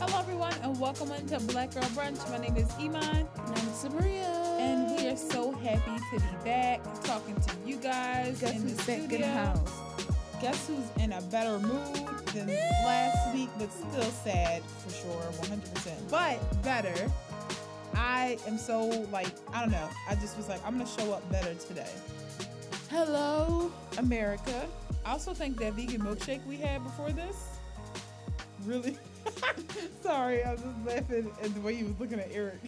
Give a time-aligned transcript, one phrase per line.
[0.00, 2.18] Hello, everyone, and welcome into Black Girl Brunch.
[2.30, 4.58] My name is Iman, And I'm Sabria.
[4.58, 8.68] and we are so happy to be back talking to you guys Guess in the
[8.70, 9.70] who's back in the house?
[10.40, 16.10] Guess who's in a better mood than last week, but still sad for sure, 100%.
[16.10, 17.12] But better.
[17.94, 19.88] I am so like I don't know.
[20.08, 21.92] I just was like I'm gonna show up better today.
[22.88, 24.66] Hello, America.
[25.04, 27.36] I also think that vegan milkshake we had before this
[28.64, 28.96] really.
[30.02, 32.60] Sorry, I was just laughing at the way you was looking at Eric.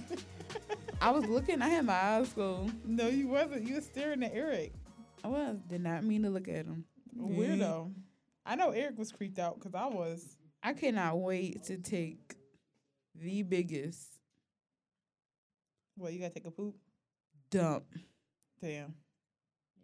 [1.01, 2.73] I was looking, I had my eyes closed.
[2.87, 3.67] no, you wasn't.
[3.67, 4.73] You were staring at Eric.
[5.25, 6.85] I was, did not mean to look at him.
[7.19, 7.93] Weirdo.
[8.45, 10.37] I know Eric was creeped out because I was.
[10.63, 12.37] I cannot wait to take
[13.15, 14.07] the biggest
[15.97, 16.75] Well, you gotta take a poop.
[17.51, 17.85] dump.
[18.61, 18.95] Damn.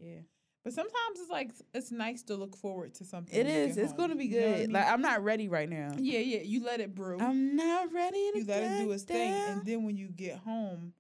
[0.00, 0.20] Yeah.
[0.64, 3.38] But sometimes it's like it's nice to look forward to something.
[3.38, 3.76] It is.
[3.76, 4.10] It's home.
[4.10, 4.58] to be You know I good.
[4.60, 4.72] mean?
[4.72, 5.92] Like, I'm not ready right now.
[5.98, 6.40] yeah, yeah.
[6.42, 7.18] You let it brew.
[7.20, 10.36] I'm not ready to you let it do its thing, and then when you get
[10.38, 10.92] home,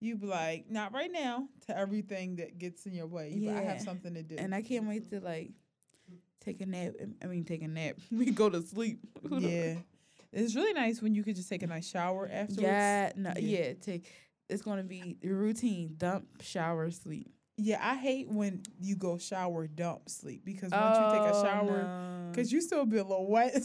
[0.00, 3.58] you be like, "Not right now." To everything that gets in your way, you like,
[3.58, 4.36] I have something to do.
[4.38, 5.50] And I can't wait to, like,
[6.40, 6.92] take a nap.
[7.22, 7.96] I mean, take a nap.
[8.10, 9.00] we go to sleep.
[9.30, 9.74] Yeah,
[10.32, 12.62] it's really nice when you could just take a nice shower afterwards.
[12.62, 13.58] Yeah, no, Yeah.
[13.66, 13.72] yeah.
[13.74, 14.10] Take.
[14.48, 17.28] It's gonna be routine: dump, shower, sleep.
[17.64, 21.42] Yeah, I hate when you go shower, dump, sleep because once you take a Oh,
[21.44, 22.28] shower, no.
[22.30, 23.54] because you still be a little wet.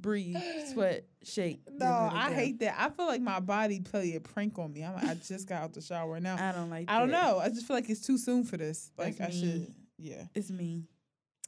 [0.00, 0.36] breathe,
[0.72, 1.60] sweat, shake.
[1.70, 2.74] no, then let it I hate that.
[2.78, 4.82] I feel like my body play a prank on me.
[4.84, 6.36] I'm, I just got out the shower now.
[6.38, 6.90] I don't like.
[6.90, 7.22] I don't that.
[7.22, 7.38] know.
[7.38, 8.90] I just feel like it's too soon for this.
[8.98, 9.40] Like That's I me.
[9.52, 9.74] should.
[9.98, 10.82] Yeah, It's me.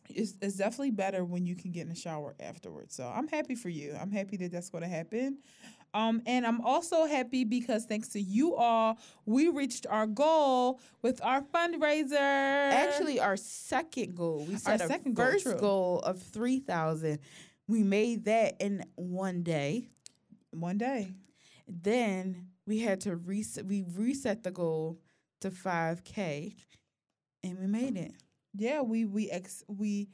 [0.08, 2.94] it's it's definitely better when you can get in the shower afterwards.
[2.94, 3.96] So I'm happy for you.
[4.00, 5.38] I'm happy that that's going to happen.
[5.94, 11.22] Um, and I'm also happy because thanks to you all, we reached our goal with
[11.22, 12.12] our fundraiser.
[12.18, 14.44] Actually, our second goal.
[14.48, 15.56] We set a second goal, first true.
[15.58, 17.20] goal of three thousand.
[17.68, 19.88] We made that in one day.
[20.50, 21.12] one day.
[21.68, 23.64] Then we had to reset.
[23.64, 24.98] We reset the goal
[25.42, 26.56] to five k,
[27.44, 28.12] and we made it.
[28.56, 30.08] yeah we we ex we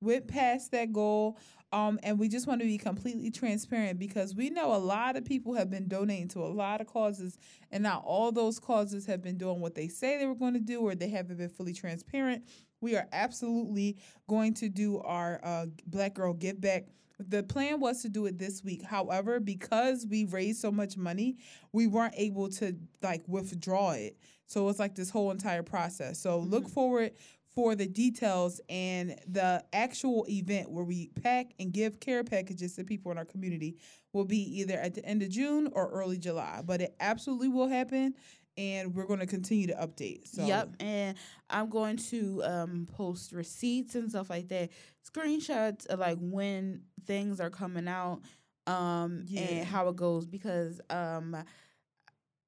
[0.00, 1.38] went past that goal
[1.74, 5.24] um and we just want to be completely transparent because we know a lot of
[5.24, 7.36] people have been donating to a lot of causes
[7.72, 10.60] and not all those causes have been doing what they say they were going to
[10.60, 12.44] do or they haven't been fully transparent.
[12.80, 16.84] We are absolutely going to do our uh, black girl give back.
[17.18, 18.82] The plan was to do it this week.
[18.84, 21.38] However because we raised so much money
[21.72, 24.16] we weren't able to like withdraw it.
[24.46, 26.20] So it's like this whole entire process.
[26.20, 27.12] So look forward
[27.54, 32.84] for the details and the actual event where we pack and give care packages to
[32.84, 33.76] people in our community
[34.12, 36.62] will be either at the end of June or early July.
[36.64, 38.14] But it absolutely will happen,
[38.56, 40.26] and we're going to continue to update.
[40.26, 41.16] So Yep, and
[41.48, 44.70] I'm going to um, post receipts and stuff like that,
[45.08, 48.20] screenshots of like when things are coming out,
[48.66, 49.40] um, Yeah.
[49.42, 51.36] and how it goes because um,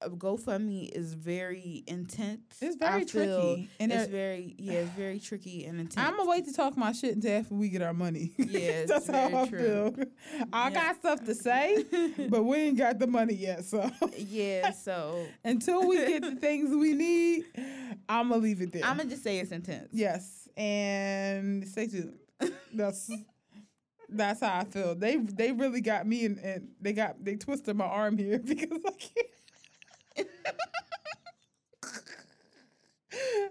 [0.03, 2.43] GoFundMe is very intense.
[2.61, 6.07] it's very I tricky, and it's it- very yeah, it's very tricky and intense.
[6.07, 8.33] I'm gonna wait to talk my shit until after we get our money.
[8.39, 9.93] Yeah, that's how I true.
[9.93, 10.05] feel.
[10.53, 10.75] I Yeah.
[10.75, 11.85] got stuff to say,
[12.29, 13.65] but we ain't got the money yet.
[13.65, 17.45] So yeah, so until we get the things we need,
[18.09, 18.85] I'm gonna leave it there.
[18.85, 19.89] I'm gonna just say it's intense.
[19.93, 22.19] Yes, and stay tuned.
[22.75, 23.11] That's
[24.11, 24.95] that's how I feel.
[24.95, 28.81] They they really got me and, and they got they twisted my arm here because
[28.87, 29.27] I can't.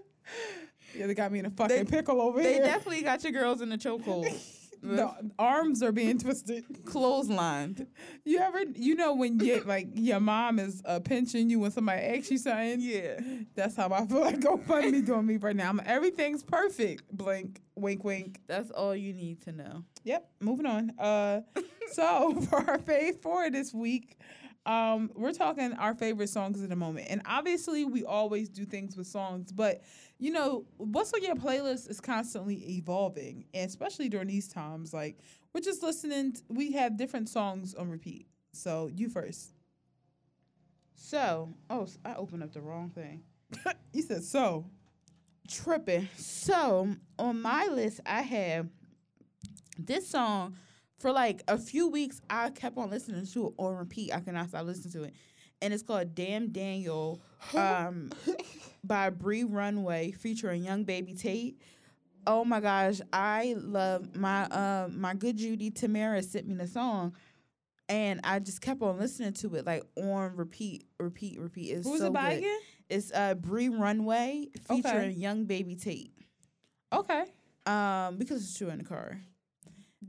[0.94, 2.50] yeah, they got me in a fucking They- pickle over here.
[2.50, 2.64] They here.
[2.64, 4.32] definitely got your girls in the chokehold.
[4.82, 6.64] the arms are being twisted.
[6.84, 7.86] Clotheslined.
[8.24, 12.02] You ever you know when you like your mom is uh, pinching you when somebody
[12.02, 12.80] asks you something?
[12.80, 13.18] Yeah.
[13.54, 15.70] That's how I feel like GoFundMe doing me right now.
[15.70, 17.04] I'm, everything's perfect.
[17.10, 18.40] Blink, wink, wink.
[18.46, 19.82] That's all you need to know.
[20.04, 20.92] Yep, moving on.
[20.98, 21.40] Uh,
[21.92, 24.18] so for our fave four this week,
[24.66, 28.96] um, we're talking our favorite songs of the moment, and obviously we always do things
[28.96, 29.82] with songs, but
[30.18, 35.18] you know what's on your playlist is constantly evolving, and especially during these times, like
[35.54, 36.32] we're just listening.
[36.32, 38.26] t- we have different songs on repeat.
[38.52, 39.52] So you first.
[40.94, 43.22] So, oh, I opened up the wrong thing.
[43.92, 44.66] You said so.
[45.48, 46.08] Tripping.
[46.16, 46.88] So,
[47.18, 48.68] on my list, I have
[49.78, 50.56] this song
[50.98, 52.20] for like a few weeks.
[52.30, 54.12] I kept on listening to it on repeat.
[54.14, 55.14] I cannot stop listening to it.
[55.62, 57.20] And it's called Damn Daniel
[57.54, 58.10] um,
[58.84, 61.60] by Bree Runway featuring Yung Baby Tate.
[62.26, 67.14] Oh my gosh, I love my uh, my good Judy Tamara sent me the song,
[67.88, 71.70] and I just kept on listening to it like on repeat, repeat, repeat.
[71.70, 72.38] It's Who's so it by good.
[72.38, 72.58] again?
[72.90, 75.10] It's uh Bree Runway featuring Okay.
[75.12, 76.12] Yung Baby Tate.
[76.92, 77.24] Okay.
[77.64, 79.20] Um, because it's true in the car.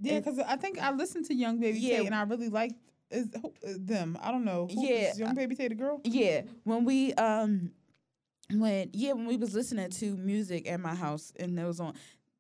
[0.01, 1.97] Yeah, because I think I listened to Young Baby Yeah.
[1.97, 2.75] Tate and I really liked
[3.09, 4.17] is who- uh, them.
[4.21, 4.67] I don't know.
[4.71, 6.01] Who, Yeah, is Yung Baby Tate a girl?
[6.03, 7.71] Yeah, when we um
[8.51, 11.93] when yeah when we was listening to music at my house and it was on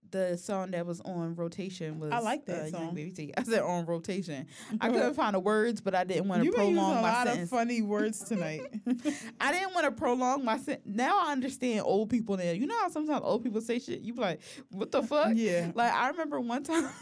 [0.09, 2.95] the song that was on rotation was I like that uh, Young song.
[2.95, 3.33] Baby T.
[3.37, 4.47] I said on rotation.
[4.79, 7.01] I couldn't find the words, but I didn't want to You've been using a prolong
[7.01, 7.51] my lot sentence.
[7.51, 8.61] of funny words tonight.
[9.41, 10.83] I didn't want to prolong my sentence.
[10.85, 12.51] Now I understand old people now.
[12.51, 13.99] You know how sometimes old people say shit.
[13.99, 14.39] You be like,
[14.69, 15.33] what the fuck?
[15.35, 15.71] yeah.
[15.75, 16.87] Like I remember one time.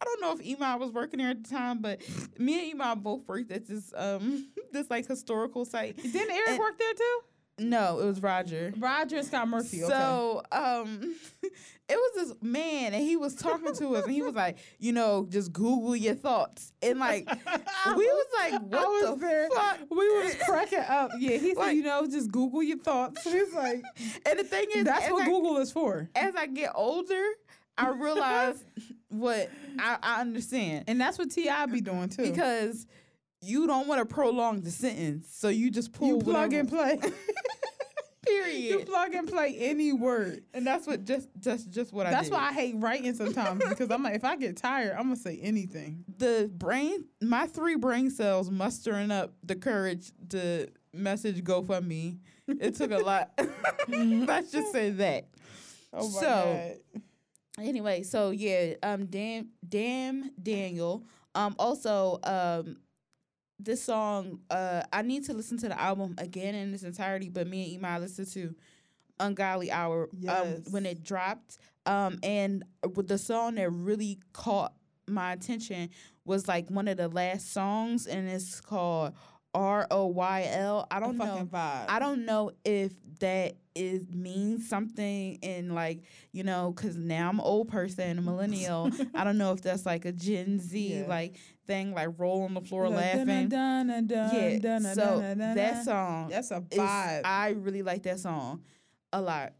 [0.00, 2.00] I don't know if Iman was working there at the time, but
[2.38, 5.96] me and Iman both worked at this um this like historical site.
[5.96, 7.18] Didn't Eric And- work there too?
[7.58, 8.72] No, it was Roger.
[8.78, 9.84] Roger and Scott Murphy.
[9.84, 9.92] Okay.
[9.92, 11.52] So um it
[11.96, 15.26] was this man and he was talking to us and he was like, you know,
[15.28, 16.72] just Google your thoughts.
[16.80, 17.28] And like
[17.86, 19.48] we was like, what was the there.
[19.54, 19.78] fuck?
[19.90, 21.10] we was cracking up.
[21.18, 23.22] Yeah, he said, Like- you know, just Google your thoughts.
[23.24, 23.82] He's like,
[24.26, 26.08] And the thing is that's what I, Google is for.
[26.14, 27.22] as I get older,
[27.76, 28.64] I realize
[29.10, 30.84] what I, I understand.
[30.88, 31.66] And that's what T.I.
[31.66, 32.22] be doing too.
[32.30, 32.86] Because
[33.42, 35.28] you don't want to prolong the sentence.
[35.32, 36.98] So you just pull you plug whatever- and play.
[38.26, 38.58] period.
[38.58, 40.42] you plug and play any word.
[40.52, 42.34] and that's what just just just what I That's did.
[42.34, 45.38] why I hate writing sometimes because I'm like, if I get tired, I'm gonna say
[45.42, 46.04] anything.
[46.18, 52.18] the brain my three brain cells mustering up the courage to message GoFundMe.
[52.46, 53.30] It took a lot.
[53.88, 55.28] Let's just say that.
[55.92, 57.02] Oh my So- god.
[57.60, 61.04] Anyway, so yeah, um damn damn Daniel.
[61.34, 62.78] Um also um
[63.58, 67.46] this song, uh I need to listen to the album again in its entirety, but
[67.46, 68.54] me and Iman listened to
[69.18, 71.58] Ungodly Hour um, when it dropped.
[71.86, 72.64] Um and
[72.94, 74.72] with the song that really caught
[75.06, 75.90] my attention
[76.24, 79.12] was like one of the last songs and it's called
[79.52, 80.86] R O Y L.
[80.90, 81.48] I don't know.
[81.50, 81.84] vibe.
[81.88, 86.02] I don't know if that is means something in like
[86.32, 88.90] you know because now I'm an old person, a millennial.
[89.14, 91.06] I don't know if that's like a Gen Z Yeah.
[91.06, 91.36] like
[91.66, 93.48] thing, like roll on the floor laughing.
[93.48, 97.22] dun, dun, dun, yeah, dun, dun, so dun, dun, that song That's a is vibe.
[97.24, 98.62] I really like that song
[99.12, 99.52] a lot.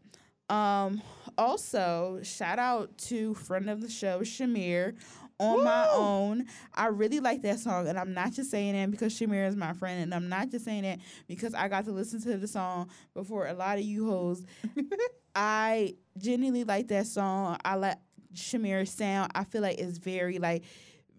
[0.49, 1.01] Um,
[1.37, 4.95] also shout out to friend of the show Shamir
[5.41, 6.45] on my own.
[6.73, 9.73] I really like that song, and I'm not just saying that because Shamir is my
[9.73, 12.89] friend, and I'm not just saying that because I got to listen to the song
[13.13, 14.43] before a lot of you hoes.
[15.35, 17.57] I genuinely like that song.
[17.63, 17.97] I like
[18.33, 19.31] Shamir's sound.
[19.35, 20.63] I feel like it's very like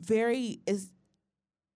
[0.01, 0.91] very is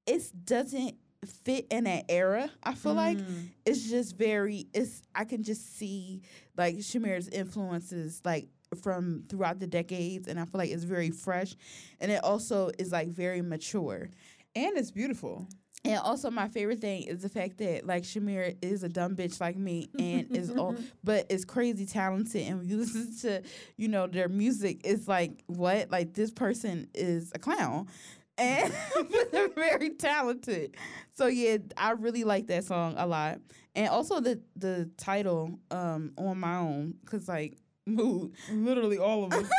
[0.06, 0.96] it doesn't
[1.44, 2.50] fit in that era.
[2.62, 3.48] I feel like Mm.
[3.64, 6.22] it's just very it's I can just see
[6.56, 8.48] like Shamir's influences like
[8.82, 11.54] from throughout the decades and I feel like it's very fresh
[12.00, 14.08] and it also is like very mature.
[14.54, 15.46] and it's beautiful.
[15.84, 19.40] And also my favorite thing is the fact that like Shamir is a dumb bitch
[19.40, 20.74] like me and is all
[21.04, 23.42] but is crazy talented and when you listen to,
[23.76, 25.90] you know, their music, it's like what?
[25.92, 27.86] Like this person is a clown.
[28.38, 28.70] And
[29.10, 30.74] but they're very talented.
[31.14, 33.40] So yeah, I really like that song a lot.
[33.74, 38.32] And also the the title, um, on my own, cause like mood.
[38.50, 39.50] Literally all of us.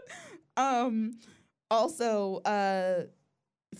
[0.56, 1.12] um
[1.70, 3.04] also uh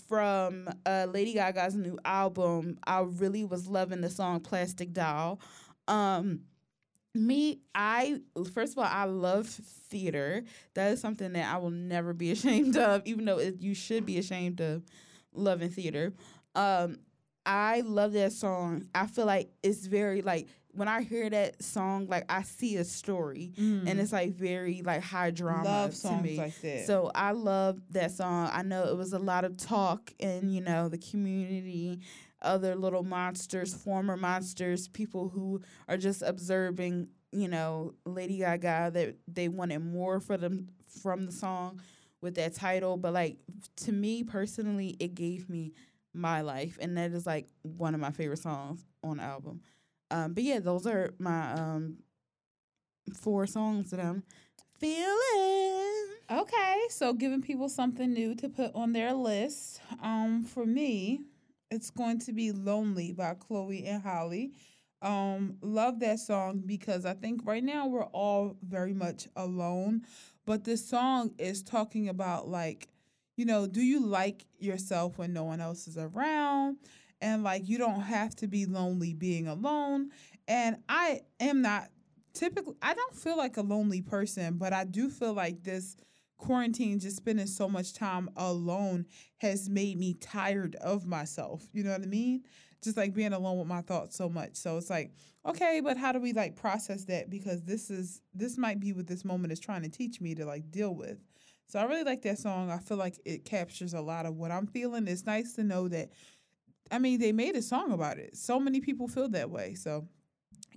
[0.08, 5.40] from uh Lady Gaga's new album, I really was loving the song Plastic Doll.
[5.88, 6.40] Um
[7.14, 8.20] me, I
[8.54, 10.44] first of all, I love theater.
[10.74, 14.06] That is something that I will never be ashamed of, even though it, you should
[14.06, 14.84] be ashamed of
[15.32, 16.12] loving theater.
[16.54, 16.98] Um,
[17.46, 18.86] I love that song.
[18.94, 22.84] I feel like it's very like when I hear that song, like I see a
[22.84, 25.72] story, and it's like very like high drama Mm.
[25.82, 26.36] love to songs me.
[26.38, 26.86] like that.
[26.86, 28.50] So I love that song.
[28.52, 32.00] I know it was a lot of talk in, you know, the community,
[32.42, 39.16] other little monsters, former monsters, people who are just observing, you know, Lady Gaga that
[39.28, 40.68] they wanted more for them
[41.02, 41.80] from the song
[42.20, 42.96] with that title.
[42.96, 43.38] But like
[43.76, 45.72] to me personally, it gave me
[46.14, 46.78] my life.
[46.80, 49.60] And that is like one of my favorite songs on the album.
[50.10, 51.98] Um, but yeah, those are my um
[53.14, 54.22] four songs that I'm
[54.78, 56.06] feeling.
[56.30, 59.80] Okay, so giving people something new to put on their list.
[60.02, 61.22] Um, for me,
[61.70, 64.50] it's going to be "Lonely" by Chloe and Halle.
[65.02, 70.02] Um, love that song because I think right now we're all very much alone,
[70.44, 72.88] but this song is talking about like,
[73.36, 76.76] you know, do you like yourself when no one else is around?
[77.20, 80.10] And like, you don't have to be lonely being alone.
[80.48, 81.88] And I am not
[82.32, 85.96] typically, I don't feel like a lonely person, but I do feel like this
[86.38, 89.06] quarantine, just spending so much time alone,
[89.38, 91.68] has made me tired of myself.
[91.72, 92.42] You know what I mean?
[92.82, 94.56] Just like being alone with my thoughts so much.
[94.56, 95.12] So it's like,
[95.44, 97.28] okay, but how do we like process that?
[97.28, 100.46] Because this is this might be what this moment is trying to teach me to
[100.46, 101.18] like deal with.
[101.66, 102.70] So I really like that song.
[102.70, 105.06] I feel like it captures a lot of what I'm feeling.
[105.06, 106.10] It's nice to know that
[106.90, 108.36] I mean, they made a song about it.
[108.36, 109.74] So many people feel that way.
[109.74, 110.08] So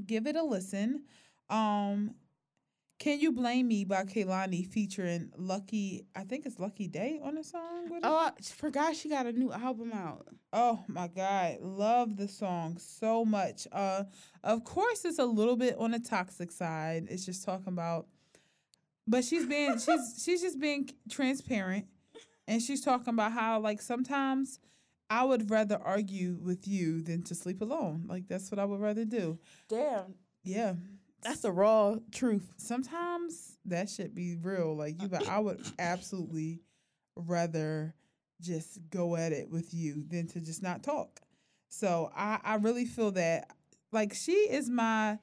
[0.05, 1.03] give it a listen.
[1.49, 2.15] Um
[2.99, 7.43] Can You Blame Me by Kehlani featuring Lucky, I think it's Lucky Daye on the
[7.43, 7.89] song.
[8.03, 10.27] Oh, I forgot she got a new album out.
[10.53, 11.57] Oh my God.
[11.61, 13.67] Love the song so much.
[13.71, 14.03] Uh
[14.43, 17.07] of course it's a little bit on the toxic side.
[17.09, 18.07] It's just talking about
[19.07, 21.85] but she's being she's she's just being transparent
[22.47, 24.59] and she's talking about how like sometimes
[25.09, 28.05] I would rather argue with you than to sleep alone.
[28.07, 29.37] Like that's what I would rather do.
[29.69, 30.73] Damn, Yeah.
[31.21, 32.51] that's the raw truth.
[32.57, 34.75] Sometimes that should be real.
[34.75, 36.61] Like you but I would absolutely
[37.15, 37.93] rather
[38.41, 41.21] just go at it with you than to just not talk.
[41.69, 43.51] So I, I really feel that
[43.91, 45.19] like she is my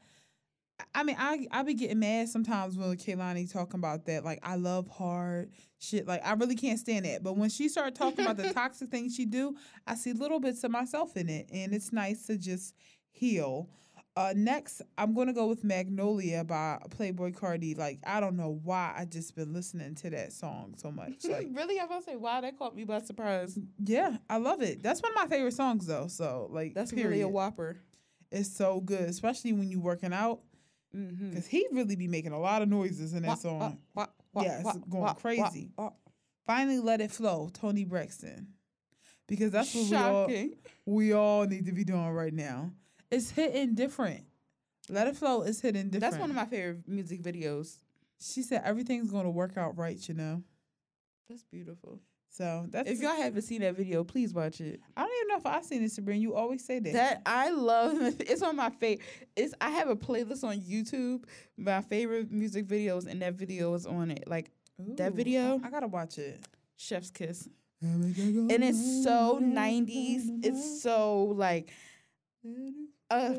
[0.94, 4.24] I mean, I I be getting mad sometimes when Kehlani talking about that.
[4.24, 6.06] Like, I love hard shit.
[6.06, 7.22] Like, I really can't stand that.
[7.22, 9.56] But when she started talking about the toxic things she do,
[9.86, 12.74] I see little bits of myself in it, and it's nice to just
[13.10, 13.68] heal.
[14.16, 17.78] Uh, next, I'm gonna go with Magnolia by Playboi Carti.
[17.78, 21.12] Like, I don't know why I just been listening to that song so much.
[21.24, 23.56] Like, really, I was gonna say, wow, that caught me by surprise.
[23.84, 24.82] yeah, I love it.
[24.82, 26.08] That's one of my favorite songs though.
[26.08, 27.08] So, like, That's period.
[27.10, 27.76] really a whopper.
[28.32, 30.40] It's so good, especially when you're working out,
[30.96, 31.30] Mm-hmm.
[31.30, 33.78] because he really be making a lot of noises in that song.
[33.96, 35.70] Yeah, it's going crazy.
[36.46, 38.48] Finally, let it flow, Toni Braxton,
[39.28, 40.54] because that's what we all Shocking.
[40.84, 42.72] we all need to be doing right now.
[43.10, 44.24] It's hitting different.
[44.88, 46.00] Let it flow is hitting different.
[46.00, 47.76] That's one of my favorite music videos.
[48.20, 50.42] She said everything's going to work out right, you know.
[51.28, 52.00] That's beautiful.
[52.30, 52.88] So that's.
[52.88, 54.80] If y'all haven't seen that video, please watch it.
[54.96, 56.20] I don't even know if I've seen it, Sabrina.
[56.20, 56.92] You always say that.
[56.92, 57.98] That I love.
[58.20, 59.04] It's on my favorite.
[59.36, 61.24] It's I have a playlist on YouTube.
[61.58, 64.24] My favorite music videos, and that video is on it.
[64.28, 64.52] Like
[64.96, 65.60] that video?
[65.62, 66.40] I, I gotta watch it.
[66.76, 67.48] Chef's Kiss,
[67.82, 68.14] and
[68.64, 70.44] it's so '90s.
[70.44, 71.70] It's so like
[73.10, 73.34] uh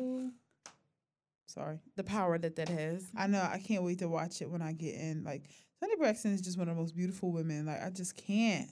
[1.46, 1.78] Sorry.
[1.96, 3.04] the power that that has.
[3.16, 3.40] I know.
[3.40, 5.24] I can't wait to watch it when I get in.
[5.24, 5.44] Like
[5.80, 7.66] Toni Braxton is just one of the most beautiful women.
[7.66, 8.68] Like I just can't.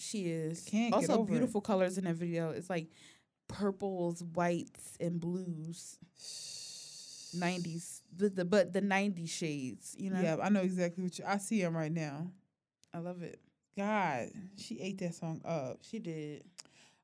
[0.00, 0.62] She is.
[0.62, 1.32] Can't get also over it.
[1.32, 2.50] beautiful colors in that video.
[2.50, 2.88] It's like
[3.48, 5.98] purples, whites, and blues.
[7.36, 9.94] '90s, the, the but the '90s shades.
[9.98, 10.20] You know.
[10.20, 11.24] Yeah, I know exactly what you.
[11.26, 12.30] I see him right now.
[12.94, 13.40] I love it.
[13.76, 15.78] God, she ate that song up.
[15.82, 16.44] She did.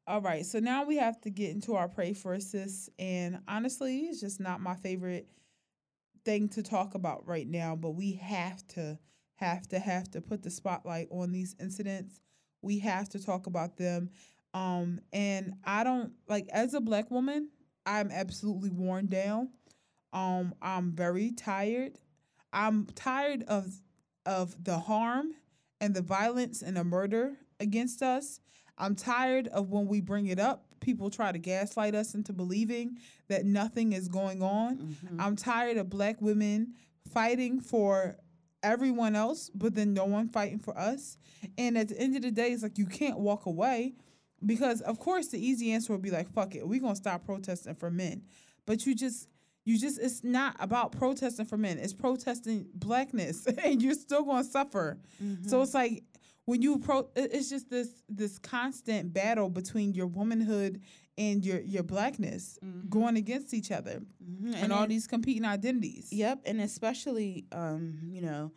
[0.08, 4.02] All right, so now we have to get into our pray for assist, and honestly,
[4.02, 5.26] it's just not my favorite
[6.24, 7.74] thing to talk about right now.
[7.74, 8.98] But we have to,
[9.36, 12.20] have to, have to put the spotlight on these incidents.
[12.66, 14.10] We have to talk about them.
[14.52, 17.50] Um, and I don't like as a black woman,
[17.86, 19.50] I'm absolutely worn down.
[20.12, 21.98] Um, I'm very tired.
[22.52, 23.80] I'm tired of
[24.24, 25.34] of the harm
[25.80, 28.40] and the violence and the murder against us.
[28.76, 32.98] I'm tired of when we bring it up, people try to gaslight us into believing
[33.28, 34.78] that nothing is going on.
[34.78, 35.20] Mm-hmm.
[35.20, 36.74] I'm tired of black women
[37.12, 38.16] fighting for
[38.62, 41.18] everyone else, but then no one fighting for us.
[41.58, 43.94] And at the end of the day, it's like you can't walk away
[44.44, 47.24] because, of course, the easy answer would be like, fuck it, we're going to stop
[47.24, 48.22] protesting for men.
[48.66, 49.28] But you just,
[49.64, 54.44] you just, it's not about protesting for men, it's protesting blackness, and you're still going
[54.44, 54.98] to suffer.
[55.22, 55.48] Mm-hmm.
[55.48, 56.02] So it's like
[56.46, 60.80] when you pro, it's just this this constant battle between your womanhood
[61.18, 62.58] and your your blackness
[62.88, 64.54] going against each other Mhm.
[64.54, 66.12] and, all then- these competing identities.
[66.12, 68.52] Yep, and especially um, you know,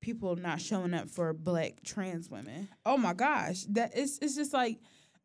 [0.00, 2.68] people not showing up for black trans women.
[2.84, 4.78] Oh my gosh, that it's it's just like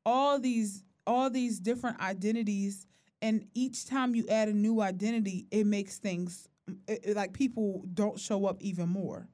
[0.05, 2.85] all these all these different identities,
[3.21, 6.47] and each time you add a new identity, it makes things
[6.87, 9.27] it, it- like people don't show up even more,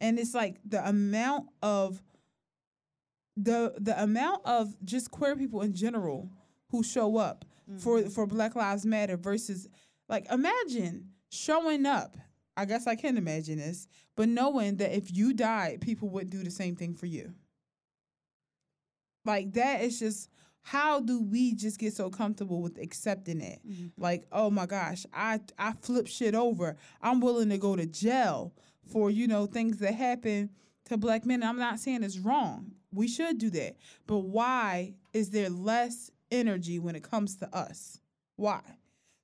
[0.00, 2.02] and it's like the amount of
[3.36, 6.28] the the amount of just queer people in general
[6.70, 7.44] who show up
[7.78, 8.08] for mm-hmm.
[8.08, 9.68] for Black Lives Matter versus
[10.08, 12.16] like imagine showing up.
[12.56, 16.42] I guess I can imagine this, but knowing that if you died, people would do
[16.42, 17.32] the same thing for you.
[19.24, 20.28] Like that is just
[20.62, 23.60] how do we just get so comfortable with accepting it?
[23.66, 24.00] Mm-hmm.
[24.00, 26.76] Like, oh my gosh, I I flip shit over.
[27.00, 28.52] I'm willing to go to jail
[28.90, 30.50] for, you know, things that happen
[30.86, 31.42] to black men.
[31.42, 32.72] I'm not saying it's wrong.
[32.92, 33.76] We should do that.
[34.06, 38.00] But why is there less energy when it comes to us?
[38.36, 38.60] Why?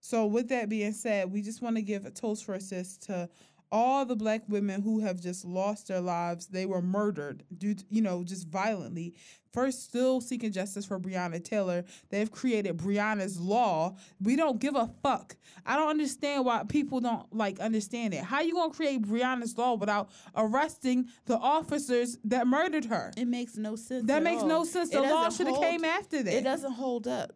[0.00, 3.28] So with that being said, we just want to give a toast for assist to
[3.72, 7.84] all the black women who have just lost their lives, they were murdered due to,
[7.90, 9.14] you know, just violently.
[9.52, 11.84] First, still seeking justice for Breonna Taylor.
[12.10, 13.96] They've created Breonna's Law.
[14.20, 15.34] We don't give a fuck.
[15.64, 18.22] I don't understand why people don't like understand it.
[18.22, 23.12] How you gonna create Breonna's Law without arresting the officers that murdered her?
[23.16, 24.06] It makes no sense.
[24.06, 24.48] That at makes all.
[24.48, 24.90] no sense.
[24.90, 26.34] The law should have came after that.
[26.34, 27.32] It doesn't hold up.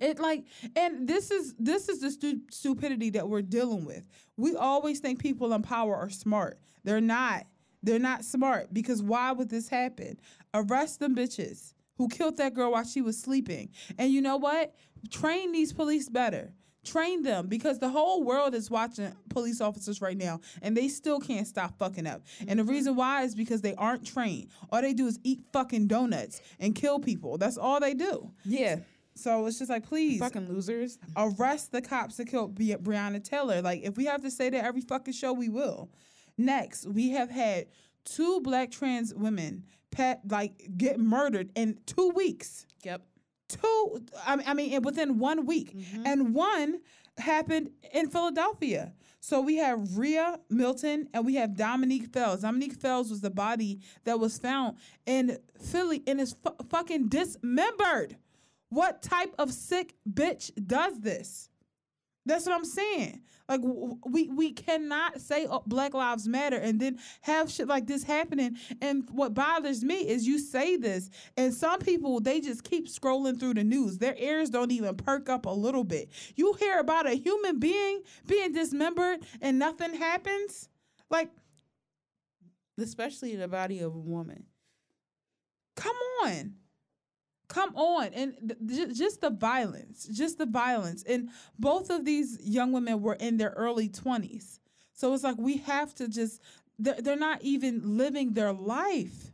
[0.00, 0.44] It like,
[0.76, 4.08] and this is this is the stu- stupidity that we're dealing with.
[4.36, 6.58] We always think people in power are smart.
[6.84, 7.46] They're not.
[7.82, 10.18] They're not smart because why would this happen?
[10.54, 13.70] Arrest them bitches who killed that girl while she was sleeping.
[13.98, 14.74] And you know what?
[15.10, 16.52] Train these police better.
[16.84, 21.18] Train them because the whole world is watching police officers right now and they still
[21.18, 22.22] can't stop fucking up.
[22.46, 22.72] And the mm-hmm.
[22.72, 24.48] reason why is because they aren't trained.
[24.70, 27.38] All they do is eat fucking donuts and kill people.
[27.38, 28.30] That's all they do.
[28.44, 28.76] Yeah.
[29.16, 30.98] So it's just like, please Fucking losers.
[31.16, 33.62] arrest the cops that killed Bre- Breonna Taylor.
[33.62, 35.90] Like, if we have to say that every fucking show, we will.
[36.36, 37.66] Next, we have had
[38.04, 42.66] two black trans women pet like get murdered in two weeks.
[42.82, 43.02] Yep.
[43.48, 46.06] Two, I mean, I mean, within one week, mm-hmm.
[46.06, 46.80] and one
[47.18, 48.92] happened in Philadelphia.
[49.20, 52.40] So we have Riah Milton and we have Dominique Fells.
[52.42, 58.16] Dominique Fells was the body that was found in Philly and is fu- fucking dismembered.
[58.74, 61.48] What type of sick bitch does this?
[62.26, 63.20] That's what I'm saying.
[63.48, 68.02] Like we we cannot say oh, Black Lives Matter and then have shit like this
[68.02, 68.56] happening.
[68.80, 73.38] And what bothers me is you say this, and some people they just keep scrolling
[73.38, 73.98] through the news.
[73.98, 76.08] Their ears don't even perk up a little bit.
[76.34, 80.68] You hear about a human being being dismembered and nothing happens.
[81.10, 81.30] Like,
[82.78, 84.46] Especially the body of a woman.
[85.76, 86.54] come on.
[87.48, 88.06] Come on.
[88.14, 91.02] And th- just the violence, just the violence.
[91.04, 94.60] And both of these young women were in their early 20s.
[94.92, 96.40] So it's like we have to just,
[96.78, 99.32] they're, they're not even living their life.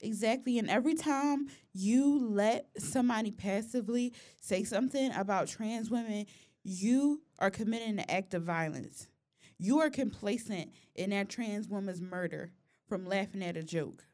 [0.00, 0.58] Exactly.
[0.58, 6.26] And every time you let somebody passively say something about trans women,
[6.64, 9.08] you are committing an act of violence.
[9.58, 12.50] You are complacent in that trans woman's murder
[12.88, 14.04] from laughing at a joke.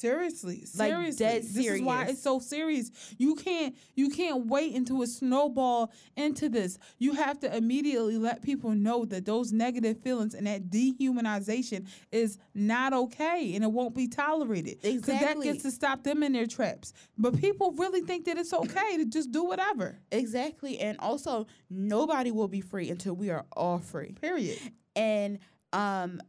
[0.00, 1.26] Seriously, Like, seriously.
[1.26, 2.90] dead This is why it's so serious.
[3.18, 6.78] You can't you can't wait until it snowball into this.
[6.98, 12.38] You have to immediately let people know that those negative feelings and that dehumanization is
[12.54, 14.80] not okay and it won't be tolerated.
[14.80, 16.94] Because that gets to stop them in their traps.
[17.18, 19.98] But people really think that it's okay to just do whatever.
[20.10, 20.78] Exactly.
[20.78, 24.12] And also, nobody will be free until we are all free.
[24.12, 24.58] Period.
[24.96, 25.38] And
[25.72, 26.20] um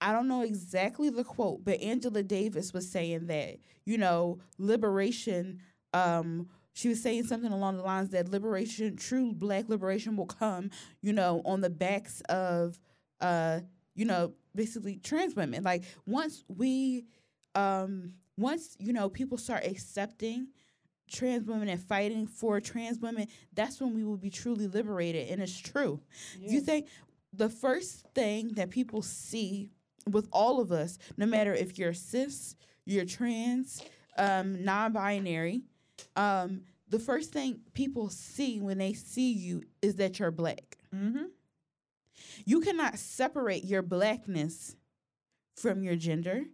[0.00, 5.60] I don't know exactly the quote, but Angela Davis was saying that, you know, liberation
[5.92, 10.70] um she was saying something along the lines that liberation, true black liberation will come,
[11.02, 12.78] you know, on the backs of
[13.20, 13.60] uh,
[13.94, 15.62] you know, basically trans women.
[15.62, 17.04] Like once we
[17.54, 20.48] um once, you know, people start accepting
[21.10, 25.28] trans women and fighting for trans women, that's when we will be truly liberated.
[25.28, 26.00] And it's true.
[26.40, 26.86] You think
[27.32, 29.70] the first thing that people see
[30.08, 33.82] with all of us, no matter if you're cis, you're trans,
[34.18, 35.62] um, non-binary,
[36.16, 40.78] um, the first thing people see when they see you is that you're black.
[40.94, 41.26] Mm-hmm.
[42.44, 44.76] You cannot separate your blackness
[45.56, 46.44] from your gender,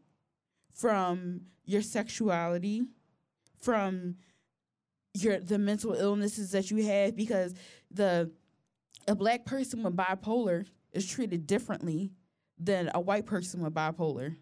[0.75, 2.83] from your sexuality,
[3.61, 4.17] from
[5.15, 7.55] your the mental illnesses that you have because
[7.91, 8.31] the
[9.09, 12.11] a black person with bipolar is treated differently
[12.59, 14.37] than a white person with bipolar.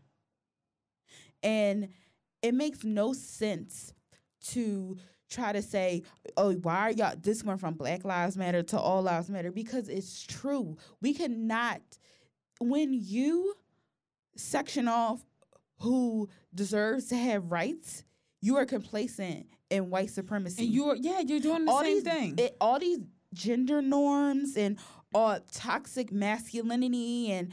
[1.42, 1.88] And
[2.42, 3.92] it makes no sense
[4.48, 4.96] to
[5.31, 6.03] try to say,
[6.37, 9.50] oh, why are y'all this went from Black Lives Matter to All Lives Matter?
[9.50, 10.77] Because it's true.
[11.00, 11.81] We cannot
[12.61, 13.55] when you
[14.37, 15.22] section off
[15.81, 18.05] who deserves to have rights,
[18.40, 22.03] you are complacent in white supremacy And you're yeah, you're doing the all same these
[22.05, 22.35] thing.
[22.38, 23.00] it- all these
[23.33, 24.79] gender norms and
[25.12, 27.50] all toxic masculinity and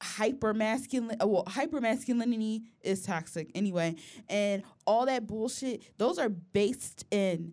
[0.00, 3.94] hyper masculine well hyper masculinity is toxic anyway.
[4.28, 7.52] And all that bullshit those are based in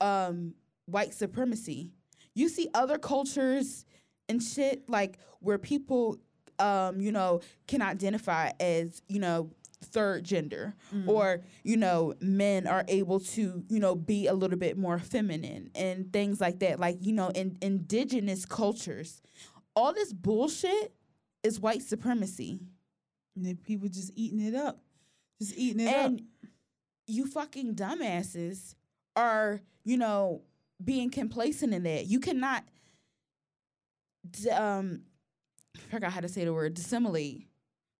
[0.00, 0.54] um
[0.86, 1.90] white supremacy.
[2.34, 3.86] You see other cultures
[4.28, 6.18] and shit like where people
[6.58, 9.50] um you know can identify as you know
[9.82, 10.74] third gender
[11.06, 15.70] or you know men are able to you know be a little bit more feminine
[15.74, 16.78] and things like that.
[16.78, 19.22] Like you know in indigenous cultures.
[19.76, 20.94] All this bullshit
[21.44, 22.58] is white supremacy
[23.36, 24.80] and then people just eating it up.
[25.40, 26.50] Just eating it and up.
[27.06, 28.74] you fucking dumbasses
[29.14, 30.42] are you know
[30.84, 32.64] being complacent in that you cannot
[34.30, 35.02] d- um
[35.76, 37.46] I forgot how to say the word dissimulate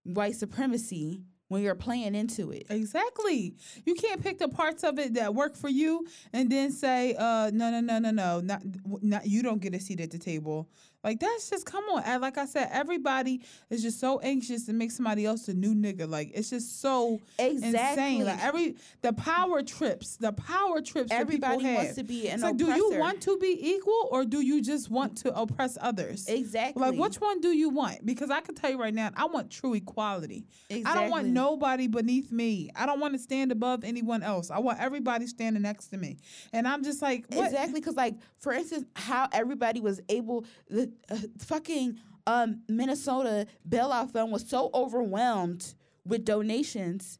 [0.04, 2.66] white supremacy when you're playing into it.
[2.70, 3.54] Exactly.
[3.84, 7.50] You can't pick the parts of it that work for you and then say, uh,
[7.52, 8.62] no, no, no, no, no, not,
[9.02, 10.68] not you don't get a seat at the table.
[11.04, 12.02] Like that's just come on.
[12.04, 15.74] And like I said, everybody is just so anxious to make somebody else a new
[15.74, 16.08] nigga.
[16.08, 17.68] Like it's just so Exactly.
[17.68, 18.24] insane.
[18.24, 21.12] Like every the power trips, the power trips.
[21.12, 21.96] Everybody wants have.
[21.96, 24.90] to be an It's like, do you want to be equal or do you just
[24.90, 26.26] want to oppress others?
[26.26, 26.80] Exactly.
[26.80, 28.06] Like, which one do you want?
[28.06, 30.46] Because I can tell you right now, I want true equality.
[30.70, 30.84] Exactly.
[30.90, 32.70] I don't want nobody beneath me.
[32.74, 34.50] I don't want to stand above anyone else.
[34.50, 36.16] I want everybody standing next to me.
[36.52, 37.46] And I'm just like, what?
[37.46, 40.90] Exactly, because like for instance, how everybody was able the
[41.38, 45.74] fucking um, Minnesota bailout fund was so overwhelmed
[46.06, 47.18] with donations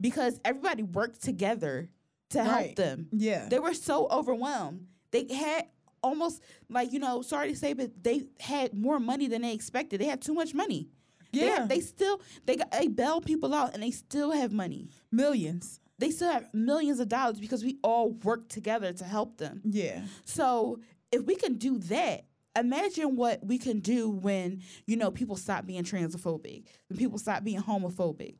[0.00, 1.88] because everybody worked together
[2.30, 2.76] to help Right.
[2.76, 3.08] them.
[3.12, 3.48] Yeah.
[3.48, 4.86] They were so overwhelmed.
[5.10, 5.66] They had
[6.02, 10.00] almost like you know, sorry to say, but they had more money than they expected.
[10.00, 10.88] They had too much money.
[11.32, 11.66] They, Yeah.
[11.66, 14.88] they still they got they bail people out and they still have money.
[15.10, 15.80] Millions.
[15.98, 19.60] They still have millions of dollars because we all work together to help them.
[19.64, 20.02] Yeah.
[20.24, 20.78] So
[21.10, 22.24] if we can do that,
[22.58, 27.44] imagine what we can do when you know people stop being transphobic, when people stop
[27.44, 28.36] being homophobic.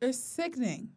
[0.00, 0.90] It's sickening.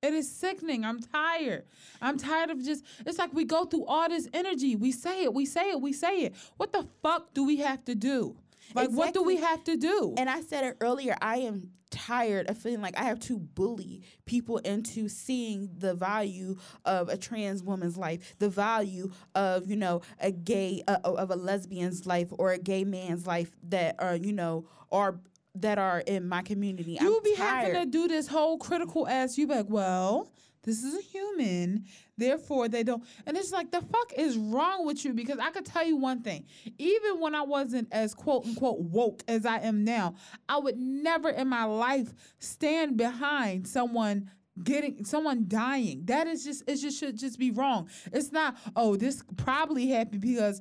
[0.00, 0.84] It is sickening.
[0.84, 1.64] I'm tired.
[2.00, 4.76] I'm tired of just, it's like we go through all this energy.
[4.76, 6.34] We say it, we say it, we say it.
[6.56, 8.36] What the fuck do we have to do?
[8.74, 10.14] Like, what do we have to do?
[10.16, 14.02] And I said it earlier, I am tired of feeling like I have to bully
[14.26, 20.02] people into seeing the value of a trans woman's life, the value of, you know,
[20.20, 24.32] a gay uh, of a lesbian's life or a gay man's life that are, you
[24.32, 25.18] know, are
[25.54, 26.98] that are in my community.
[27.00, 27.74] you I'm be tired.
[27.74, 29.38] having to do this whole critical ass.
[29.38, 30.30] You be like, well,
[30.62, 31.84] this is a human,
[32.18, 33.02] therefore they don't.
[33.26, 35.14] And it's like, the fuck is wrong with you?
[35.14, 36.44] Because I could tell you one thing.
[36.78, 40.14] Even when I wasn't as quote unquote woke as I am now,
[40.48, 44.30] I would never in my life stand behind someone
[44.64, 48.96] getting someone dying that is just it just should just be wrong it's not oh
[48.96, 50.60] this probably happened because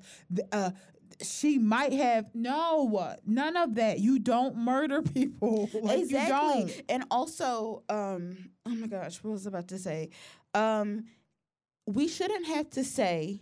[0.52, 0.70] uh
[1.22, 6.84] she might have no none of that you don't murder people like exactly.
[6.90, 10.10] And also, um, oh my gosh, what was I about to say?
[10.54, 11.06] Um,
[11.88, 13.40] we shouldn't have to say,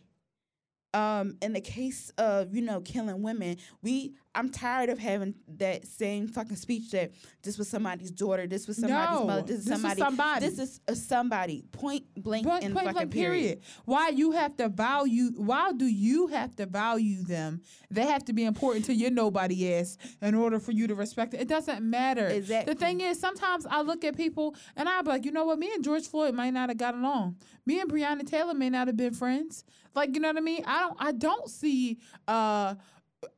[0.94, 5.88] um, in the case of you know killing women, we I'm tired of having that
[5.88, 9.66] same fucking speech that this was somebody's daughter, this was somebody's No, mother, this is
[9.66, 10.46] this somebody, somebody.
[10.46, 11.64] this is a somebody.
[11.72, 13.42] Point blank Point, and point fucking blank period.
[13.42, 13.60] period.
[13.86, 15.32] Why you have to value?
[15.38, 17.62] Why do you have to value them?
[17.90, 21.34] They have to be important to your nobody ass in order for you to respect
[21.34, 21.42] it.
[21.42, 22.28] It doesn't matter.
[22.28, 22.74] Exactly.
[22.74, 25.60] The thing is, sometimes I look at people and I be like, you know what?
[25.60, 27.38] Me and George Floyd might not have got along.
[27.66, 29.64] Me and Breonna Taylor may not have been friends.
[29.96, 30.62] Like you know what I mean?
[30.68, 30.98] I don't.
[31.00, 31.98] I don't see.
[32.28, 32.76] uh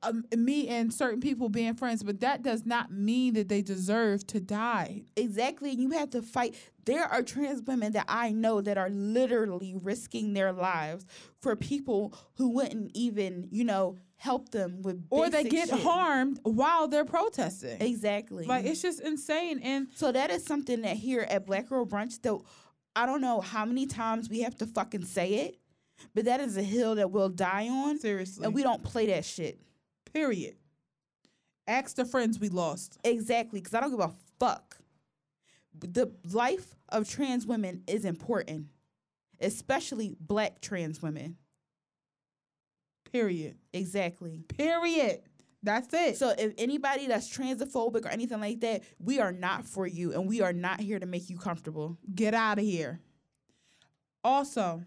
[0.03, 4.25] um, me and certain people being friends, but that does not mean that they deserve
[4.27, 5.03] to die.
[5.15, 5.71] Exactly.
[5.71, 6.55] You have to fight.
[6.85, 11.05] There are trans women that I know that are literally risking their lives
[11.41, 15.79] for people who wouldn't even, you know, help them with Or they get shit.
[15.81, 17.81] harmed while they're protesting.
[17.81, 18.45] Exactly.
[18.45, 19.59] Like it's just insane.
[19.61, 22.43] And so that is something that here at Black Girl Brunch, though,
[22.95, 25.57] I don't know how many times we have to fucking say it,
[26.15, 29.23] but that is a hill that we'll die on, seriously, and we don't play that
[29.25, 29.59] shit.
[30.13, 30.55] Period.
[31.67, 32.97] Ask the friends we lost.
[33.03, 34.77] Exactly, because I don't give a fuck.
[35.79, 38.67] The life of trans women is important,
[39.39, 41.37] especially black trans women.
[43.11, 43.57] Period.
[43.73, 44.43] Exactly.
[44.47, 45.21] Period.
[45.63, 46.17] That's it.
[46.17, 50.27] So if anybody that's transphobic or anything like that, we are not for you and
[50.27, 51.97] we are not here to make you comfortable.
[52.13, 53.01] get out of here.
[54.23, 54.83] Also,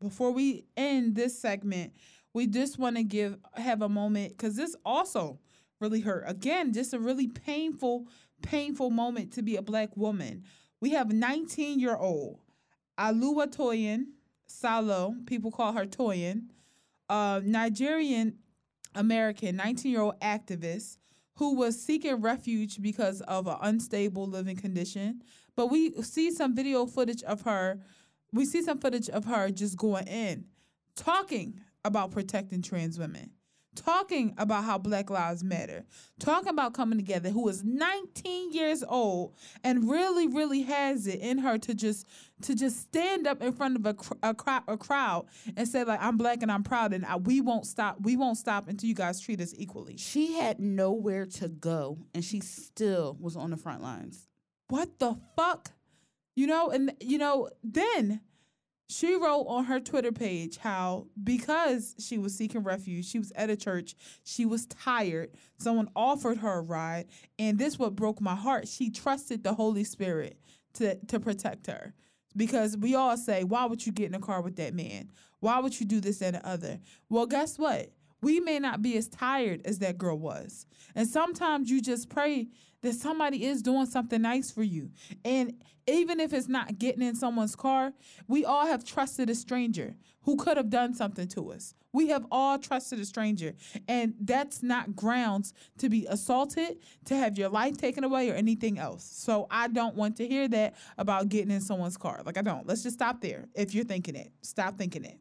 [0.00, 1.92] before we end this segment,
[2.34, 5.38] we just want to give have a moment because this also
[5.80, 6.24] really hurt.
[6.26, 8.06] Again, just a really painful,
[8.42, 10.44] painful moment to be a black woman.
[10.80, 12.40] We have 19 year old
[12.98, 14.06] Alua Toyin
[14.46, 16.48] Salo, people call her Toyin,
[17.10, 18.38] Nigerian
[18.94, 20.98] American 19 year old activist
[21.36, 25.22] who was seeking refuge because of an unstable living condition.
[25.56, 27.80] But we see some video footage of her.
[28.32, 30.44] We see some footage of her just going in,
[30.94, 33.30] talking about protecting trans women,
[33.74, 35.84] talking about how Black Lives Matter,
[36.20, 41.38] talking about coming together, who is 19 years old and really, really has it in
[41.38, 42.06] her to just
[42.42, 44.34] to just stand up in front of a, cr- a,
[44.68, 47.98] a crowd and say like I'm black and I'm proud and I, we won't stop
[48.00, 49.96] we won't stop until you guys treat us equally.
[49.96, 54.28] She had nowhere to go and she still was on the front lines.
[54.68, 55.70] what the fuck?
[56.34, 58.20] You know, and you know, then
[58.92, 63.48] She wrote on her Twitter page how because she was seeking refuge, she was at
[63.48, 65.30] a church, she was tired.
[65.58, 67.06] Someone offered her a ride,
[67.38, 68.68] and this what broke my heart.
[68.68, 70.38] She trusted the Holy Spirit
[70.74, 71.94] to to protect her.
[72.36, 75.10] Because we all say, why would you get in a car with that man?
[75.40, 76.78] Why would you do this and the other?
[77.08, 77.92] Well, guess what?
[78.22, 80.66] We may not be as tired as that girl was.
[80.94, 82.48] And sometimes you just pray
[82.82, 84.90] that somebody is doing something nice for you.
[85.24, 87.92] And even if it's not getting in someone's car,
[88.28, 91.74] we all have trusted a stranger who could have done something to us.
[91.92, 93.54] We have all trusted a stranger.
[93.88, 98.78] And that's not grounds to be assaulted, to have your life taken away, or anything
[98.78, 99.04] else.
[99.04, 102.22] So I don't want to hear that about getting in someone's car.
[102.24, 102.66] Like, I don't.
[102.66, 103.46] Let's just stop there.
[103.54, 105.18] If you're thinking it, stop thinking it.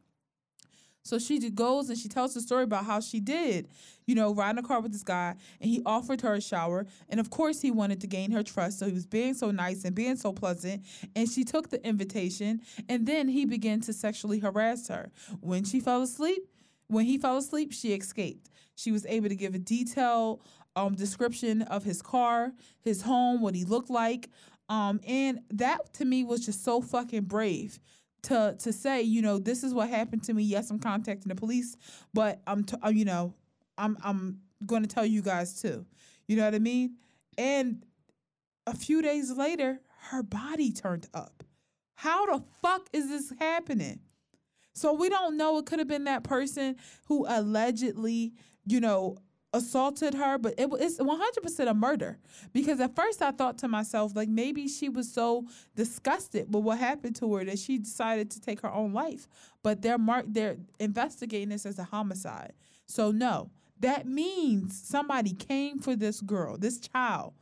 [1.03, 3.67] So she goes and she tells the story about how she did,
[4.05, 6.85] you know, ride in a car with this guy and he offered her a shower.
[7.09, 8.79] And of course, he wanted to gain her trust.
[8.79, 10.85] So he was being so nice and being so pleasant.
[11.15, 15.11] And she took the invitation and then he began to sexually harass her.
[15.39, 16.47] When she fell asleep,
[16.87, 18.49] when he fell asleep, she escaped.
[18.75, 20.43] She was able to give a detailed
[20.75, 24.29] um, description of his car, his home, what he looked like.
[24.69, 27.79] Um, and that to me was just so fucking brave
[28.23, 30.43] to to say, you know, this is what happened to me.
[30.43, 31.75] Yes, I'm contacting the police,
[32.13, 33.33] but I'm, t- uh, you know,
[33.77, 35.85] I'm I'm going to tell you guys too.
[36.27, 36.97] You know what I mean?
[37.37, 37.83] And
[38.67, 41.43] a few days later, her body turned up.
[41.95, 43.99] How the fuck is this happening?
[44.73, 45.57] So we don't know.
[45.57, 48.33] It could have been that person who allegedly,
[48.65, 49.17] you know,
[49.53, 52.17] assaulted her, but it, it's 100% a murder.
[52.53, 56.77] Because at first I thought to myself, like maybe she was so disgusted with what
[56.77, 59.27] happened to her that she decided to take her own life.
[59.63, 62.53] But they're mark they're investigating this as a homicide.
[62.85, 67.33] So no, that means somebody came for this girl, this child,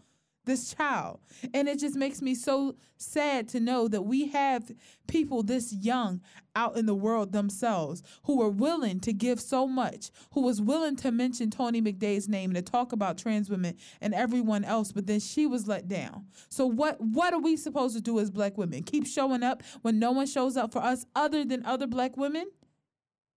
[0.49, 1.19] this child.
[1.53, 4.71] And it just makes me so sad to know that we have
[5.07, 6.21] people this young
[6.55, 10.95] out in the world themselves who are willing to give so much, who was willing
[10.97, 15.07] to mention Tony McDade's name and to talk about trans women and everyone else, but
[15.07, 16.25] then she was let down.
[16.49, 18.83] So what what are we supposed to do as black women?
[18.83, 22.47] Keep showing up when no one shows up for us other than other black women?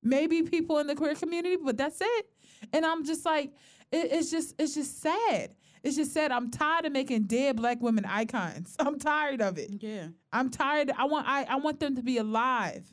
[0.03, 2.27] Maybe people in the queer community, but that's it.
[2.73, 3.53] And I'm just like,
[3.93, 5.55] it, it's just it's just sad.
[5.83, 8.77] It's just said I'm tired of making dead black women icons.
[8.79, 9.71] I'm tired of it.
[9.81, 10.09] Yeah.
[10.33, 10.91] I'm tired.
[10.97, 12.85] I want I, I want them to be alive.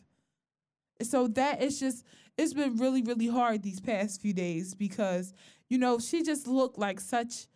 [1.02, 2.04] So that is just
[2.38, 5.34] it's been really really hard these past few days because
[5.70, 7.48] you know she just looked like such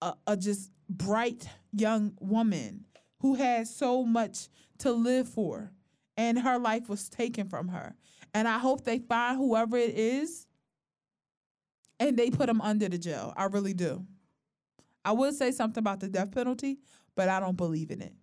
[0.00, 2.84] a, a just bright young woman
[3.20, 4.48] who had so much
[4.78, 5.72] to live for
[6.16, 7.94] and her life was taken from her.
[8.34, 10.46] And I hope they find whoever it is
[12.00, 13.32] and they put them under the jail.
[13.36, 14.04] I really do.
[15.04, 16.78] I would say something about the death penalty,
[17.16, 18.14] but I don't believe in it.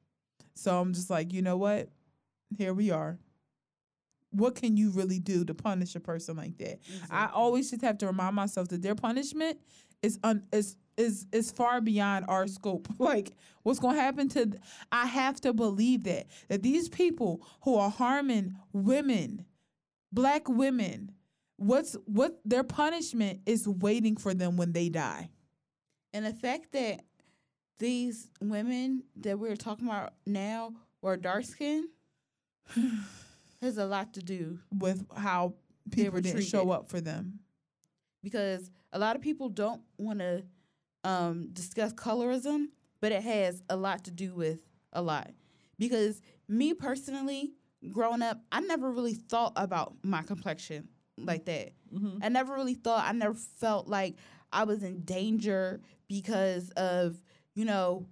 [0.56, 1.90] So I'm just like, you know what?
[2.58, 3.18] Here we are.
[4.32, 6.80] What can you really do to punish a person like that?
[7.10, 9.60] I always just have to remind myself that their punishment
[10.04, 12.88] is un, is is is far beyond our scope.
[13.00, 13.32] Like
[13.64, 14.62] what's going to happen to th-
[14.92, 19.46] I have to believe that that these people who are harming women,
[20.12, 21.12] black women,
[21.58, 25.30] what's what their punishment is waiting for them when they die.
[26.14, 27.02] And the fact that
[27.80, 31.88] these women that we're talking about now were dark skinned
[33.62, 35.54] has a lot to do with how
[35.92, 37.40] people didn't show up for them.
[38.24, 40.44] because a lot of people don't want to
[41.04, 42.66] um, discuss colorism,
[43.02, 44.62] but it has a lot to do with
[44.94, 45.32] a lot.
[45.78, 47.54] Because me personally,
[47.92, 51.72] growing up, I never really thought about my complexion like that.
[51.94, 52.18] Mm-hmm.
[52.22, 54.16] I never really thought, I never felt like
[54.52, 57.22] I was in danger because of,
[57.56, 58.06] you know,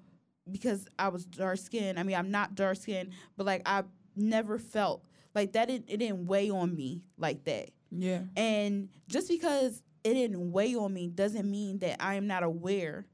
[0.50, 2.00] because I was dark skinned.
[2.00, 3.84] I mean, I'm not dark skinned, but like I
[4.16, 5.04] never felt
[5.36, 5.70] like that.
[5.70, 7.72] It, it didn't weigh on me like that.
[7.92, 8.22] Yeah.
[8.36, 13.06] And just because it didn't weigh on me doesn't mean that I am not aware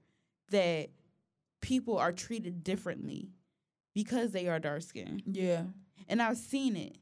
[0.51, 0.89] that
[1.61, 3.29] people are treated differently
[3.93, 5.23] because they are dark skinned.
[5.25, 5.63] Yeah.
[6.07, 6.97] And I've seen it.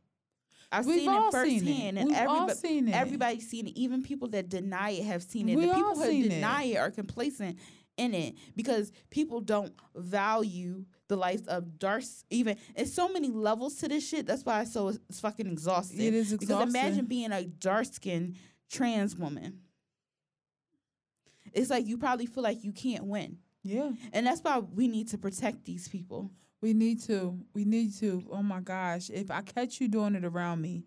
[0.71, 1.97] I've We've seen all it seen firsthand.
[1.97, 2.01] it.
[2.01, 2.95] And everybody, seen it.
[2.95, 3.77] everybody's seen it.
[3.77, 5.55] Even people that deny it have seen it.
[5.57, 6.29] We the people who seen it.
[6.29, 7.57] deny it are complacent
[7.97, 13.75] in it because people don't value the life of dark even it's so many levels
[13.75, 17.33] to this shit that's why it's so it's fucking exhausting It is because imagine being
[17.33, 18.37] a dark skinned
[18.71, 19.59] trans woman
[21.53, 23.91] it's like you probably feel like you can't win Yeah.
[24.13, 26.31] and that's why we need to protect these people
[26.61, 27.37] We need to.
[27.53, 28.23] We need to.
[28.31, 29.09] Oh my gosh.
[29.09, 30.85] If I catch you doing it around me,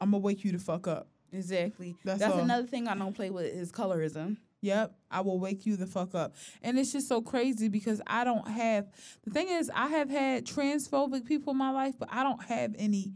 [0.00, 1.08] I'm gonna wake you the fuck up.
[1.32, 5.66] exactly That's that's, another thing i don't play with is colorism Yep, I will wake
[5.66, 6.34] you the fuck up.
[6.62, 8.88] And it's just so crazy because I don't have
[9.22, 12.74] the thing is I have had transphobic people in my life, but I don't have
[12.76, 13.12] any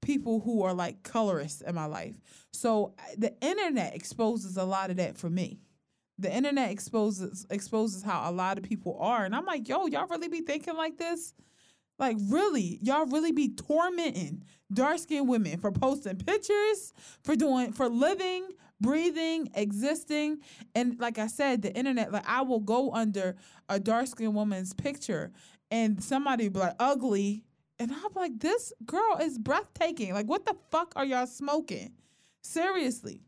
[0.00, 2.14] people who are like colorists in my life.
[2.52, 5.60] So the internet exposes a lot of that for me.
[6.18, 10.06] The internet exposes exposes how a lot of people are, and I'm like, yo, y'all
[10.08, 11.34] really be thinking like this?
[11.98, 17.88] Like, really, y'all really be tormenting dark skinned women for posting pictures, for doing, for
[17.88, 18.48] living,
[18.80, 20.38] breathing, existing.
[20.74, 23.36] And like I said, the internet, like, I will go under
[23.68, 25.32] a dark skinned woman's picture
[25.70, 27.44] and somebody be like, ugly.
[27.78, 30.14] And I'm like, this girl is breathtaking.
[30.14, 31.92] Like, what the fuck are y'all smoking?
[32.42, 33.25] Seriously.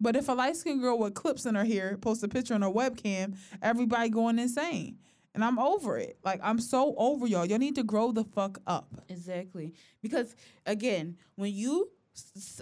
[0.00, 2.62] But if a light skinned girl with clips in her hair posts a picture on
[2.62, 4.98] her webcam, everybody going insane.
[5.34, 6.18] And I'm over it.
[6.24, 7.46] Like I'm so over y'all.
[7.46, 8.88] Y'all need to grow the fuck up.
[9.08, 9.74] Exactly.
[10.02, 10.34] Because
[10.66, 11.90] again, when you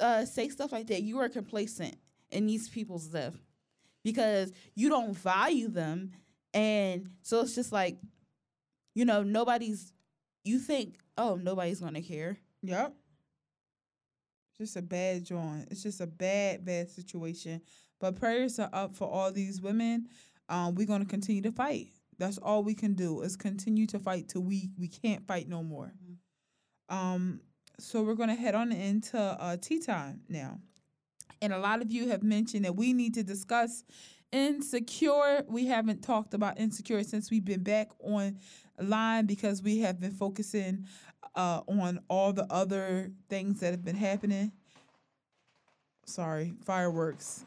[0.00, 1.96] uh, say stuff like that, you are complacent
[2.30, 3.34] in these people's life
[4.02, 6.12] because you don't value them,
[6.54, 7.98] and so it's just like,
[8.94, 9.92] you know, nobody's.
[10.44, 12.38] You think, oh, nobody's gonna care.
[12.62, 12.94] Yep.
[14.58, 15.68] Just a bad joint.
[15.70, 17.60] It's just a bad, bad situation.
[18.00, 20.08] But prayers are up for all these women.
[20.48, 21.88] Um, we're gonna continue to fight.
[22.18, 25.62] That's all we can do is continue to fight till we we can't fight no
[25.62, 25.92] more.
[26.88, 27.40] Um,
[27.78, 30.58] so we're gonna head on into uh, tea time now,
[31.42, 33.84] and a lot of you have mentioned that we need to discuss
[34.32, 35.44] insecure.
[35.48, 38.38] We haven't talked about insecure since we've been back on
[38.80, 40.86] line because we have been focusing
[41.34, 44.52] uh, on all the other things that have been happening.
[46.04, 47.44] Sorry, fireworks.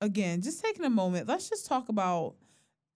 [0.00, 1.28] Again, just taking a moment.
[1.28, 2.34] Let's just talk about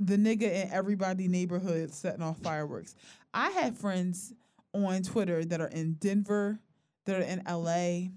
[0.00, 2.96] the nigga in everybody neighborhood setting off fireworks.
[3.32, 4.32] I have friends
[4.72, 6.58] on Twitter that are in Denver,
[7.04, 8.10] that are in LA,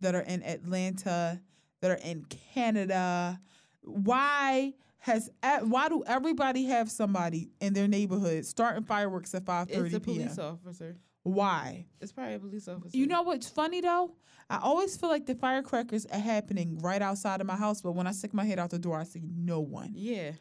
[0.00, 1.40] that are in Atlanta,
[1.80, 3.40] that are in Canada.
[3.82, 9.68] Why has e- why do everybody have somebody in their neighborhood starting fireworks at five
[9.68, 10.16] It's thirty a p.m.?
[10.22, 10.96] police officer.
[11.24, 11.86] Why?
[12.00, 12.96] It's probably a police officer.
[12.96, 14.14] You know what's funny though?
[14.50, 18.06] I always feel like the firecrackers are happening right outside of my house, but when
[18.06, 20.32] I stick my head out the door, I see no one Yeah.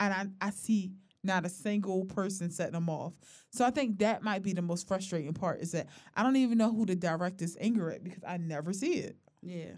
[0.00, 0.92] and I, I see
[1.24, 3.12] not a single person setting them off.
[3.50, 6.58] So I think that might be the most frustrating part is that I don't even
[6.58, 9.16] know who to direct this anger at because I never see it.
[9.42, 9.72] Yeah.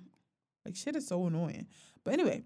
[0.67, 1.67] Like shit is so annoying.
[2.05, 2.43] But anyway,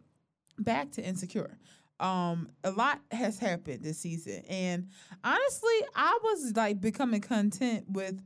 [0.59, 1.59] back to insecure.
[2.01, 4.89] Um, a lot has happened this season, and
[5.23, 8.21] honestly, I was like becoming content with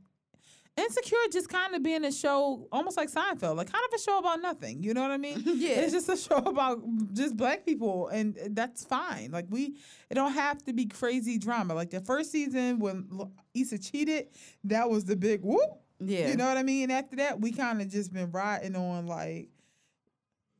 [0.78, 4.18] Insecure just kind of being a show almost like Seinfeld, like kind of a show
[4.18, 4.82] about nothing.
[4.82, 5.42] You know what I mean?
[5.56, 5.80] Yeah.
[5.80, 6.82] It's just a show about
[7.14, 9.30] just black people, and that's fine.
[9.30, 9.76] Like we,
[10.10, 11.72] it don't have to be crazy drama.
[11.72, 13.08] Like the first season when
[13.54, 14.26] Issa cheated,
[14.64, 15.80] that was the big whoop.
[15.98, 16.28] Yeah.
[16.28, 16.90] You know what I mean?
[16.90, 19.48] After that, we kind of just been riding on like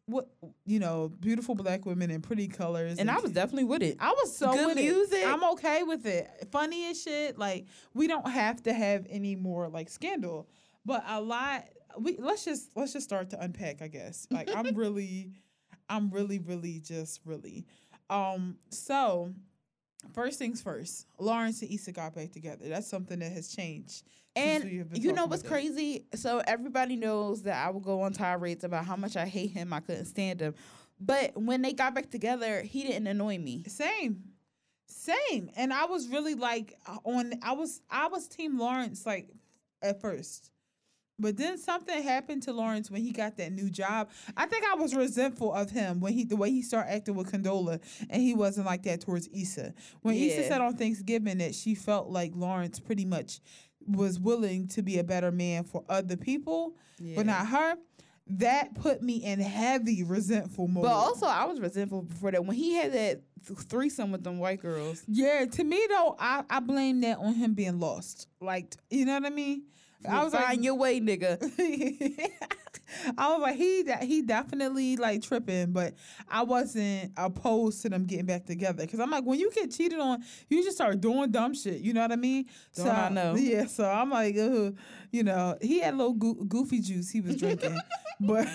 [0.06, 0.28] what
[0.64, 2.98] you know, beautiful black women in pretty colors.
[2.98, 3.96] and I was definitely with it.
[4.00, 5.26] I was so Good with it.
[5.26, 6.28] I'm okay with it.
[6.52, 7.38] Funny as shit.
[7.38, 10.48] Like we don't have to have any more like scandal,
[10.84, 11.64] but a lot.
[11.98, 13.82] We let's just let's just start to unpack.
[13.82, 14.26] I guess.
[14.30, 15.32] Like I'm really,
[15.88, 17.66] I'm really, really just really.
[18.08, 18.58] Um.
[18.70, 19.32] So,
[20.14, 21.06] first things first.
[21.18, 22.68] Lawrence and Issa got back together.
[22.68, 24.04] That's something that has changed.
[24.36, 26.06] Since we have And been you know what's crazy?
[26.14, 29.72] So everybody knows that I would go on tirades about how much I hate him.
[29.72, 30.54] I couldn't stand him.
[31.00, 33.64] But when they got back together, he didn't annoy me.
[33.66, 34.22] Same.
[34.86, 35.50] Same.
[35.56, 39.30] And I was really like on I was I was team Lawrence like
[39.82, 40.50] at first.
[41.18, 44.10] But then something happened to Lawrence when he got that new job.
[44.36, 47.32] I think I was resentful of him when he the way he started acting with
[47.32, 49.72] Condola and he wasn't like that towards Issa.
[50.02, 53.40] When Issa said on Thanksgiving that she felt like Lawrence pretty much
[53.88, 57.16] was willing to be a better man for other people, Yeah.
[57.16, 57.76] but not her,
[58.28, 60.84] that put me in heavy resentful mode.
[60.84, 64.60] But also, I was resentful before that when he had that threesome with them white
[64.60, 65.04] girls.
[65.06, 68.26] Yeah, to me though, I, I blame that on him being lost.
[68.40, 69.62] Like, you know what I mean?
[70.08, 71.40] I was Find like, your way, nigga.
[73.18, 75.94] I was like, he de- he definitely like tripping, but
[76.28, 79.98] I wasn't opposed to them getting back together because I'm like, when you get cheated
[79.98, 81.80] on, you just start doing dumb shit.
[81.80, 82.46] You know what I mean?
[82.74, 83.34] Don't I know?
[83.46, 84.76] Yeah, so I'm like, Ugh.
[85.10, 87.78] you know, he had a little goo- goofy juice he was drinking,
[88.20, 88.46] but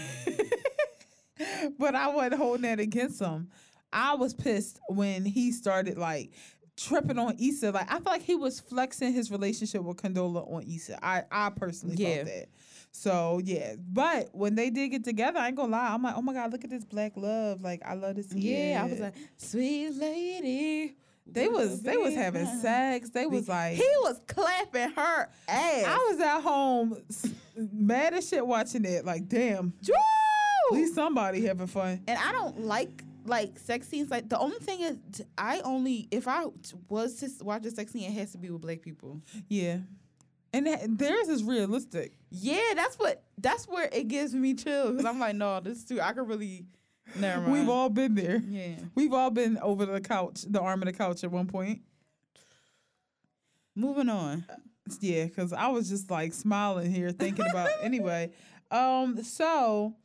[1.77, 3.49] but I wasn't holding that against him.
[3.93, 6.31] I was pissed when he started like
[6.87, 7.71] tripping on Issa.
[7.71, 10.99] Like I feel like he was flexing his relationship with Condola on Issa.
[11.05, 12.15] I I personally Yeah.
[12.15, 12.45] felt that.
[12.93, 15.93] So yeah, but when they did get together, I ain't gonna lie.
[15.93, 17.61] I'm like, oh my god, look at this black love.
[17.61, 18.29] Like I love this.
[18.29, 20.95] see Yeah, I was like, sweet lady.
[21.25, 23.09] they was they was having sex.
[23.11, 25.85] They was like, He was clapping her ass.
[25.87, 26.97] I was at home
[27.71, 29.05] mad as shit watching it.
[29.05, 29.93] Like damn, Woo!
[30.71, 32.01] at least somebody having fun.
[32.07, 34.09] and I don't like like sex scenes.
[34.09, 34.97] Like the only thing is,
[35.37, 36.45] i only if i
[36.89, 39.21] was to watch a sex scene, it has to be with black people.
[39.47, 39.77] Yeah.
[40.53, 42.13] And that, theirs is realistic.
[42.29, 43.23] Yeah, that's what.
[43.37, 44.97] That's where it gives me chills.
[44.97, 46.01] Cause I'm like, no, this is too.
[46.01, 46.65] I could really.
[47.15, 47.53] Never mind.
[47.53, 48.41] We've all been there.
[48.47, 48.75] Yeah.
[48.95, 51.81] We've all been over the couch, the arm of the couch at one point.
[53.75, 54.45] Moving on.
[54.99, 58.31] Yeah, because I was just like smiling here thinking about anyway.
[58.71, 59.97] Um, so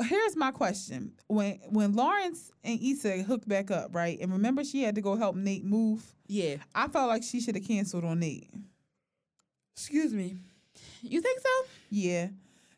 [0.00, 1.12] here's my question.
[1.26, 4.18] When when Lawrence and Issa hooked back up, right?
[4.20, 6.02] And remember she had to go help Nate move.
[6.26, 6.56] Yeah.
[6.74, 8.50] I felt like she should have canceled on Nate.
[9.76, 10.36] Excuse me.
[11.02, 11.66] You think so?
[11.90, 12.28] Yeah.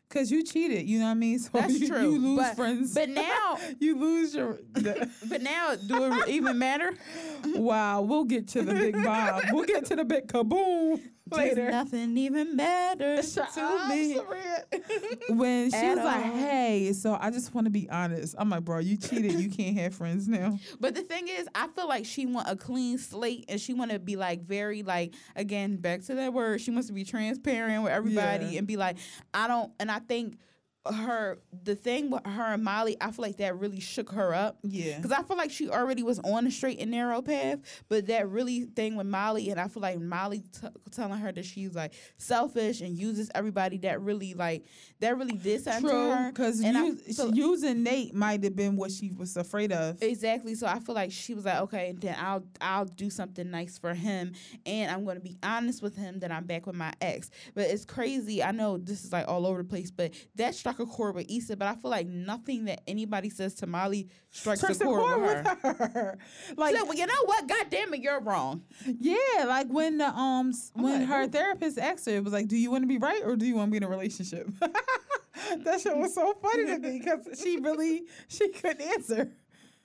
[0.09, 1.39] Cause you cheated, you know what I mean?
[1.39, 2.11] So That's you, true.
[2.11, 2.93] You lose but, friends.
[2.93, 4.59] But now, you lose your.
[4.73, 6.93] the- but now, do it even matter?
[7.55, 9.41] wow, we'll get to the big bomb.
[9.51, 11.01] We'll get to the big kaboom
[11.31, 11.71] later.
[11.71, 14.15] nothing even matters Shut to up, me.
[15.29, 18.63] When she At was like, "Hey, so I just want to be honest," I'm like,
[18.63, 19.33] "Bro, you cheated.
[19.33, 22.55] You can't have friends now." But the thing is, I feel like she want a
[22.55, 26.61] clean slate, and she want to be like very like again back to that word.
[26.61, 28.59] She wants to be transparent with everybody Yeah.
[28.59, 28.97] and be like,
[29.33, 29.71] I don't.
[29.79, 30.37] And I think
[30.93, 34.57] her the thing with her and Molly, I feel like that really shook her up.
[34.63, 37.59] Yeah, Because I feel like she already was on a straight and narrow path,
[37.89, 41.45] but that really thing with Molly, and I feel like Molly t- telling her that
[41.45, 44.65] she's like selfish and uses everybody, that really like
[44.99, 46.11] that really did something to true.
[46.11, 46.29] her.
[46.31, 50.01] Because And I feel- using Nate might have been what she was afraid of.
[50.01, 50.55] Exactly.
[50.55, 53.93] So I feel like she was like, okay, then I'll I'll do something nice for
[53.93, 54.33] him,
[54.65, 57.29] and I'm going to be honest with him that I'm back with my ex.
[57.53, 58.43] But it's crazy.
[58.43, 61.29] I know this is like all over the place, but that struck a chord with
[61.29, 61.55] Issa.
[61.57, 65.01] But I feel like nothing that anybody says to Molly strikes Strikes a a chord,
[65.01, 65.57] chord with her.
[65.79, 66.17] with her.
[66.57, 67.47] Like, like, well, you know what?
[67.47, 68.63] God damn it, you're wrong.
[68.85, 71.29] yeah, like when the um when like, her who?
[71.29, 73.55] therapist asked her, it was like, "Do you want to be right or do you
[73.55, 77.57] want to be in a relationship?" that shit was so funny to me because she
[77.57, 79.31] really she couldn't answer.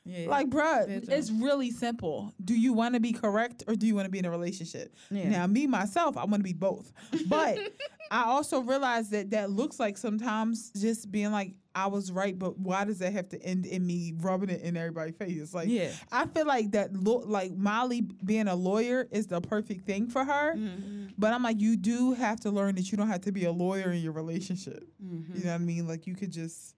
[0.05, 0.28] Yeah.
[0.28, 2.32] Like, bruh, it's really simple.
[2.42, 4.94] Do you want to be correct or do you want to be in a relationship?
[5.11, 5.28] Yeah.
[5.28, 6.90] Now, me myself, I want to be both.
[7.28, 7.59] But
[8.11, 12.59] I also realize that that looks like sometimes just being like, I was right, but
[12.59, 15.55] why does that have to end in me rubbing it in everybody's face?
[15.55, 15.90] Like, yeah.
[16.11, 20.24] I feel like that, lo- like Molly being a lawyer is the perfect thing for
[20.24, 20.55] her.
[20.57, 21.12] Mhm.
[21.18, 23.53] But I'm like, you do have to learn that you don't have to be a
[23.53, 24.82] lawyer in your relationship.
[25.01, 25.36] Mhm.
[25.38, 25.86] You know what I mean?
[25.86, 26.74] Like, you could just,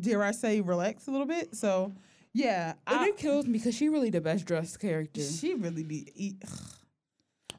[0.00, 1.54] dare I say, relax a little bit.
[1.54, 1.92] So,
[2.34, 2.74] yeah.
[2.86, 5.22] And I- it kills me because she really the best dressed character.
[5.22, 6.10] She really be.
[6.14, 6.42] Eat.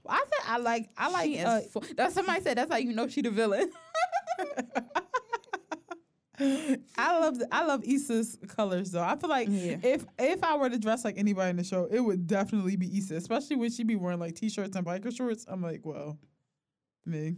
[0.07, 0.89] I think I like.
[0.97, 1.39] I like.
[1.39, 3.71] Uh, fu- that's somebody said that's how you know she the villain.
[6.97, 7.37] I love.
[7.51, 9.03] I love Issa's colors though.
[9.03, 9.77] I feel like Yeah.
[9.83, 12.97] if if I were to dress like anybody in the show, it would definitely be
[12.97, 13.15] Issa.
[13.15, 15.45] Especially when she be wearing like t-shirts and biker shorts.
[15.47, 16.17] I'm like, well,
[17.05, 17.35] me.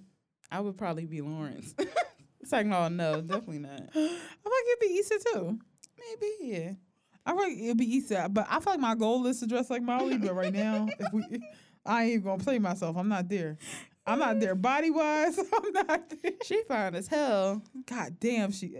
[0.49, 1.75] I would probably be Lawrence.
[2.39, 3.81] it's like, no, no, definitely not.
[3.89, 5.59] I feel like it'd be Issa too.
[5.99, 6.71] Maybe, yeah.
[7.25, 9.69] I feel like it'd be Issa, but I feel like my goal is to dress
[9.69, 10.17] like Molly.
[10.17, 11.23] But right now, if we,
[11.85, 12.97] I ain't even gonna play myself.
[12.97, 13.57] I'm not there.
[14.07, 15.39] I'm not there body wise.
[15.53, 16.31] I'm not there.
[16.43, 17.63] She fine as hell.
[17.87, 18.75] God damn, she.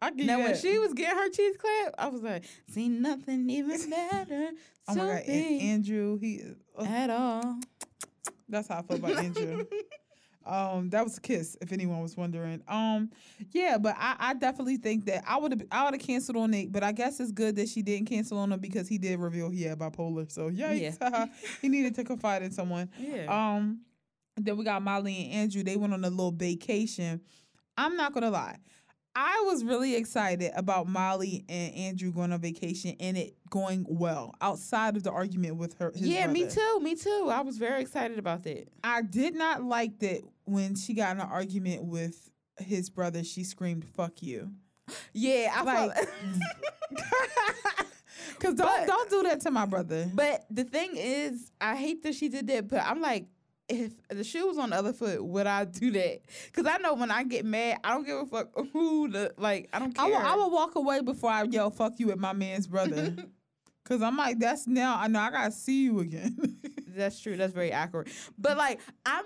[0.00, 3.50] I give Now when she was getting her cheese clap, I was like, see nothing
[3.50, 4.50] even better
[4.88, 6.34] oh my god, An- me Andrew, he.
[6.36, 7.58] is- oh, at all.
[8.48, 9.64] that's how I feel about Andrew.
[10.48, 12.62] Um, that was a kiss, if anyone was wondering.
[12.68, 13.10] Um,
[13.52, 16.50] yeah, but I, I definitely think that I would have I would have canceled on
[16.50, 19.18] Nate, but I guess it's good that she didn't cancel on him because he did
[19.18, 20.30] reveal he had bipolar.
[20.30, 21.28] So yikes,
[21.62, 22.90] he needed to confide in someone.
[22.98, 23.26] Yeah.
[23.26, 23.82] Um,
[24.36, 25.62] then we got Molly and Andrew.
[25.62, 27.20] They went on a little vacation.
[27.76, 28.56] I'm not gonna lie.
[29.20, 34.32] I was really excited about Molly and Andrew going on vacation and it going well
[34.40, 35.90] outside of the argument with her.
[35.90, 36.78] his yeah, me too.
[36.80, 37.28] Me too.
[37.28, 38.68] I was very excited about that.
[38.84, 43.24] I did not like that when she got in an argument with his brother.
[43.24, 44.52] She screamed "fuck you,"
[45.12, 45.96] Yeah, I Like,
[48.38, 50.08] because don't But- don't do that to my brother.
[50.14, 53.26] But the thing is, I hate that she did that, but I'm like,
[53.68, 56.20] if the shoe was on the other foot, would I do that?
[56.46, 59.68] Because I know when I get mad, I don't give a fuck who the like.
[59.72, 60.04] I don't care.
[60.04, 63.14] I will, I will walk away before I yell "fuck you" at my man's brother.
[63.84, 64.98] Cause I'm like, that's now.
[64.98, 66.36] I know I gotta see you again.
[66.88, 67.36] That's true.
[67.38, 68.08] That's very accurate.
[68.36, 69.24] But like, I'm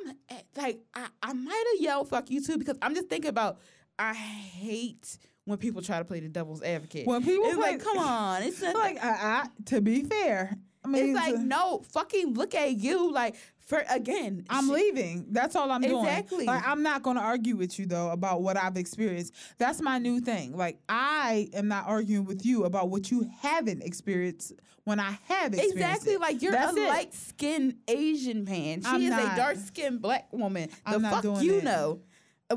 [0.57, 3.59] like, I, I might have yelled "fuck you" too because I'm just thinking about.
[3.99, 7.07] I hate when people try to play the devil's advocate.
[7.07, 10.89] when people it's play, like, come on, it's like, I, I, to be fair, I
[10.89, 13.13] mean, It's like to- no, fucking look at you.
[13.13, 13.37] Like
[13.67, 15.27] for again, I'm she- leaving.
[15.31, 16.05] That's all I'm doing.
[16.05, 16.47] Exactly.
[16.47, 19.35] Like I'm not going to argue with you though about what I've experienced.
[19.59, 20.57] That's my new thing.
[20.57, 24.53] Like I am not arguing with you about what you haven't experienced
[24.85, 26.21] when I have experienced Exactly, it.
[26.21, 26.89] like you're That's a it.
[26.89, 28.81] light skinned Asian man.
[28.83, 29.33] She I'm is not.
[29.33, 30.69] a dark skinned black woman.
[30.85, 31.65] The I'm fuck you that.
[31.65, 32.01] know.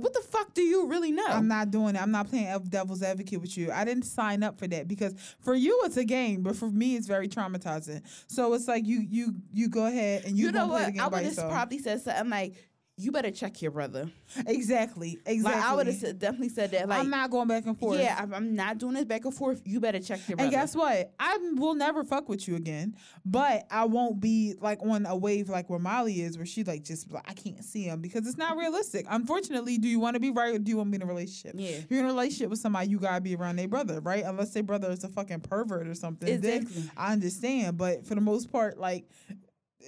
[0.01, 1.25] What the fuck do you really know?
[1.27, 2.01] I'm not doing it.
[2.01, 3.71] I'm not playing devil's advocate with you.
[3.71, 6.95] I didn't sign up for that because for you it's a game, but for me
[6.95, 8.01] it's very traumatizing.
[8.27, 10.85] So it's like you you you go ahead and you, you know gonna play what?
[10.85, 11.51] the game I would have yourself.
[11.51, 12.55] probably said something like,
[12.97, 14.09] "You better check your brother."
[14.47, 15.41] exactly, exactly.
[15.41, 16.87] Like I would have definitely said that.
[16.87, 17.99] Like, I'm not going back and forth.
[17.99, 19.61] yeah, I'm, I'm not doing this back and forth.
[19.65, 20.47] You better check your brother.
[20.47, 21.13] And guess what?
[21.19, 25.49] I will never fuck with you again, but I won't be like on a wave
[25.49, 28.37] like where Molly is, where she like just like I can't see him because it's
[28.37, 29.05] not realistic.
[29.09, 31.11] Unfortunately, do you want to be right or do you want to be in a
[31.11, 31.55] relationship?
[31.57, 31.69] Yeah.
[31.69, 34.23] If you're in a relationship with somebody, you gotta be around their brother, right?
[34.25, 36.29] Unless their brother is a fucking pervert or something.
[36.29, 36.81] Exactly.
[36.81, 39.05] Then I understand, but for the most part, like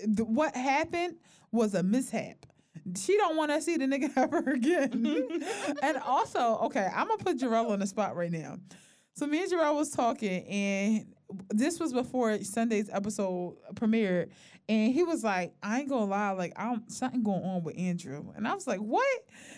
[0.06, 1.16] the, what happened
[1.52, 2.46] was a mishap.
[2.96, 5.44] She don't want to see the nigga ever again.
[5.82, 8.58] and also, okay, I'm gonna put Jarell on the spot right now.
[9.16, 11.06] So me and Jarell was talking, and
[11.50, 14.30] this was before Sunday's episode premiered,
[14.70, 18.32] and he was like, "I ain't gonna lie, like I'm something going on with Andrew,"
[18.36, 19.06] and I was like, "What?"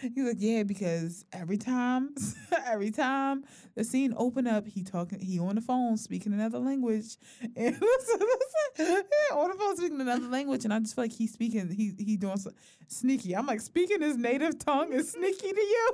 [0.01, 2.14] He's like, "Yeah, because every time,
[2.66, 3.43] every time
[3.76, 7.18] the scene open up, he talking, he on the phone speaking another language,
[7.55, 7.76] and
[9.34, 12.16] on the phone speaking another language, and I just feel like he's speaking, he he
[12.16, 12.51] doing so,
[12.88, 13.36] sneaky.
[13.36, 15.91] I'm like, speaking his native tongue is sneaky to you."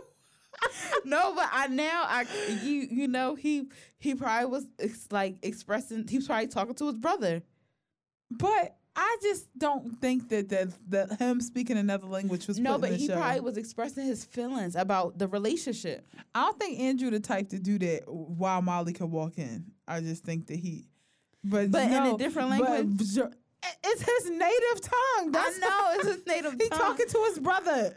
[1.03, 2.26] no, but I now I
[2.63, 6.05] you you know he he probably was ex- like expressing.
[6.07, 7.43] He was probably talking to his brother.
[8.32, 12.93] But I just don't think that that, that him speaking another language was No, but
[12.93, 13.15] he show.
[13.15, 16.07] probably was expressing his feelings about the relationship.
[16.33, 19.65] I don't think Andrew the type to do that while Molly could walk in.
[19.87, 20.85] I just think that he,
[21.43, 22.97] but But in a different language?
[23.13, 23.23] J-
[23.83, 25.31] it's his native tongue.
[25.31, 26.79] That's I know it's his native he tongue.
[26.79, 27.93] talking to his brother.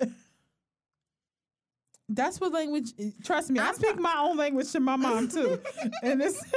[2.09, 2.92] That's what language.
[3.22, 5.61] Trust me, I speak my own language to my mom too,
[6.02, 6.42] and it's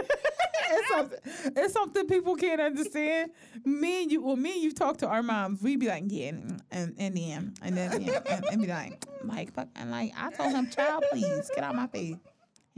[0.72, 1.20] it's something
[1.58, 3.32] it's something people can't understand.
[3.66, 5.62] Me and you, well, me and you talk to our moms.
[5.62, 9.54] We be like, yeah, and and then and then yeah, and, and be like, like
[9.54, 12.16] fuck, and like I told him, child, please get out my face.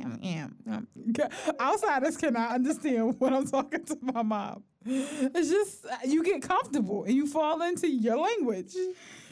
[0.04, 0.88] Um,
[1.62, 4.64] Outsiders cannot understand when I'm talking to my mom.
[4.86, 8.74] It's just uh, you get comfortable and you fall into your language.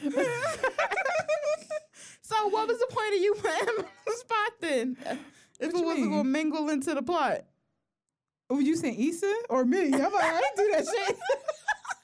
[2.32, 4.96] So what was the point of you putting him on the spot then?
[5.60, 6.10] If it wasn't mean?
[6.10, 7.42] gonna mingle into the plot.
[8.48, 9.92] Oh, you saying Issa or me?
[9.92, 11.18] I'm like, I didn't do that shit.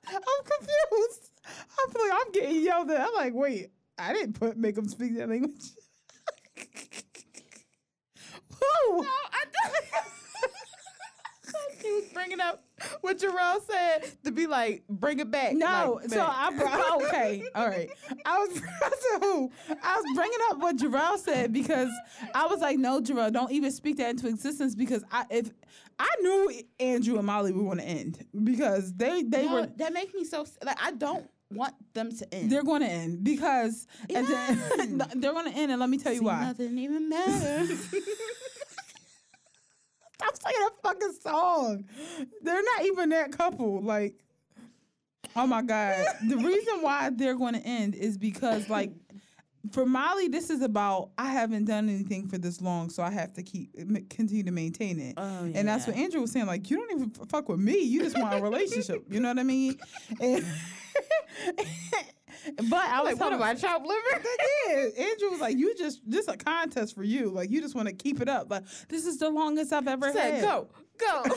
[0.09, 1.31] I'm confused.
[1.47, 3.01] I feel like I'm getting yelled at.
[3.01, 5.65] I'm like, wait, I didn't put make them speak that language.
[8.51, 9.03] Who?
[9.03, 9.45] No, I
[11.81, 12.68] She was bringing up
[13.01, 15.55] what Jarrell said to be like, bring it back.
[15.55, 16.37] No, like, so back.
[16.37, 17.91] I brought oh, okay, all right.
[18.25, 19.51] I was I said who?
[19.83, 21.91] I was bringing up what Jarrell said because
[22.35, 25.51] I was like, no, Jarrell, don't even speak that into existence because I if
[25.99, 29.93] I knew Andrew and Molly were going to end because they they No, were that
[29.93, 32.53] makes me so like I don't want them to end.
[32.53, 36.13] they're going to end because and then, they're going to end and let me tell
[36.13, 36.43] you See, why.
[36.45, 37.95] Nothing even matters.
[40.53, 41.85] That fucking song.
[42.43, 43.81] They're not even that couple.
[43.83, 44.15] Like,
[45.37, 46.05] oh my god.
[46.29, 48.93] the reason why they're going to end is because like.
[49.73, 53.35] For Molly, this is about I haven't done anything for this long, so I have
[53.35, 53.75] to keep
[54.09, 55.15] continue to maintain it.
[55.19, 56.47] Oh, And that's what Andrew was saying.
[56.47, 57.77] Like, you don't even f- fuck with me.
[57.83, 59.05] You just want a relationship.
[59.11, 59.77] You know what I mean?
[60.21, 60.47] And-
[62.71, 64.23] but I was like, what I, chopped liver?
[64.69, 67.31] yeah, Andrew was like, "You just just a contest for you.
[67.31, 68.49] Like you just want to keep it up.
[68.49, 70.43] But this is the longest I've ever Said, had.
[70.43, 70.69] go,
[70.99, 71.25] go.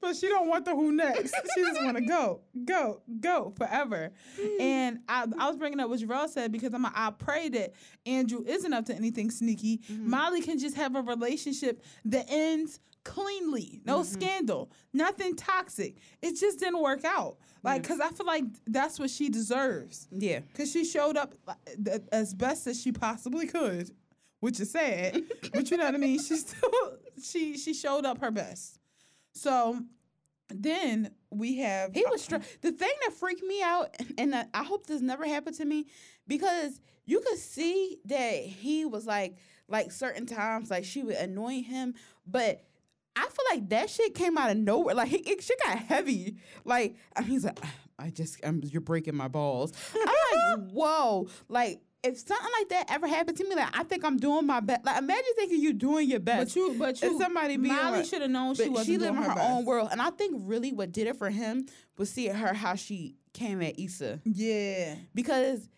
[0.00, 1.34] but she don't want the who next.
[1.54, 4.12] She just want to go, go, go forever.
[4.60, 5.02] and mm.
[5.08, 6.86] I, I was bringing up what Jarrell said because I'm.
[6.86, 7.72] I pray that
[8.04, 9.78] Andrew isn't up to anything sneaky.
[9.78, 10.10] Mm-hmm.
[10.10, 14.12] Molly can just have a relationship that ends cleanly, no mm-hmm.
[14.12, 15.96] scandal, nothing toxic.
[16.20, 17.36] It just didn't work out.
[17.62, 20.08] Like, cause I feel like that's what she deserves.
[20.10, 20.40] yeah.
[20.54, 21.54] Cause she showed up uh,
[22.12, 23.90] as best as she possibly could,
[24.40, 25.22] which is sad.
[25.52, 26.20] but you know what I mean.
[26.20, 26.70] She still
[27.22, 28.78] she she showed up her best.
[29.32, 29.80] So
[30.48, 34.86] then we have He was str- the thing that freaked me out, and I hope
[34.86, 35.86] this never happened to me,
[36.26, 39.36] because you could see that he was like,
[39.68, 41.94] like certain times, like she would annoy him,
[42.26, 42.64] but
[43.16, 44.94] I feel like that shit came out of nowhere.
[44.94, 46.36] Like he, it, shit got heavy.
[46.64, 49.72] Like I mean, he's like, "Ah, I just, I'm, you're breaking my balls.
[49.94, 51.80] I'm like, whoa, like.
[52.04, 54.84] If something like that ever happened to me, like I think I'm doing my best.
[54.84, 56.54] Like imagine thinking you're doing your best.
[56.54, 58.96] But you, but you, And somebody being Molly like- should have known she wasn't she
[58.98, 59.40] lived in her, best.
[59.50, 61.66] own world, and I think really what did it for him
[61.98, 64.20] was seeing her how she came at Issa.
[64.24, 65.68] Yeah, Because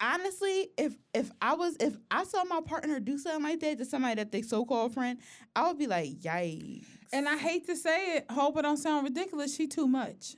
[0.00, 3.84] honestly, if if I was if I saw my partner do something like that to
[3.84, 5.18] somebody that they so called friend,
[5.54, 6.86] I would be like, yikes.
[7.12, 9.54] and I hate to say it, hope it don't sound ridiculous.
[9.54, 10.34] She too much.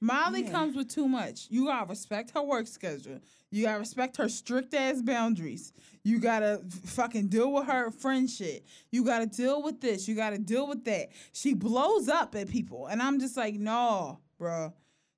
[0.00, 0.50] Molly Yeah.
[0.50, 1.46] comes with too much.
[1.50, 3.20] You gotta respect her work schedule.
[3.50, 5.72] You gotta respect her strict ass boundaries.
[6.02, 8.66] You gotta fucking deal with her friend shit.
[8.90, 10.06] You gotta deal with this.
[10.06, 11.08] You gotta deal with that.
[11.32, 14.74] She blows up at people, and I'm just like, no, bro.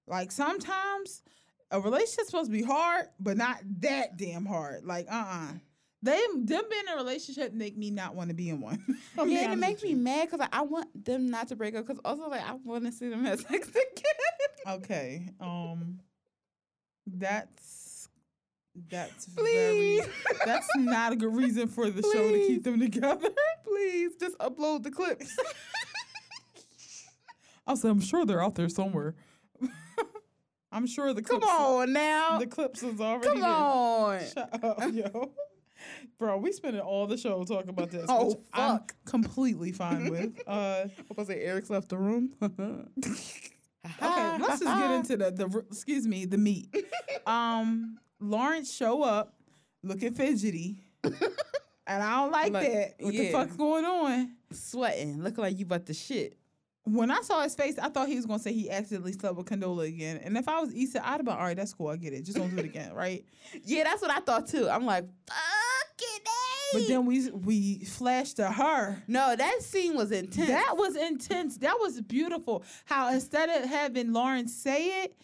[0.07, 1.23] Like sometimes
[1.71, 4.85] a relationship's supposed to be hard, but not that damn hard.
[4.85, 5.49] Like, uh, uh
[6.03, 8.83] They them being in a relationship make me not want to be in one.
[8.87, 8.95] Be
[9.33, 11.87] yeah, and it makes me mad because I want them not to break up.
[11.87, 13.83] Because also, like, I want to see them have sex again.
[14.69, 15.29] Okay.
[15.41, 16.01] Um
[17.07, 18.09] that's
[18.91, 20.01] that's Please.
[20.01, 20.13] very
[20.45, 23.29] that's not a good reason for the show to keep them together.
[23.65, 25.37] Please, just upload the clips.
[27.67, 29.15] I'll say I'm sure they're out there somewhere.
[30.77, 32.39] I'm sure the Come clips on now.
[32.39, 34.21] the clips is already Come on.
[34.35, 35.33] Shut up, yo.
[36.19, 38.05] Bro, we spending all the show talking about this.
[38.11, 38.95] Oh, which I'm fuck.
[39.07, 40.39] completely fine with.
[40.47, 42.33] Uh supposed to say Eric's left the room.
[42.43, 46.69] Okay, let's just get into the the excuse me the meat.
[47.27, 49.35] Um, Lawrence show up
[49.83, 51.15] looking fidgety, and
[52.03, 52.95] I don't like, Like, that.
[53.01, 54.33] What the fuck's going on?
[54.53, 56.37] sweating, looking like you about to shit.
[56.89, 59.47] When I saw his face, I thought he was gonna say he accidentally slept with
[59.47, 60.21] Condola again.
[60.23, 61.57] And if I was Issa, I'd have been all right.
[61.57, 61.89] That's cool.
[61.89, 62.25] I get it.
[62.25, 63.25] Just don't do it again, right?
[63.65, 64.69] Yeah, that's what I thought too.
[64.69, 66.77] I'm like, fucking A.
[66.77, 66.81] Eh.
[66.81, 69.03] But then we we flashed to her.
[69.09, 70.49] no, that scene was intense.
[70.49, 71.59] That was intense.
[71.59, 72.65] That was beautiful.
[72.85, 75.17] How instead of having Lawrence say it,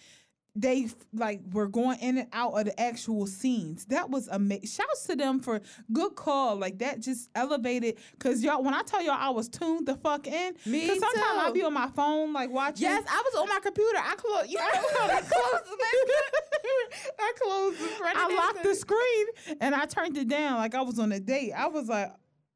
[0.55, 3.87] they like were going in and out of the actual scenes.
[3.87, 4.69] That was amazing.
[4.69, 5.61] Shouts to them for
[5.93, 6.57] good call.
[6.57, 7.97] Like that just elevated.
[8.19, 10.55] Cause y'all, when I tell y'all I was tuned the fuck in.
[10.67, 11.39] Me Cause sometimes.
[11.39, 12.83] I be on my phone like watching.
[12.83, 13.99] Yes, I was on my computer.
[13.99, 14.51] I closed.
[14.51, 17.13] You know, I closed the.
[17.19, 17.87] I closed the.
[17.87, 21.21] front I locked the screen and I turned it down like I was on a
[21.21, 21.53] date.
[21.53, 22.13] I was like,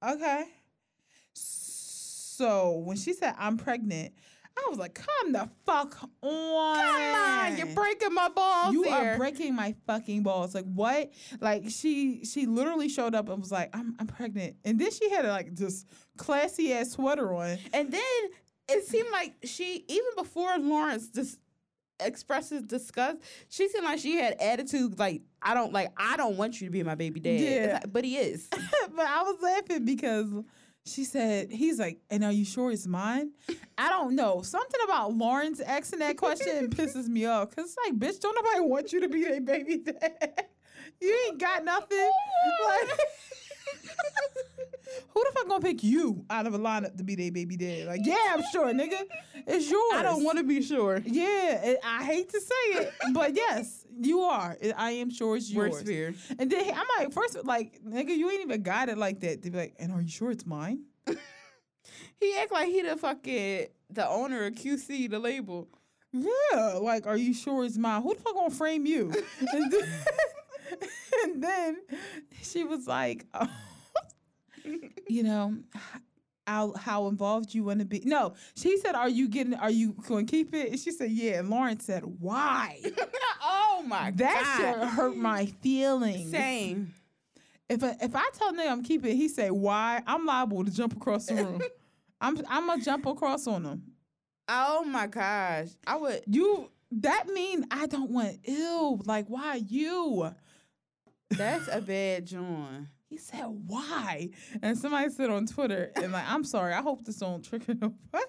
[0.07, 0.44] okay.
[1.32, 4.12] So when she said I'm pregnant,
[4.59, 6.77] I was like, come the fuck on.
[6.77, 8.95] Come on, you're breaking my balls You here.
[8.95, 10.55] are breaking my fucking balls.
[10.55, 11.11] Like what?
[11.41, 14.57] Like she she literally showed up and was like, I'm I'm pregnant.
[14.65, 15.85] And then she had like this
[16.17, 17.59] classy ass sweater on.
[17.73, 18.03] And then
[18.69, 21.39] it seemed like she, even before Lawrence just
[22.01, 26.61] expresses disgust, she seemed like she had attitude like I don't like I don't want
[26.61, 27.41] you to be my baby dad.
[27.41, 27.73] Yeah.
[27.75, 28.49] like- but he is.
[28.51, 30.27] but I was laughing because
[30.87, 33.32] she said, he's like, and are you sure it's mine?
[33.76, 34.43] I don't know.
[34.43, 37.55] Something about Lawrence asking that question pisses me off.
[37.55, 40.47] Cause it's like, bitch, don't nobody want you to be their baby dad.
[41.01, 41.99] You ain't got nothing.
[42.11, 42.99] Oh like,
[45.09, 47.87] who the fuck gonna pick you out of a lineup to be their baby dad?
[47.87, 49.03] Like, yeah, I'm sure, nigga.
[49.47, 49.93] It's yours.
[49.95, 51.03] I don't want to be sure.
[51.05, 54.57] Yeah, I hate to say it, but yes, you are.
[54.76, 55.72] I am sure it's yours.
[55.72, 56.14] Worst fear.
[56.39, 59.43] And then I'm like, first, like, nigga, you ain't even got it like that.
[59.43, 60.84] They be like, and are you sure it's mine?
[62.18, 65.68] He act like he the fucking the owner of QC, the label.
[66.12, 68.03] Yeah, like, are you sure it's mine?
[68.03, 69.12] Who the fuck gonna frame you?
[69.53, 69.89] and, then,
[71.24, 71.76] and then
[72.43, 73.49] she was like, oh,
[75.09, 75.57] you know,
[76.47, 78.03] how, how involved you want to be?
[78.05, 79.55] No, she said, are you getting?
[79.55, 80.71] Are you going to keep it?
[80.71, 81.39] And she said, yeah.
[81.41, 82.81] And Lauren said, why?
[83.43, 84.57] oh my that god.
[84.57, 86.31] shit hurt my feelings.
[86.31, 86.95] Same.
[87.69, 90.03] If I, if I tell nigga I'm keeping it, he say why?
[90.07, 91.61] I'm liable to jump across the room.
[92.21, 93.83] I'm I'm gonna jump across on him.
[94.49, 95.69] Oh my gosh.
[95.87, 99.03] I would You that mean I don't want ill.
[99.05, 100.31] Like why you?
[101.31, 102.87] that's a bad joint.
[103.09, 104.31] He said why?
[104.63, 106.73] And somebody said on Twitter and like I'm sorry.
[106.75, 108.25] I hope this don't trigger nobody.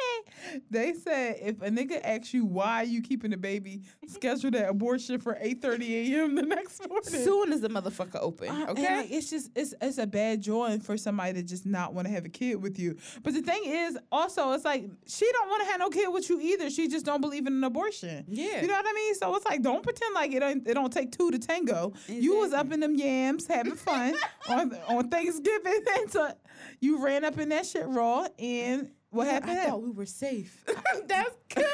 [0.70, 5.18] they said if a nigga asks you why you keeping the baby, schedule that abortion
[5.20, 6.34] for 8:30 a.m.
[6.34, 7.10] the next morning.
[7.10, 8.48] Soon as the motherfucker open.
[8.70, 8.96] Okay.
[8.96, 12.14] like, it's just it's it's a bad joy for somebody to just not want to
[12.14, 12.96] have a kid with you.
[13.22, 16.30] But the thing is, also, it's like she don't want to have no kid with
[16.30, 16.70] you either.
[16.70, 18.24] She just don't believe in an abortion.
[18.28, 18.62] yeah.
[18.62, 19.14] You know what I mean?
[19.16, 21.92] So it's like don't pretend like it don't it don't take two to tango.
[22.08, 24.14] You was up in them yams having fun
[24.48, 26.32] on on Thanksgiving, and so
[26.80, 28.26] you ran up in that shit raw.
[28.38, 29.58] And what Yeah, happened?
[29.60, 30.64] I thought we were safe.
[31.06, 31.66] That's killed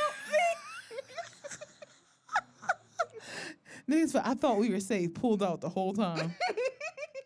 [3.89, 5.15] Niggas, I thought we were safe.
[5.15, 6.35] Pulled out the whole time.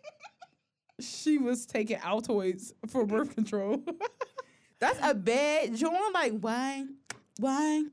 [1.00, 3.82] she was taking Altoids for birth control.
[4.78, 6.14] That's a bad joint.
[6.14, 6.84] Like why?
[7.39, 7.85] Why?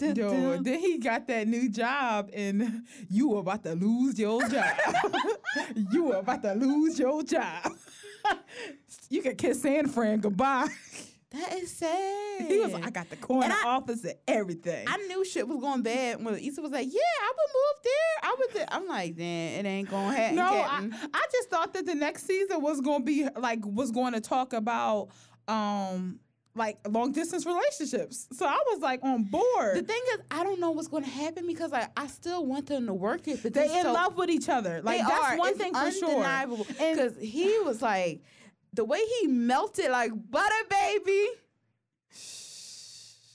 [0.00, 4.76] Yo, then he got that new job, and you were about to lose your job.
[5.92, 7.72] you were about to lose your job.
[9.10, 10.68] you can kiss San Fran goodbye.
[11.30, 12.42] That is sad.
[12.48, 14.86] He was like, I got the corner I- office and everything.
[14.88, 18.30] I knew shit was going bad when Issa was like, "Yeah, I would move there.
[18.30, 18.66] I would." There.
[18.68, 22.26] I'm like, "Damn, it ain't gonna happen." no, I, I just thought that the next
[22.26, 25.10] season was going to be like was going to talk about
[25.46, 26.18] um
[26.54, 28.26] like long distance relationships.
[28.32, 29.76] So I was like on board.
[29.76, 32.66] The thing is, I don't know what's going to happen because I, I still want
[32.66, 33.42] them to work it.
[33.42, 34.80] But they in so- love with each other.
[34.82, 35.38] Like that's are.
[35.38, 36.08] one It's thing for sure.
[36.10, 36.66] undeniable.
[36.80, 38.22] And- Because he was like,
[38.72, 41.26] the way he melted like butter, baby.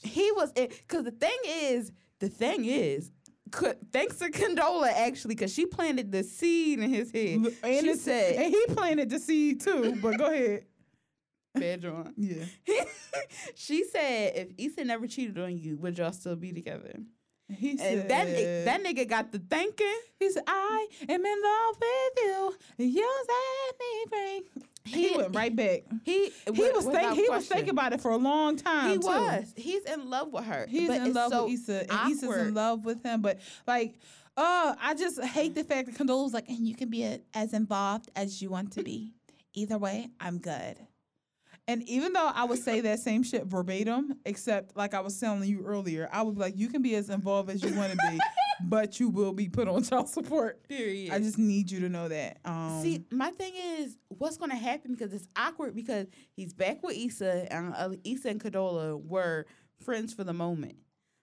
[0.02, 0.70] He was it.
[0.86, 3.10] Because the thing is, the thing is,
[3.50, 7.46] co- thanks to Condola actually, because she planted the seed in his head.
[7.62, 9.98] And she said, and he planted the seed too.
[10.00, 10.64] But go ahead.
[11.60, 12.44] "Bedroom." Yeah.
[13.54, 16.94] she said, if Issa never cheated on you, would y'all still be together?
[17.48, 19.86] He And said that that nigga got the thinking.
[20.18, 22.86] He said, I am in love with you.
[22.86, 24.62] You set me free.
[24.84, 25.82] He, went right back.
[26.04, 27.14] He He was thinking.
[27.14, 28.90] He was thinking about it for a long time.
[28.90, 29.06] He too.
[29.06, 29.52] was.
[29.56, 30.66] He's in love with her.
[30.68, 33.20] He's in love so with Issa, and Issa's in love with him.
[33.20, 33.98] But like,
[34.36, 37.20] oh, I just hate the fact that Condola was like, and you can be a,
[37.34, 39.12] as involved as you want to be.
[39.54, 40.76] Either way, I'm good.
[41.68, 45.42] And even though I would say that same shit verbatim, except like I was telling
[45.48, 47.98] you earlier, I would be like, you can be as involved as you want to
[48.08, 48.18] be,
[48.68, 50.68] but you will be put on child support.
[50.68, 51.12] Period.
[51.12, 52.38] I just need you to know that.
[52.44, 56.06] Um, See, my thing is, what's going to happen because it's awkward because
[56.36, 59.46] he's back with Issa, and uh, Issa and Condola were
[59.84, 60.76] friends for the moment.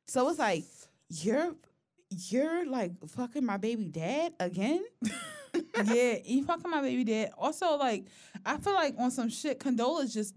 [0.07, 0.65] So it's like
[1.09, 1.55] you're
[2.09, 4.83] you're like fucking my baby dad again.
[5.85, 7.31] yeah, he fucking my baby dad.
[7.37, 8.05] Also, like,
[8.45, 10.33] I feel like on some shit, Condola's just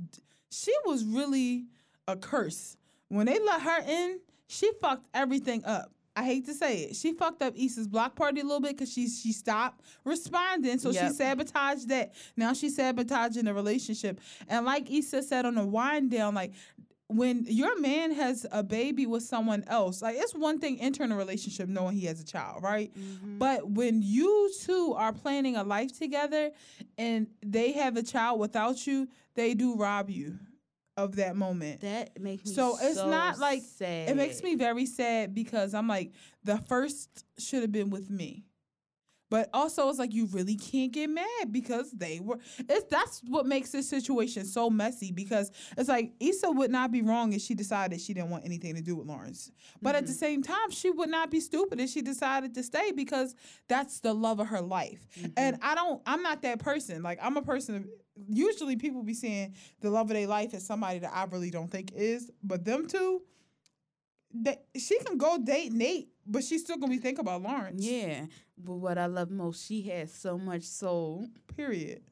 [0.50, 1.66] she was really
[2.06, 2.76] a curse.
[3.08, 5.90] When they let her in, she fucked everything up.
[6.18, 6.96] I hate to say it.
[6.96, 10.78] She fucked up Issa's block party a little bit because she she stopped responding.
[10.78, 12.14] So she sabotaged that.
[12.36, 14.20] Now she's sabotaging the relationship.
[14.48, 16.52] And like Issa said on the wind down, like
[17.08, 21.16] when your man has a baby with someone else, like it's one thing entering a
[21.16, 22.92] relationship knowing he has a child, right?
[22.98, 23.38] Mm-hmm.
[23.38, 26.50] But when you two are planning a life together
[26.98, 30.38] and they have a child without you, they do rob you
[30.96, 31.82] of that moment.
[31.82, 34.08] That makes me So it's not like- sad.
[34.08, 38.44] It makes me very sad because I'm like, the first should have been with me.
[39.28, 42.38] But also, it's like you really can't get mad because they were.
[42.68, 47.02] It's that's what makes this situation so messy because it's like Issa would not be
[47.02, 49.50] wrong if she decided she didn't want anything to do with Lawrence,
[49.82, 50.18] but at the mm-hmm.
[50.18, 53.34] same time, she would not be stupid if she decided to stay because
[53.68, 55.06] that's the love of her life.
[55.18, 55.32] Mm-hmm.
[55.36, 56.00] And I don't.
[56.06, 57.02] I'm not that person.
[57.02, 57.76] Like I'm a person.
[57.76, 57.86] Of,
[58.28, 61.70] usually, people be saying the love of their life is somebody that I really don't
[61.70, 63.22] think is, but them two.
[64.38, 67.84] They, she can go date Nate, but she's still gonna be thinking about Lawrence.
[67.84, 68.26] Yeah,
[68.58, 71.26] but what I love most, she has so much soul.
[71.56, 72.02] Period.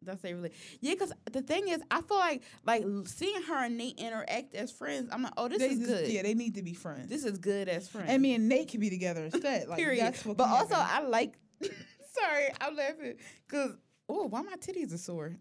[0.00, 0.94] That's a really yeah.
[0.94, 5.10] Because the thing is, I feel like like seeing her and Nate interact as friends.
[5.12, 6.08] I'm like, oh, this they is just- good.
[6.08, 7.08] Yeah, they need to be friends.
[7.08, 8.08] this is good as friends.
[8.08, 9.66] and me and Nate can be together instead.
[9.68, 10.04] Like, period.
[10.04, 11.06] That's what but also, happen.
[11.06, 11.38] I like.
[11.60, 13.72] sorry, I'm laughing because
[14.08, 15.36] oh, why my titties are sore?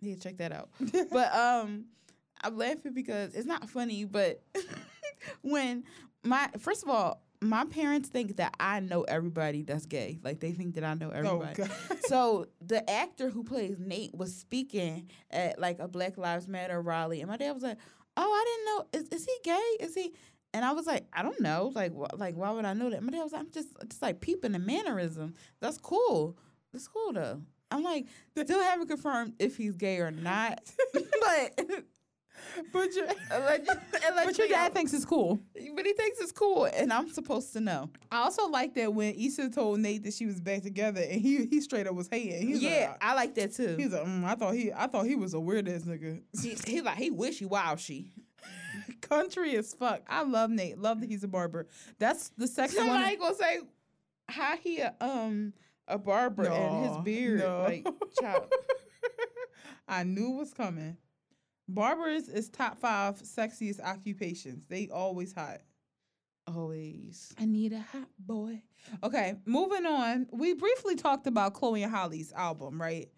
[0.00, 0.68] Yeah, check that out.
[1.10, 1.86] but um,
[2.42, 4.04] I'm laughing because it's not funny.
[4.04, 4.42] But
[5.40, 5.84] when
[6.22, 10.18] my first of all, my parents think that I know everybody that's gay.
[10.22, 11.54] Like they think that I know oh everybody.
[11.54, 11.70] god.
[12.06, 17.20] So the actor who plays Nate was speaking at like a Black Lives Matter rally,
[17.20, 17.78] and my dad was like,
[18.16, 19.00] "Oh, I didn't know.
[19.14, 19.84] Is, is he gay?
[19.84, 20.12] Is he?"
[20.54, 21.72] And I was like, "I don't know.
[21.74, 24.02] Like, wh- like why would I know that?" My dad was like, "I'm just just
[24.02, 25.34] like peeping the mannerism.
[25.60, 26.36] That's cool.
[26.72, 27.40] That's cool though."
[27.70, 30.60] I'm like, still haven't confirmed if he's gay or not,
[30.92, 31.84] but
[32.72, 35.40] but your but your dad thinks it's cool.
[35.54, 37.90] but he thinks it's cool, and I'm supposed to know.
[38.10, 41.46] I also like that when Issa told Nate that she was back together, and he
[41.46, 42.46] he straight up was hating.
[42.46, 43.76] He was yeah, like, I like that too.
[43.76, 46.22] He's like, mm, I thought he, I thought he was a weird ass nigga.
[46.40, 48.12] He, he like he wishy washy.
[49.00, 50.02] Country as fuck.
[50.08, 50.78] I love Nate.
[50.78, 51.68] Love that he's a barber.
[51.98, 52.86] That's the second one.
[52.86, 53.60] Somebody gonna say
[54.28, 55.52] how he a, um
[55.88, 57.62] a barber and his beard no.
[57.62, 57.86] like
[58.20, 58.52] child.
[59.88, 60.96] I knew it was coming.
[61.74, 64.66] Barbers is top five sexiest occupations.
[64.66, 65.60] They always hot.
[66.46, 67.32] Always.
[67.38, 68.62] I need a hot boy.
[69.02, 70.26] Okay, moving on.
[70.32, 73.08] We briefly talked about Chloe and Halle's album, right?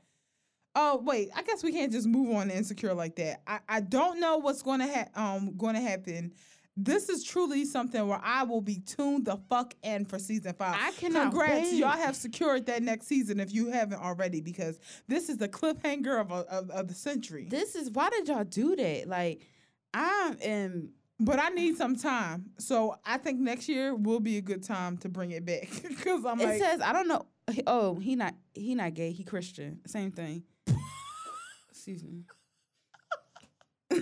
[0.77, 3.43] Oh wait, I guess we can't just move on to insecure like that.
[3.47, 6.33] I, I don't know what's going to ha- um going to happen.
[6.77, 10.77] This is truly something where I will be tuned the fuck in for season five.
[10.81, 11.75] I cannot Congrats, wait.
[11.75, 16.21] y'all have secured that next season if you haven't already, because this is the cliffhanger
[16.21, 17.47] of a, of, of the century.
[17.49, 19.07] This is why did y'all do that?
[19.07, 19.43] Like
[19.93, 24.43] I am But I need some time, so I think next year will be a
[24.43, 25.69] good time to bring it back.
[25.89, 27.27] Because I'm it like, says I don't know.
[27.69, 29.13] Oh, he not he not gay.
[29.13, 29.81] He Christian.
[29.87, 30.43] Same thing.
[31.71, 32.25] Excuse me.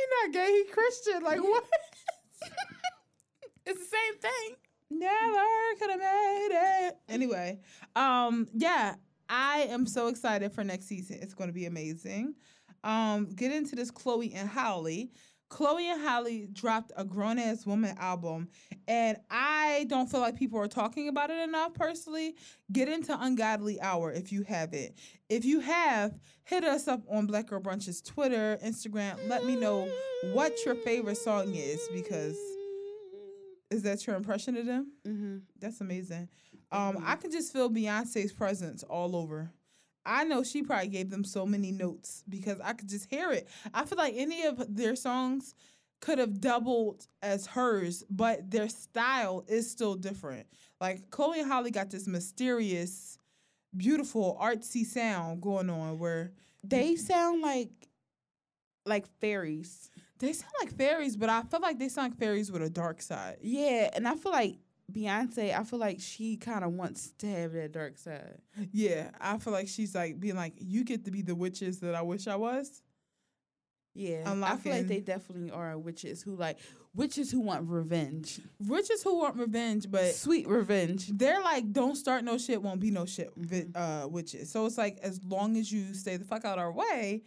[0.00, 1.22] he not gay, he Christian.
[1.22, 1.64] Like what?
[3.66, 4.56] It's the same thing.
[4.90, 5.46] Never
[5.78, 6.48] could have made
[6.88, 6.96] it.
[7.08, 7.60] Anyway,
[7.94, 8.94] um, yeah,
[9.28, 11.18] I am so excited for next season.
[11.22, 12.34] It's going to be amazing.
[12.82, 15.10] Um, get into this Chloe and Halle.
[15.50, 18.48] Chloe and Halle dropped a grown ass woman album,
[18.88, 22.36] and I don't feel like people are talking about it enough personally.
[22.72, 24.96] Get into Ungodly Hour if you have it.
[25.28, 29.28] If you have, hit us up on Black Girl Brunch's Twitter, Instagram.
[29.28, 29.90] Let me know
[30.32, 32.38] what your favorite song is because
[33.70, 34.92] is that your impression of them?
[35.06, 35.36] Mm-hmm.
[35.58, 36.28] That's amazing.
[36.72, 39.50] Um, I can just feel Beyonce's presence all over.
[40.10, 43.48] I know she probably gave them so many notes because I could just hear it.
[43.72, 45.54] I feel like any of their songs
[46.00, 50.48] could have doubled as hers, but their style is still different.
[50.80, 53.18] Like Chloe and Halle got this mysterious,
[53.76, 56.32] beautiful, artsy sound going on where
[56.64, 57.70] They sound like
[58.86, 59.90] like fairies.
[60.18, 63.00] they sound like fairies, but I feel like they sound like fairies with a dark
[63.00, 63.36] side.
[63.42, 64.56] Yeah, and I feel like
[64.92, 68.38] Beyonce, I feel like she kind of wants to have that dark side.
[68.72, 71.94] Yeah, I feel like she's like being like, you get to be the witches that
[71.94, 72.82] I wish I was.
[73.94, 76.58] Yeah, I feel like they definitely are witches who like
[76.94, 81.08] witches who want revenge, Witches who want revenge, but sweet revenge.
[81.08, 84.50] they're like, don't start no shit, won't be no shit, vi- uh, witches.
[84.50, 87.22] So it's like, as long as you stay the fuck out our way,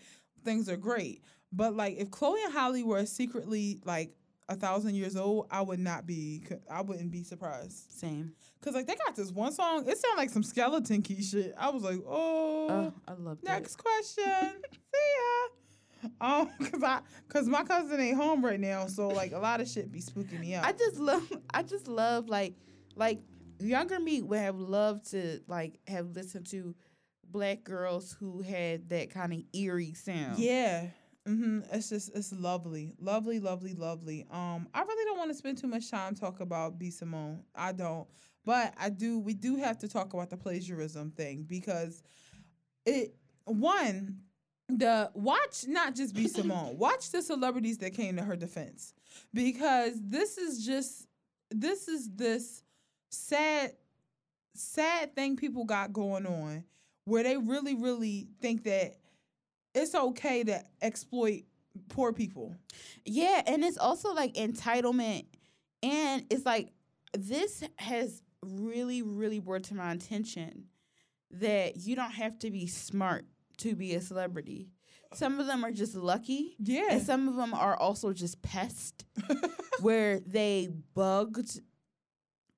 [0.45, 1.23] things are great.
[1.51, 4.15] But like, if Chloe and Halle were secretly like
[4.49, 7.91] a thousand years old, I would not be, I wouldn't be surprised.
[7.91, 8.33] Same.
[8.61, 11.53] Cause like they got this one song, it sounded like some skeleton key shit.
[11.57, 13.49] I was like, oh, Oh, I love that.
[13.51, 14.23] next question.
[14.93, 16.09] See ya.
[16.19, 19.67] Um, cause I, cause my cousin ain't home right now, so like a lot of
[19.69, 20.65] shit be spooking me out.
[20.65, 21.31] I just love.
[21.53, 22.55] I just love like
[22.95, 23.19] like
[23.59, 26.75] younger me would have loved to like have listened to
[27.31, 30.37] black girls who had that kind of eerie sound.
[30.39, 30.87] Yeah.
[31.25, 34.25] Hmm It's just it's lovely, lovely, lovely, lovely.
[34.29, 37.43] Um, I really don't want to spend too much time talk about B Simone.
[37.55, 38.07] I don't,
[38.45, 39.19] but I do.
[39.19, 42.03] We do have to talk about the plagiarism thing because
[42.85, 43.15] it
[43.45, 44.19] one
[44.69, 46.77] the watch not just B Simone.
[46.77, 48.93] watch the celebrities that came to her defense
[49.33, 51.07] because this is just
[51.51, 52.63] this is this
[53.09, 53.73] sad
[54.55, 56.63] sad thing people got going on
[57.05, 58.97] where they really really think that
[59.73, 61.43] it's okay to exploit
[61.89, 62.55] poor people.
[63.05, 65.25] Yeah, and it's also like entitlement,
[65.81, 66.69] and it's like
[67.17, 70.65] this has really, really brought to my attention
[71.31, 73.25] that you don't have to be smart
[73.57, 74.67] to be a celebrity.
[75.13, 76.87] Some of them are just lucky, Yeah.
[76.91, 79.03] and some of them are also just pests,
[79.79, 81.59] where they bugged,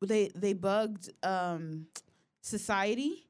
[0.01, 1.87] they they bugged um,
[2.41, 3.24] society,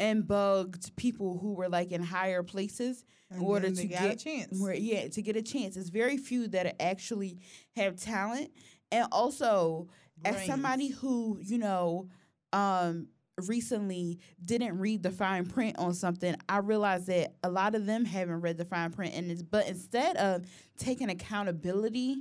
[0.00, 4.16] and bugged people who were like in higher places And in order to get a
[4.16, 4.60] chance.
[4.60, 5.76] where yeah to get a chance.
[5.76, 7.38] It's very few that actually
[7.76, 8.50] have talent.
[8.92, 9.88] And also
[10.24, 12.08] as somebody who you know
[12.52, 13.08] um
[13.46, 18.04] recently didn't read the fine print on something i realized that a lot of them
[18.04, 19.14] haven't read the fine print.
[19.14, 20.44] And it's but instead of
[20.76, 22.16] taking accountability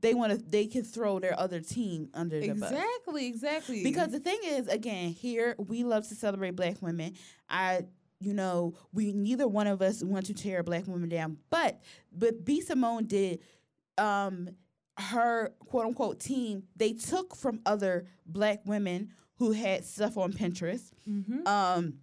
[0.00, 3.82] they want to they can throw their other team under the bus Exactly, exactly.
[3.84, 7.14] because the thing is, again, here we love to celebrate black women.
[7.48, 7.82] I,
[8.20, 11.80] you know, we neither one of us want to tear black women down, but
[12.12, 13.40] but B Simone did,
[13.96, 14.48] um,
[14.98, 16.64] her quote unquote team.
[16.76, 21.46] They took from other black women who had stuff on Pinterest, Mhm.
[21.46, 21.94] um,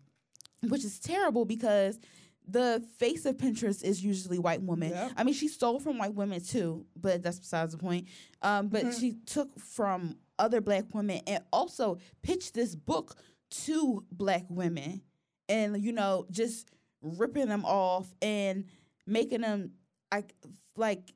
[0.67, 1.99] which is terrible because.
[2.47, 4.89] The face of Pinterest is usually white women.
[4.91, 5.11] Yep.
[5.17, 8.07] I mean, she stole from white women too, but that's besides the point.
[8.41, 8.99] Um, but Mhm.
[8.99, 13.15] she took from other black women and also pitched this book
[13.49, 15.01] to black women
[15.47, 16.67] and you know just
[17.01, 18.65] ripping them off and
[19.07, 19.71] making them
[20.11, 20.33] like
[20.75, 21.13] like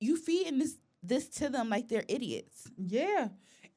[0.00, 3.28] you feeding this this to them like they're idiots Yeah.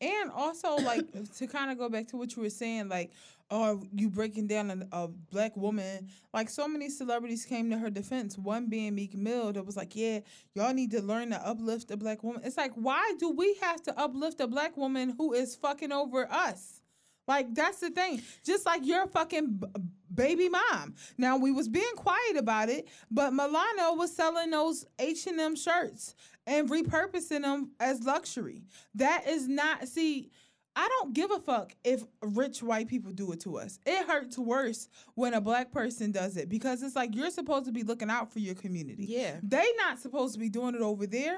[0.02, 1.06] And also, like,
[1.38, 3.12] to kind of go back to what you were saying, like,
[3.52, 6.10] oh, you breaking down a, a black woman.
[6.34, 8.38] Like, so many celebrities came to her defense.
[8.38, 10.20] One being Meek Mill, that was like, yeah,
[10.54, 12.42] y'all need to learn to uplift a black woman.
[12.44, 16.32] It's like, why do we have to uplift a black woman who is fucking over
[16.32, 16.82] us?
[17.28, 18.22] Like that's the thing.
[18.44, 19.68] Just like your fucking b-
[20.14, 20.94] baby mom.
[21.18, 25.56] Now we was being quiet about it, but Milano was selling those H and M
[25.56, 26.16] shirts
[26.46, 28.64] and repurposing them as luxury.
[28.94, 29.88] That is not.
[29.88, 30.30] See,
[30.76, 33.80] I don't give a fuck if rich white people do it to us.
[33.86, 37.72] It hurts worse when a black person does it because it's like you're supposed to
[37.72, 39.06] be looking out for your community.
[39.08, 41.38] yeah They not supposed to be doing it over there.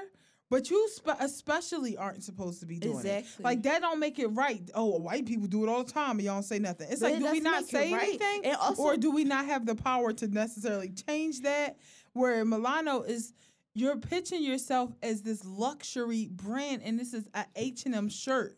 [0.50, 3.18] But you spe- especially aren't supposed to be doing it.
[3.18, 3.42] Exactly.
[3.44, 4.62] Like that don't make it right.
[4.74, 6.88] Oh, white people do it all the time and y'all don't say nothing.
[6.90, 8.02] It's But like, it do we not it say right.
[8.18, 11.76] anything, also- or do we not have the power to necessarily change that?
[12.14, 13.34] Where Milano is,
[13.74, 18.56] you're pitching yourself as this luxury brand, and this is a H and M shirt.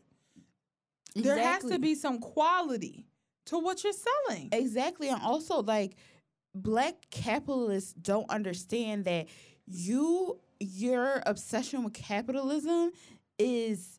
[1.15, 3.07] There has to be some quality
[3.47, 4.49] to what you're selling.
[4.53, 5.97] Exactly, and also like
[6.55, 9.27] black capitalists don't understand that
[9.67, 12.91] you your obsession with capitalism
[13.39, 13.99] is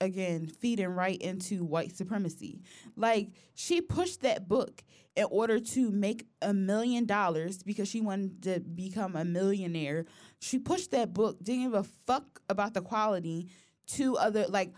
[0.00, 2.62] again feeding right into white supremacy.
[2.96, 4.82] Like she pushed that book
[5.16, 10.06] in order to make a million dollars because she wanted to become a millionaire.
[10.40, 13.48] She pushed that book, didn't give a fuck about the quality
[13.88, 14.72] to other like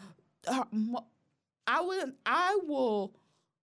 [0.46, 0.64] her,
[1.70, 3.14] I would I will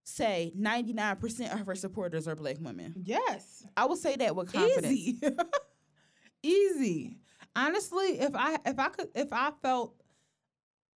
[0.04, 2.94] say 99% of her supporters are black women.
[3.04, 3.66] Yes.
[3.76, 4.86] I will say that with confidence.
[4.94, 5.20] Easy.
[6.44, 7.18] Easy.
[7.56, 9.96] Honestly, if I if I could if I felt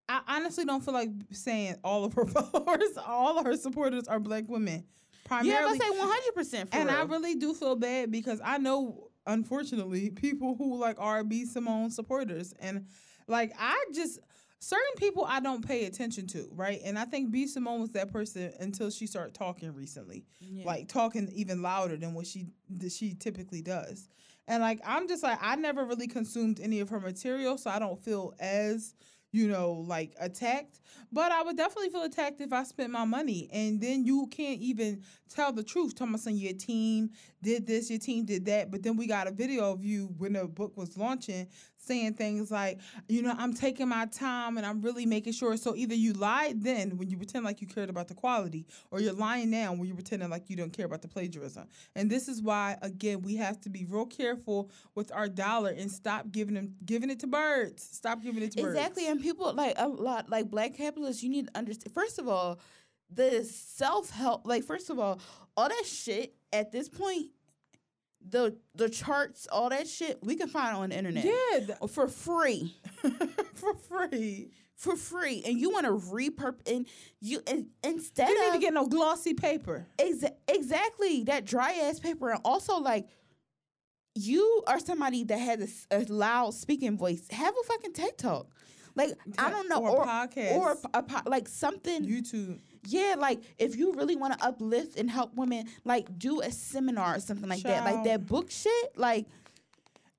[0.08, 4.20] I honestly don't feel like saying all of her followers, all of her supporters are
[4.20, 4.86] black women.
[5.26, 5.80] Primarily.
[5.80, 5.86] Yeah.
[5.86, 6.98] I say 100% for and real.
[6.98, 11.92] I really do feel bad because I know, unfortunately, people who like are B Simone
[11.92, 12.88] supporters, and
[13.28, 14.20] like I just
[14.62, 16.80] certain people I don't pay attention to, right?
[16.86, 20.66] And I think B Simone was that person until she started talking recently, Yeah.
[20.66, 22.46] like talking even louder than what she
[22.90, 24.08] she typically does.
[24.48, 27.80] And like I'm just like I never really consumed any of her material, so I
[27.80, 28.94] don't feel as
[29.32, 30.80] you know like attacked.
[31.14, 34.60] But I would definitely feel attacked if I spent my money, and then you can't
[34.62, 36.00] even tell the truth.
[36.00, 37.12] About saying your team
[37.42, 40.34] did this, your team did that, but then we got a video of you when
[40.34, 41.48] the book was launching
[41.82, 42.80] saying things like,
[43.10, 45.58] you know, I'm taking my time and I'm really making sure.
[45.58, 49.00] So either you lied then when you pretend like you cared about the quality, or
[49.00, 51.68] you're lying now when you're pretending like you don't care about the plagiarism.
[51.96, 55.92] And this is why, again, we have to be real careful with our dollar and
[55.92, 57.84] stop giving them giving it to birds.
[57.92, 58.76] Stop giving it to birds.
[58.76, 61.24] Exactly, and people like a lot like black capitalists.
[61.24, 61.94] You need to understand.
[61.94, 62.60] First of all,
[63.10, 64.46] the self help.
[64.48, 65.20] Like first of all,
[65.58, 67.28] all that shit at this point,
[68.28, 71.88] the the charts, all that shit, we can find on the internet Yeah, th- oh,
[71.88, 72.76] for free,
[73.56, 74.52] for free.
[74.76, 75.44] for free.
[75.46, 76.86] And you want to repurpose and
[77.20, 79.88] you and instead You need to get no glossy paper.
[79.98, 83.08] Exa- exactly that dry ass paper and also like
[84.16, 88.48] you are somebody that has a loud speaking voice have a fucking TED talk
[88.96, 90.52] like I don't know Or or podcast.
[90.56, 92.60] or a, a po- like something YouTube.
[92.88, 97.16] yeah like if you really want to uplift and help women like do a seminar
[97.16, 99.26] or something like that like that book shit like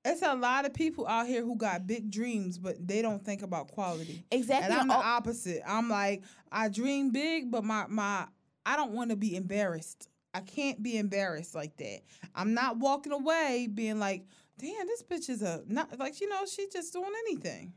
[0.05, 3.43] It's a lot of people out here who got big dreams, but they don't think
[3.43, 4.25] about quality.
[4.33, 5.63] exactly And I'm the oh opposite.
[5.65, 8.27] I'm like, I dream big, but my my
[8.67, 10.09] I don't want to be embarrassed.
[10.35, 12.01] I can't be embarrassed like that.
[12.35, 14.25] I'm not walking away being like,
[14.59, 17.73] damn, this bitch is a not like you know, she just doing anything.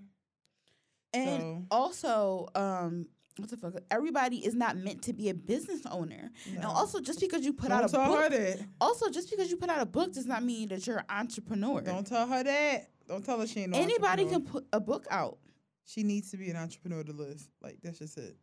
[1.15, 3.07] And So- also, um,
[3.37, 3.73] what the fuck?
[3.91, 6.31] Everybody is not meant to be a business owner.
[6.47, 8.59] And also, just because you put don't out a tell book, her that.
[8.79, 11.81] also just because you put out a book does not mean that you're an entrepreneur.
[11.81, 12.89] Don't tell her that.
[13.07, 15.37] Don't tell her she ain't no Anybody can put a book out.
[15.85, 17.47] She needs to be an entrepreneur to live.
[17.61, 18.37] Like that's just it.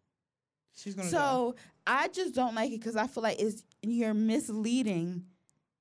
[0.75, 1.11] She's gonna.
[1.11, 1.17] die.
[1.19, 1.55] So
[1.87, 5.25] I just don't like it because I feel like it's you're misleading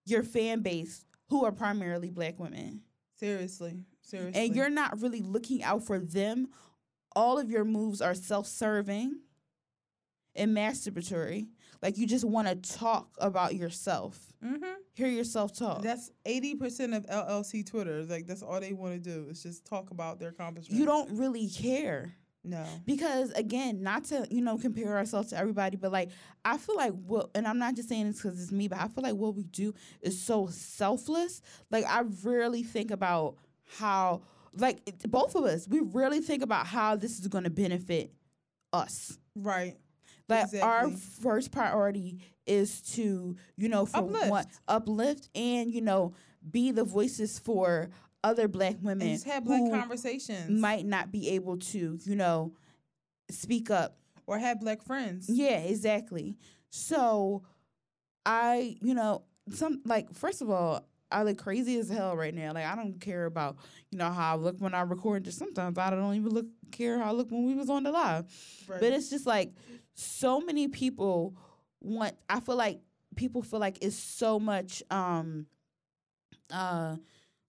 [0.05, 2.81] your fan base, who are primarily black women,
[3.19, 6.47] seriously, seriously, and you're not really looking out for them.
[7.15, 9.15] All of your moves are self-serving
[10.35, 11.47] and masturbatory.
[11.81, 14.63] Like you just want to talk about yourself, Mm-hmm.
[14.93, 15.83] hear yourself talk.
[15.83, 18.03] That's eighty percent of LLC Twitter.
[18.03, 20.79] Like that's all they want to do is just talk about their accomplishments.
[20.79, 22.13] you don't really care.
[22.43, 22.65] No.
[22.87, 26.09] because again not to you know compare ourselves to everybody but like
[26.43, 28.87] i feel like what and i'm not just saying this because it's me but i
[28.87, 33.35] feel like what we do is so selfless like i rarely think about
[33.77, 34.23] how
[34.57, 38.13] like it- both of us we really think about how this is going to benefit
[38.73, 39.77] us Right.
[40.29, 44.59] like our first priority is to you know for one Uplift.
[44.67, 46.13] uplift and you know
[46.49, 47.89] be the voices for
[48.23, 50.49] other black women And just have black who conversations.
[50.59, 52.53] might not be able to you know
[53.29, 53.97] speak up
[54.27, 55.27] or have black friends.
[55.29, 56.35] Yeah, exactly.
[56.69, 57.43] So
[58.25, 62.53] I, you know, some like first of all, I look crazy as hell right now.
[62.53, 63.57] Like I don't care about,
[63.91, 65.23] you know, how I look when I record.
[65.23, 67.91] Just sometimes I don't even look care how I look when we was on the
[67.91, 68.25] live.
[68.67, 68.79] Right.
[68.79, 69.53] But it's just like
[69.93, 71.35] so many people
[71.81, 72.81] want I feel like
[73.15, 75.47] people feel like it's so much um
[76.51, 76.95] uh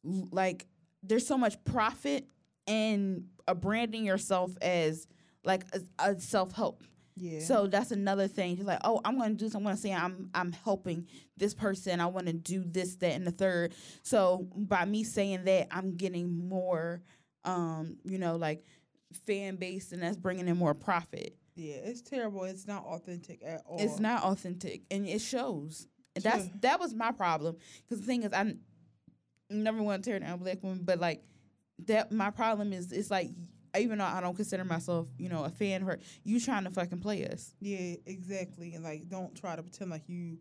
[0.05, 0.67] like
[1.03, 2.27] there's so much profit
[2.67, 5.07] in uh, branding yourself as
[5.45, 6.85] like a, a self-help.
[7.17, 7.41] Yeah.
[7.41, 8.57] So that's another thing.
[8.57, 9.59] You're like, oh, I'm gonna do something.
[9.67, 11.07] I'm gonna say I'm I'm helping
[11.37, 12.01] this person.
[12.01, 13.75] I want to do this, that, and the third.
[14.03, 17.03] So by me saying that, I'm getting more,
[17.45, 18.65] um, you know, like
[19.27, 21.37] fan base, and that's bringing in more profit.
[21.55, 22.45] yeah, it's terrible.
[22.45, 23.77] It's not authentic at all.
[23.79, 25.87] It's not authentic, and it shows.
[26.15, 27.57] And that's that was my problem.
[27.85, 28.55] Because the thing is, I
[29.51, 31.23] never want to tear down black women, but like
[31.87, 33.31] that, my problem is, it's like
[33.79, 36.71] even though I don't consider myself, you know, a fan of her, you trying to
[36.71, 37.55] fucking play us.
[37.61, 38.75] Yeah, exactly.
[38.75, 40.39] And like, don't try to pretend like you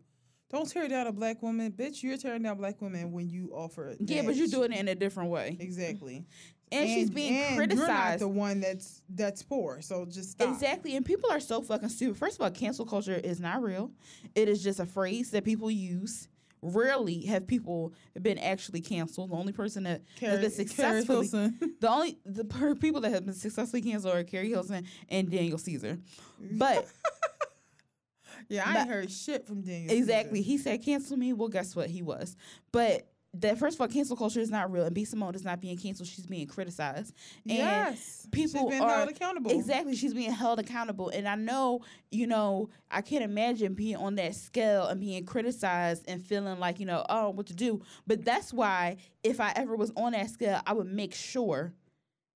[0.50, 2.02] Don't tear down a black woman, bitch.
[2.02, 3.94] You're tearing down black women when you offer.
[3.98, 5.56] Yeah, but you do it in a different way.
[5.58, 6.26] exactly.
[6.70, 8.22] And, she's being and You're not criticized.
[8.22, 10.48] the one that's that's poor, so just stop.
[10.48, 10.96] Exactly.
[10.96, 12.16] And people are so fucking stupid.
[12.16, 13.90] First of all, cancel culture is not real.
[14.34, 16.28] It is just a phrase that people use.
[16.62, 19.30] Rarely have people been actually canceled.
[19.30, 21.26] The only person that Keri, has been successfully
[21.80, 25.58] the only the per- people that have been successfully canceled are Keri Hilson and Daniel
[25.58, 25.98] Caesar.
[26.40, 26.86] But
[28.48, 29.92] yeah, I But- ain't heard shit from Daniel.
[29.92, 30.50] exactly, Caesar.
[30.50, 31.32] he said cancel me.
[31.32, 31.90] Well, guess what?
[31.90, 32.36] He was.
[32.70, 35.60] But that first of all, cancel culture is not real, and B Simone is not
[35.60, 36.06] being canceled.
[36.08, 37.14] She's being criticized.
[37.48, 39.50] And yes, people She's been are- held accountable.
[39.50, 39.96] Exactly.
[39.96, 41.08] She's being held accountable.
[41.08, 41.80] And I know,
[42.10, 46.78] you know, I can't imagine being on that scale and being criticized and feeling like,
[46.78, 47.80] you know, oh, what to do.
[48.06, 51.72] But that's why if I ever was on that scale, I would make sure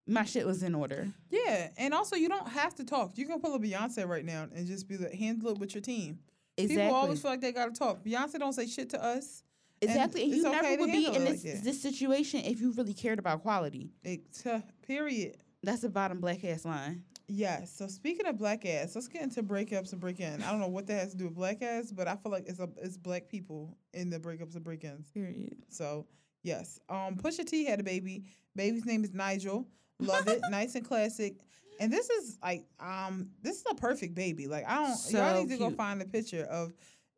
[0.06, 1.08] my shit was in order.
[1.30, 3.18] Yeah, and also you don't have to talk.
[3.18, 5.82] You can pull a Beyonce right now and just be like, handle it with your
[5.82, 6.20] team.
[6.56, 6.84] Exactly.
[6.84, 8.02] People always feel like they gotta talk.
[8.02, 9.42] Beyonce don't say shit to us.
[9.88, 10.24] And exactly.
[10.24, 12.94] And, it's you okay never would be in this, like this situation if you really
[12.94, 13.90] cared about quality.
[14.04, 14.22] It,
[14.86, 15.36] period.
[15.62, 17.02] That's the bottom black ass line.
[17.28, 17.72] Yes.
[17.76, 20.42] So speaking of black ass, let's get into breakups and break-in.
[20.42, 22.44] I don't know what that has to do with black ass, but I feel like
[22.46, 25.10] it's a it's black people in the breakups and break-ins.
[25.10, 25.56] Period.
[25.68, 26.06] So
[26.42, 26.78] yes.
[26.88, 28.24] Um, Pusha T had a baby.
[28.54, 29.66] Baby's name is Nigel.
[29.98, 30.40] Love it.
[30.50, 31.34] nice and classic.
[31.80, 34.46] And this is like um this is a perfect baby.
[34.46, 36.72] Like I don't So y'all need to go find a picture of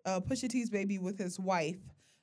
[0.06, 1.78] uh Pusha T's baby with his wife.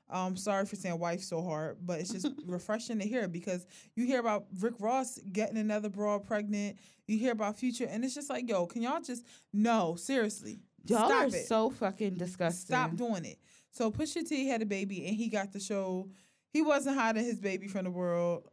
[0.10, 4.06] Um, sorry for saying wife so hard, but it's just refreshing to hear because you
[4.06, 6.78] hear about Rick Ross getting another broad pregnant.
[7.08, 11.08] You hear about Future, and it's just like, yo, can y'all just no, seriously, Y'all
[11.08, 11.47] stop are it.
[11.47, 12.68] so fucking disgusting.
[12.76, 13.39] Stop doing it.
[13.72, 16.10] So Pusha T had a baby and he got to show
[16.51, 18.47] he wasn't hiding his baby from the world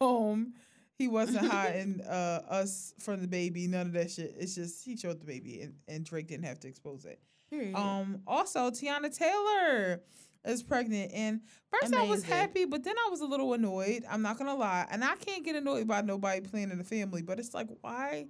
[0.00, 0.54] home.
[0.96, 3.66] He wasn't hiding uh, us from the baby.
[3.66, 4.36] None of that shit.
[4.38, 7.18] It's just he showed the baby and, and Drake didn't have to expose it.
[7.74, 10.00] Um also Teyana Taylor
[10.44, 11.40] is pregnant and
[11.70, 14.04] first I was happy, but then I was a little annoyed.
[14.08, 14.86] I'm not gonna lie.
[14.90, 18.26] And I can't get annoyed by nobody playing in the family, but it's like why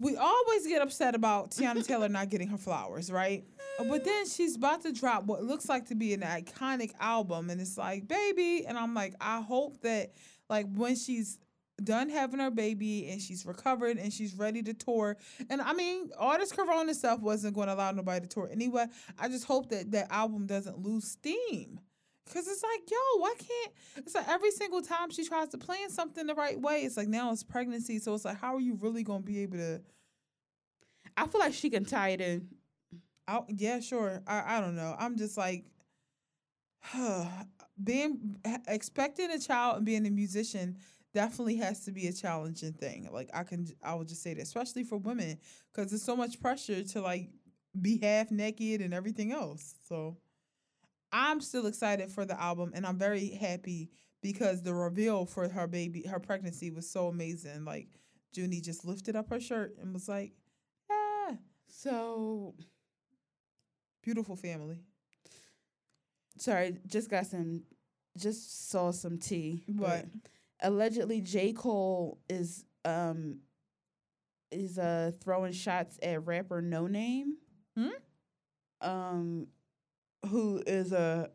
[0.00, 3.44] we always get upset about Teyana Taylor not getting her flowers, right?
[3.78, 7.60] But then she's about to drop what looks like to be an iconic album, and
[7.60, 10.12] it's like, baby, and I'm like, I hope that
[10.48, 11.38] like when she's
[11.82, 15.16] done having her baby and she's recovered and she's ready to tour.
[15.50, 18.86] And I mean, all this corona stuff wasn't going to allow nobody to tour anyway.
[19.18, 21.80] I just hope that that album doesn't lose steam.
[22.32, 23.72] Cause it's like, yo, why can't?
[23.96, 27.08] It's like every single time she tries to plan something the right way, it's like
[27.08, 27.98] now it's pregnancy.
[27.98, 29.82] So it's like, how are you really gonna be able to?
[31.18, 32.48] I feel like she can tie it in.
[33.28, 34.22] Out, yeah, sure.
[34.26, 34.96] I, I don't know.
[34.98, 35.66] I'm just like,
[37.84, 40.78] being expecting a child and being a musician
[41.14, 43.08] definitely has to be a challenging thing.
[43.12, 45.38] Like I can, I would just say that, especially for women,
[45.72, 47.30] because there's so much pressure to like
[47.80, 49.74] be half naked and everything else.
[49.88, 50.18] So
[51.12, 53.90] I'm still excited for the album, and I'm very happy
[54.20, 57.64] because the reveal for her baby, her pregnancy was so amazing.
[57.64, 57.88] Like
[58.34, 60.32] Junie just lifted up her shirt and was like,
[60.90, 61.36] "Yeah,
[61.68, 62.54] So
[64.02, 64.80] beautiful family."
[66.36, 67.62] sorry, just got some,
[68.18, 69.62] just saw some tea.
[69.68, 70.06] What?
[70.12, 70.30] but
[70.64, 73.38] Allegedly, J Cole is um
[74.50, 77.34] is uh throwing shots at rapper Noname.
[77.76, 77.88] Hmm?
[78.80, 79.46] Um,
[80.28, 81.30] who is a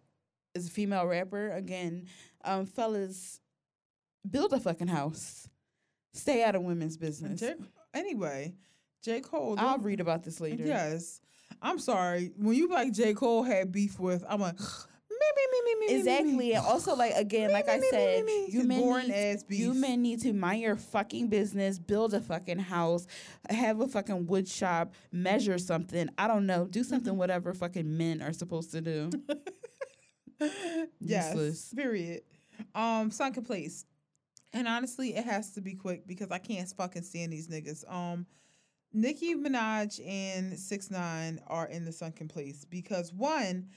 [0.55, 2.07] is a female rapper again.
[2.43, 3.39] Um, fellas,
[4.29, 5.47] build a fucking house.
[6.13, 7.39] Stay out of women's business.
[7.39, 7.55] J-
[7.93, 8.55] anyway,
[9.03, 9.21] J.
[9.21, 9.55] Cole.
[9.57, 10.65] I'll read about this later.
[10.65, 11.21] Yes.
[11.61, 12.31] I'm sorry.
[12.37, 13.13] When you like J.
[13.13, 14.57] Cole had beef with, I'm like,
[15.19, 16.53] me, me, me, me, me, me, me, Exactly, me.
[16.53, 18.51] and also like again, Me, like me, I me, me, said, me, me.
[18.53, 22.21] you men boring need, ass you men need to mind your fucking business, build a
[22.21, 23.05] fucking house,
[23.49, 26.09] have a fucking wood shop, measure something.
[26.17, 27.19] I don't know, do something Mm-hmm.
[27.19, 29.09] whatever fucking men are supposed to do.
[30.99, 31.33] yes.
[31.33, 31.73] Useless.
[31.73, 32.21] Period.
[32.75, 33.85] Um, Sunken Place.
[34.53, 37.83] And honestly, it has to be quick because I can't fucking stand these niggas.
[37.91, 38.25] Um,
[38.91, 43.67] Nicki Minaj and Six Nine are in the sunken place because one,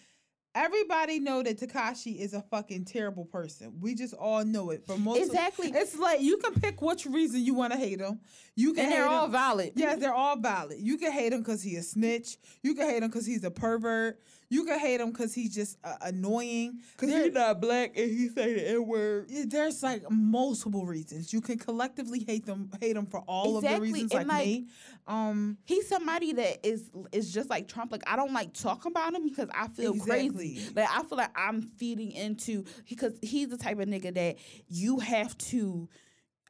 [0.55, 3.73] everybody know that Takashi is a fucking terrible person.
[3.81, 4.87] We just all know it.
[4.87, 5.69] For most, of- Exactly.
[5.75, 8.21] it's like you can pick which reason you want to hate him.
[8.55, 9.33] You can and they're all him.
[9.33, 9.73] valid.
[9.77, 10.79] Yes, they're all valid.
[10.81, 12.37] You can hate him because he a snitch.
[12.63, 14.21] You can hate him because he's a pervert.
[14.53, 16.81] You can hate him because he's just uh, annoying.
[16.99, 19.29] Cause he's not black and he say the N word.
[19.47, 23.81] there's like multiple reasons you can collectively hate them, hate them for all of the
[23.81, 24.67] reasons, and, like, like, me.
[25.07, 27.93] Um, He's somebody that is is just like Trump.
[27.93, 30.61] Like I don't like talking about him because I feel crazy.
[30.77, 34.37] Like I feel like I'm feeding into because he's the type of nigga that
[34.69, 35.89] you have to.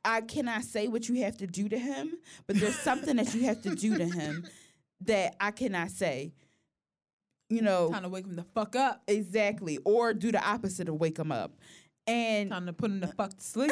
[0.04, 2.14] I cannot say what you have to do to him,
[2.48, 4.44] but there's something that you have to do to him
[5.02, 6.32] that I cannot say.
[7.52, 9.02] You know, Time to wake him the fuck up.
[9.06, 11.52] exactly, or do the opposite of wake him up.
[12.06, 13.70] And Time to put him the fuck to sleep.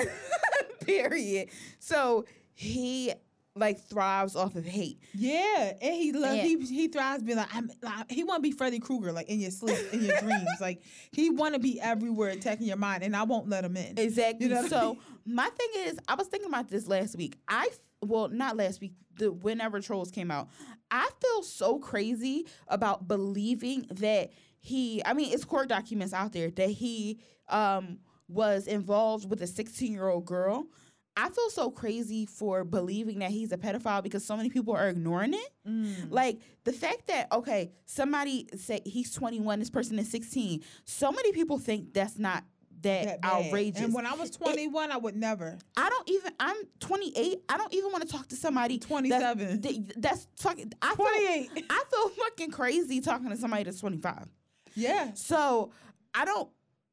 [0.81, 1.49] period.
[1.79, 3.13] So he
[3.57, 5.01] like thrives off of hate.
[5.15, 6.43] Yeah, and he love Yeah.
[6.43, 9.41] he he thrives being like I'm like he want to be Freddy Krueger like in
[9.41, 10.83] your sleep in your dreams like
[11.13, 13.99] he want to be everywhere attacking your mind and I won't let him in.
[13.99, 14.47] Exactly.
[14.47, 17.37] You know what I so my thing is, I was thinking about this last week.
[17.49, 17.69] I
[18.03, 18.93] well, not last week.
[19.21, 20.49] The whenever Trollz came out,
[20.91, 25.03] I feel so crazy about believing that he.
[25.05, 27.99] I mean, it's court documents out there that he um
[28.29, 30.67] was involved with a 16 year old girl.
[31.17, 34.89] I feel so crazy for believing that he's a pedophile because so many people are
[34.89, 35.51] ignoring it.
[35.69, 36.11] Mm.
[36.11, 40.63] Like the fact that okay, somebody say he's 21, this person is 16.
[40.85, 42.45] So many people think that's not
[42.83, 43.83] that, That outrageous.
[43.83, 45.59] And when I was 21, I would never.
[45.77, 46.33] I don't even.
[46.41, 47.43] I'm 28.
[47.49, 48.79] I don't even want to talk to somebody.
[48.79, 49.63] that's- 27.
[49.63, 50.73] th- That's, fucking.
[50.83, 51.51] I 28.
[51.53, 54.29] Feel, I feel fucking crazy talking to somebody that's 25.
[54.75, 55.13] Yeah.
[55.15, 55.73] So
[56.15, 56.49] I don't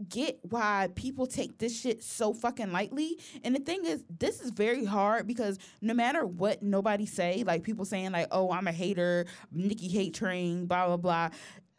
[0.09, 3.17] get why people take this shit so fucking lightly.
[3.43, 7.63] And the thing is, this is very hard because no matter what nobody say, like
[7.63, 11.29] people saying like, "Oh, I'm a hater," Nicki hate train, blah blah blah.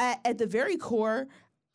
[0.01, 1.27] At, at the very core.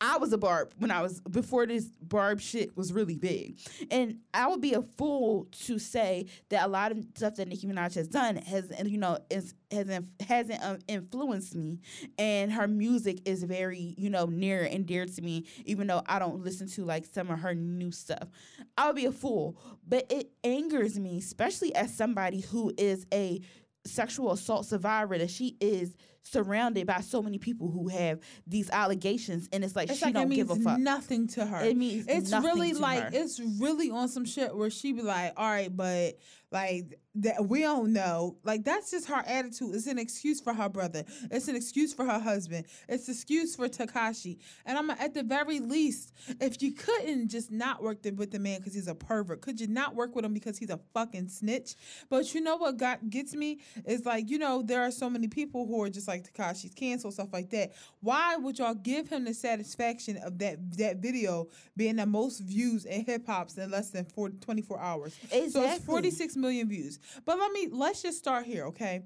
[0.04, 3.58] I was a barb when I was before this barb shit was really big,
[3.90, 7.66] and I would be a fool to say that a lot of stuff that Nicki
[7.66, 11.80] Minaj has done has, you know, is hasn't hasn't um, influenced me,
[12.18, 16.18] and her music is very you know near and dear to me, even though I
[16.18, 18.28] don't listen to like some of her new stuff.
[18.76, 19.58] I would be a fool,
[19.88, 23.40] but it angers me, especially as somebody who is a
[23.86, 25.94] sexual assault survivor that she is
[26.24, 30.14] surrounded by so many people who have these allegations and it's like It's she like
[30.14, 31.60] don't give a fuck nothing to her.
[31.62, 33.10] it means it's nothing really to like her.
[33.12, 36.18] it's really on some shit where she be like, all right, but
[36.50, 38.36] like that we don't know.
[38.44, 39.74] Like that's just her attitude.
[39.74, 41.04] It's an excuse for her brother.
[41.30, 42.66] It's an excuse for her husband.
[42.88, 44.38] It's an excuse for Takashi.
[44.66, 48.38] And I'm at the very least, if you couldn't just not work the, with the
[48.38, 51.28] man because he's a pervert, could you not work with him because he's a fucking
[51.28, 51.76] snitch?
[52.10, 55.28] But you know what got gets me is like you know there are so many
[55.28, 57.72] people who are just like Takashi's canceled stuff like that.
[58.00, 62.86] Why would y'all give him the satisfaction of that that video being the most views
[62.86, 65.16] in hip hop's in less than 40, 24 hours?
[65.50, 66.98] So it's 46 million views.
[67.24, 69.02] But let me let's just start here, okay?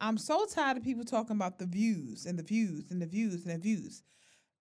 [0.00, 3.44] I'm so tired of people talking about the views and the views and the views
[3.44, 4.02] and the views.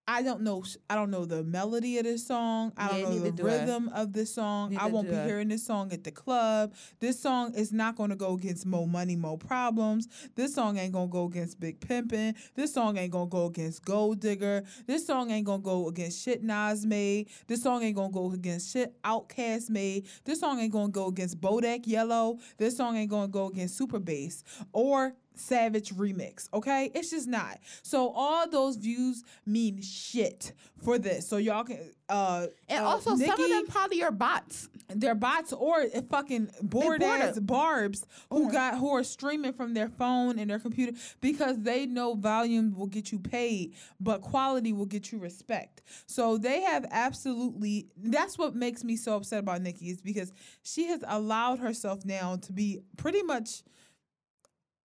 [0.09, 0.63] I don't know.
[0.89, 2.73] I don't know the melody of this song.
[2.75, 3.51] I don't know the do I.
[3.51, 4.75] rhythm of this song.
[4.75, 5.23] I won't be I.
[5.23, 6.73] hearing this song at the club.
[6.99, 10.07] This song is not going to go against Mo Money, Mo Problems.
[10.35, 12.35] This song ain't going to go against Big Pimpin'.
[12.55, 14.63] This song ain't going to go against Gold Digger.
[14.87, 17.29] This song ain't going to go against shit Nas made.
[17.45, 20.07] This song ain't going to go against shit Outkast made.
[20.25, 22.39] This song ain't going to go against Bodak Yellow.
[22.57, 26.49] This song ain't going to go against Super Bass or Savage Remix.
[26.53, 26.91] Okay?
[26.93, 27.59] It's just not.
[27.81, 30.53] So all those views mean shit
[30.83, 31.27] for this.
[31.27, 31.79] So y'all can
[32.09, 37.03] uh and uh, also some of them probably are bots they're bots or fucking bored
[37.03, 41.85] ass barbs who got who are streaming from their phone and their computer because they
[41.85, 45.81] know volume will get you paid, but quality will get you respect.
[46.07, 50.33] So they have absolutely that's what makes me so upset about Nicki is because
[50.63, 53.63] she has allowed herself now to be pretty much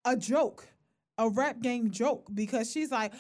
[0.06, 0.68] a joke.
[1.20, 3.14] A rap game joke because she's like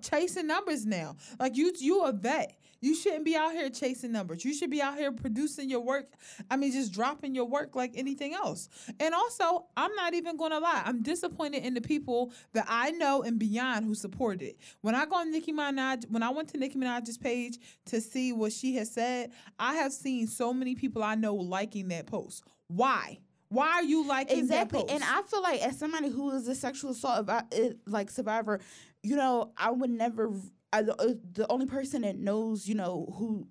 [0.00, 1.16] chasing numbers now.
[1.40, 2.56] Like you, you a vet.
[2.82, 4.44] You shouldn't be out here chasing numbers.
[4.44, 6.06] You should be out here producing your work.
[6.50, 8.68] I mean, just dropping your work like anything else.
[8.98, 10.82] And also, I'm not even to lie.
[10.84, 14.58] I'm disappointed in the people that I know and beyond who supported it.
[14.80, 18.32] When I go on Nicki Minaj, when I went to Nicki Minaj's page to see
[18.32, 19.30] what she has said,
[19.60, 22.42] I have seen so many people I know liking that post.
[22.66, 23.20] Why?
[23.52, 26.92] Why are you liking exactly and i feel like as somebody who is a sexual
[26.92, 27.42] assault uh,
[27.86, 28.60] like survivor
[29.02, 30.32] you know i would never
[30.72, 33.46] I, the uh, only person that knows you know who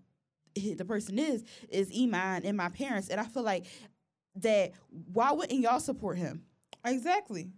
[0.56, 3.68] the person is is iman and my parents and i feel like
[4.36, 6.46] that why wouldn't y'all support him
[6.84, 7.52] exactly.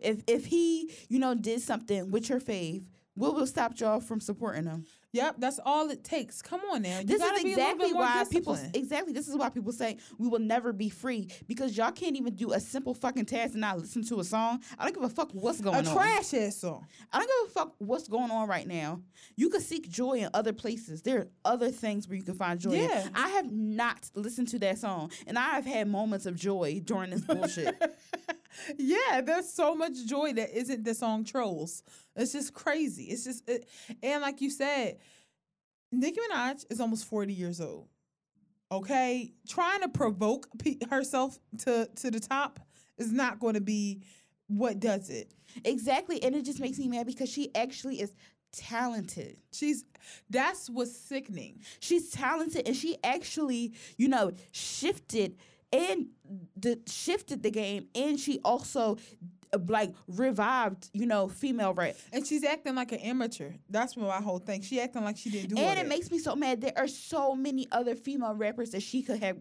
[0.00, 2.84] if if he you know did something with your fave
[3.16, 4.86] what will stop y'all from supporting them?
[5.12, 6.42] Yep, that's all it takes.
[6.42, 6.98] Come on now.
[6.98, 10.74] You this is exactly why people exactly this is why people say we will never
[10.74, 14.20] be free because y'all can't even do a simple fucking task and not listen to
[14.20, 14.62] a song.
[14.78, 15.86] I don't give a fuck what's going a on.
[15.86, 16.86] A trash ass song.
[17.12, 19.00] I don't give a fuck what's going on right now.
[19.36, 21.00] You can seek joy in other places.
[21.00, 22.72] There are other things where you can find joy.
[22.72, 22.90] in.
[22.90, 23.08] Yeah.
[23.14, 27.10] I have not listened to that song, and I have had moments of joy during
[27.10, 27.74] this bullshit.
[28.78, 31.82] yeah, there's so much joy that isn't the song Trollz.
[32.14, 33.04] It's just crazy.
[33.04, 33.68] It's just, it,
[34.02, 34.98] and like you said,
[35.92, 37.88] Nicki Minaj is almost 40 years old.
[38.72, 42.58] Okay, trying to provoke pe- herself to to the top
[42.98, 44.02] is not going to be
[44.48, 45.32] what does it.
[45.64, 46.22] Exactly.
[46.22, 48.12] And it just makes me mad because she actually is
[48.52, 49.36] talented.
[49.52, 49.84] She's
[50.30, 51.60] that's what's sickening.
[51.80, 55.36] She's talented and she actually, you know, shifted
[55.72, 56.06] and
[56.56, 58.98] the shifted the game and she also
[59.68, 61.94] like revived, you know, female rap.
[62.12, 63.52] And she's acting like an amateur.
[63.70, 64.62] That's my whole thing.
[64.62, 65.88] She acting like she didn't do And it that.
[65.88, 66.60] makes me so mad.
[66.60, 69.38] There are so many other female rappers that she could have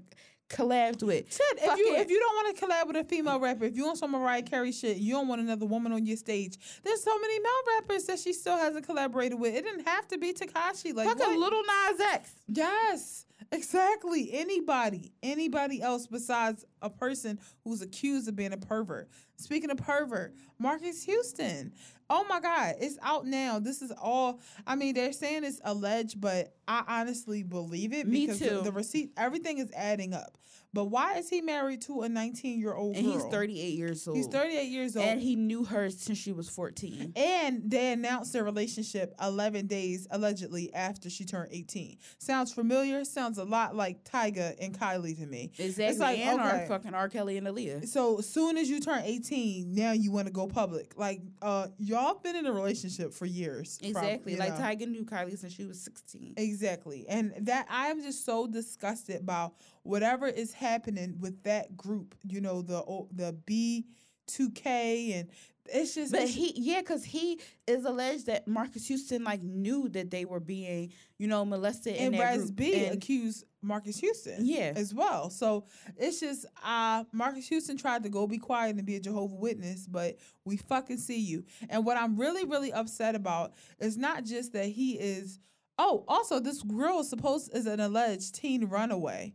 [0.50, 1.32] collabed with.
[1.34, 3.76] Shit, if you Fucking- if you don't want to collab with a female rapper, if
[3.76, 6.58] you want some Mariah Carey shit, you don't want another woman on your stage.
[6.84, 9.56] There's so many male rappers that she still hasn't collaborated with.
[9.56, 10.94] It didn't have to be Takashi.
[10.94, 12.32] Like Fucking Lil Nas X.
[12.48, 14.30] Yes, exactly.
[14.34, 19.10] Anybody, anybody else besides a person who's accused of being a pervert.
[19.38, 21.74] Speaking of pervert, Marques Houston.
[22.10, 23.60] Oh my God, it's out now.
[23.60, 24.40] This is all.
[24.68, 28.62] I mean, they're saying it's alleged, but I honestly believe it Me because too.
[28.62, 30.38] The, receipt, everything is adding up.
[30.76, 33.14] But why is he married to a 19 year old And girl?
[33.14, 34.18] he's 38 years old.
[34.18, 35.06] He's 38 years old.
[35.06, 37.14] And he knew her since she was 14.
[37.15, 41.97] And they announced their relationship 11 days allegedly after she turned 18.
[42.18, 43.06] Sounds familiar?
[43.06, 45.53] Sounds a lot like Tyga and Kylie to me.
[45.57, 45.85] Exactly.
[45.85, 46.49] It's like, and okay.
[46.49, 47.07] our fucking R.
[47.07, 47.88] Kelly and Aaliyah.
[47.88, 50.93] So soon as you turn 18, now you want to go public.
[50.97, 53.80] Like uh y'all been in a relationship for years.
[53.81, 54.34] Exactly.
[54.34, 54.65] you like know.
[54.65, 56.34] Tyga knew Kylie since she was 16.
[56.35, 57.06] Exactly.
[57.07, 59.53] And that I am just so disgusted about
[59.86, 62.84] whatever is happening with that group, you know, the
[63.14, 63.84] the
[64.28, 65.30] B2K and
[65.68, 69.90] it's just But it's- he, yeah, because he is alleged that Marques Houston like knew
[69.90, 72.52] that they were being, you know, molested in and Raz.
[72.52, 74.45] B and- accused Marques Houston.
[74.45, 74.74] Yeah.
[74.76, 75.32] As well.
[75.32, 75.66] So
[75.98, 79.88] it's just uh Marques Houston tried to go be quiet and be a Jehovah Witness,
[79.88, 81.44] but we fucking see you.
[81.70, 85.40] And what I'm really, really upset about is not just that he is
[85.80, 89.34] oh, also this girl is supposed is an alleged teen runaway.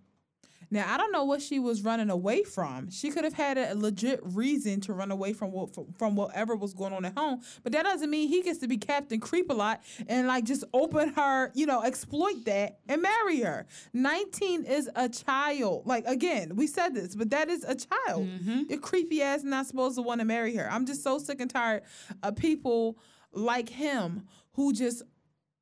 [0.71, 2.91] Now I don't know what she was running away from.
[2.91, 6.75] She could have had a legit reason to run away from what from whatever was
[6.75, 9.55] going on at home, but that doesn't mean he gets to be Captain Creep a
[9.55, 13.67] lot and like just open her, you know, exploit that and marry her.
[13.93, 15.87] Nineteen is a child.
[15.87, 18.27] Like again, we said this, but that is a child.
[18.27, 18.63] Mm-hmm.
[18.69, 20.71] Your creepy ass not supposed to want to marry her.
[20.71, 21.83] I'm just so sick and tired
[22.23, 22.99] of people
[23.33, 25.03] like him who just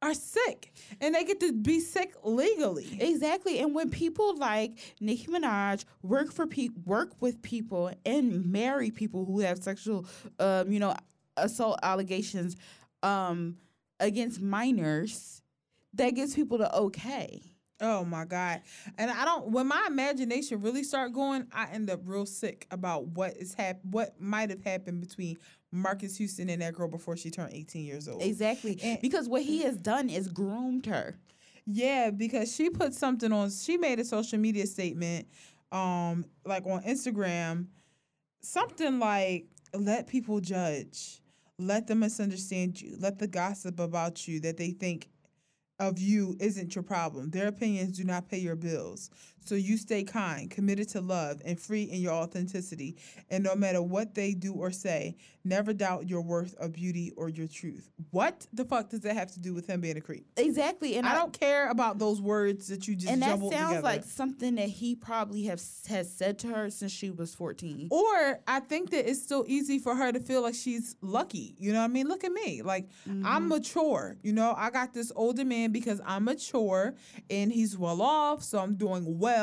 [0.00, 2.98] are sick and they get to be sick legally.
[3.00, 8.90] Exactly, and when people like Nicki Minaj work for pe- work with people and marry
[8.90, 10.06] people who have sexual,
[10.38, 10.94] um, you know,
[11.36, 12.56] assault allegations,
[13.02, 13.56] um,
[14.00, 15.42] against minors,
[15.94, 17.42] that gets people to okay.
[17.80, 18.62] Oh my god!
[18.96, 19.50] And I don't.
[19.50, 23.84] When my imagination really start going, I end up real sick about what is hap-
[23.84, 25.38] what might have happened between
[25.72, 28.22] Marques Houston and that girl before she turned 18 years old.
[28.22, 31.18] Exactly, And- because what he has done is groomed her.
[31.66, 33.50] Yeah, because she put something on.
[33.50, 35.28] She made a social media statement,
[35.70, 37.66] um, like on Instagram,
[38.40, 41.20] something like "Let people judge,
[41.58, 45.10] let them misunderstand you, let the gossip about you that they think
[45.78, 47.30] of you isn't your problem.
[47.30, 49.10] Their opinions do not pay your bills.
[49.48, 52.96] So you stay kind, committed to love, and free in your authenticity.
[53.30, 57.30] And no matter what they do or say, never doubt your worth of beauty or
[57.30, 57.90] your truth.
[58.10, 60.26] What the fuck does that have to do with him being a creep?
[60.36, 63.80] Exactly, and I don't care about those words that you just and that sounds together.
[63.80, 67.88] like something that he probably have has said to her since she was fourteen.
[67.90, 71.54] or I think that it's still easy for her to feel like she's lucky.
[71.58, 72.06] You know what I mean?
[72.08, 72.60] Look at me.
[72.62, 73.24] Like Mm-hmm.
[73.26, 74.16] I'm mature.
[74.22, 76.94] You know, I got this older man because I'm mature
[77.30, 79.37] and he's well off, so I'm doing well.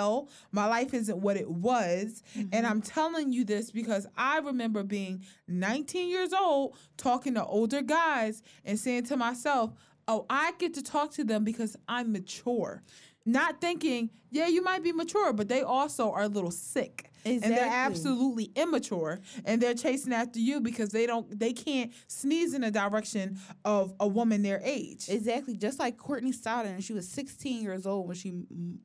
[0.51, 2.23] My life isn't what it was.
[2.37, 2.49] Mm-hmm.
[2.53, 7.81] And I'm telling you this because I remember being 19 years old talking to older
[7.81, 9.71] guys and saying to myself,
[10.07, 12.83] "Oh, I get to talk to them because I'm mature."
[13.27, 17.09] Not thinking, yeah, you might be mature, but they also are a little sick.
[17.25, 22.53] And they're absolutely immature and they're chasing after you because they don't they can't sneeze
[22.53, 25.09] in the direction of a woman their age.
[25.09, 28.43] Exactly, just like Courtney Stodden, she was 16 years old when she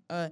[0.08, 0.30] uh,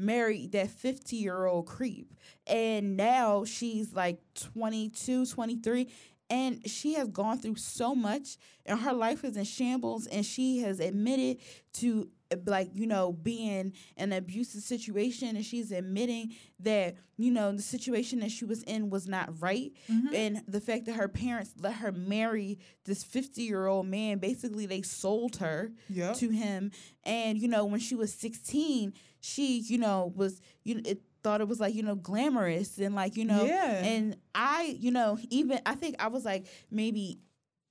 [0.00, 2.14] married that 50 year old creep,
[2.46, 5.88] and now she's like 22, 23,
[6.30, 10.58] and she has gone through so much, and her life is in shambles, and she
[10.60, 11.38] has admitted
[11.74, 12.08] to
[12.46, 17.62] like you know being in an abusive situation and she's admitting that you know the
[17.62, 20.14] situation that she was in was not right mm-hmm.
[20.14, 24.66] and the fact that her parents let her marry this 50 year old man basically
[24.66, 26.16] they sold her Yep.
[26.16, 26.70] to him
[27.04, 31.40] and you know when she was 16 she you know was you know it thought
[31.42, 33.84] it was like you know glamorous and like you know Yeah.
[33.84, 37.18] and i you know even i think i was like maybe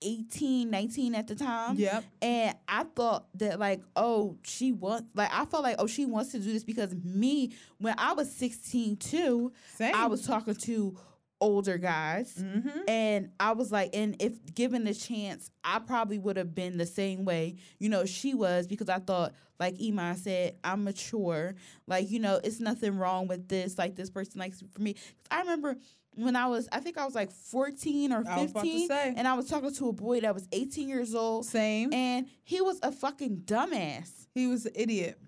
[0.01, 2.03] 18 19 at the time Yep.
[2.21, 6.31] and I thought that like, oh, she wants like I felt like, oh, she wants
[6.31, 9.93] to do this because me, when I was 16 too, Same.
[9.95, 10.97] I was talking to
[11.41, 12.35] older guys.
[12.35, 12.79] Mm-hmm.
[12.87, 16.85] And I was like, and if given the chance, I probably would have been the
[16.85, 21.55] same way, you know, she was because I thought, like Iman said, I'm mature.
[21.87, 23.77] Like, you know, it's nothing wrong with this.
[23.77, 24.95] Like, this person likes for me.
[25.29, 25.77] I remember
[26.15, 28.87] when I was, I think I was like 14 or I was about to 15,
[28.87, 29.13] say.
[29.15, 31.93] and I was talking to a boy that was 18 years old, Same.
[31.93, 34.27] and he was a fucking dumbass.
[34.33, 35.19] he was an idiot.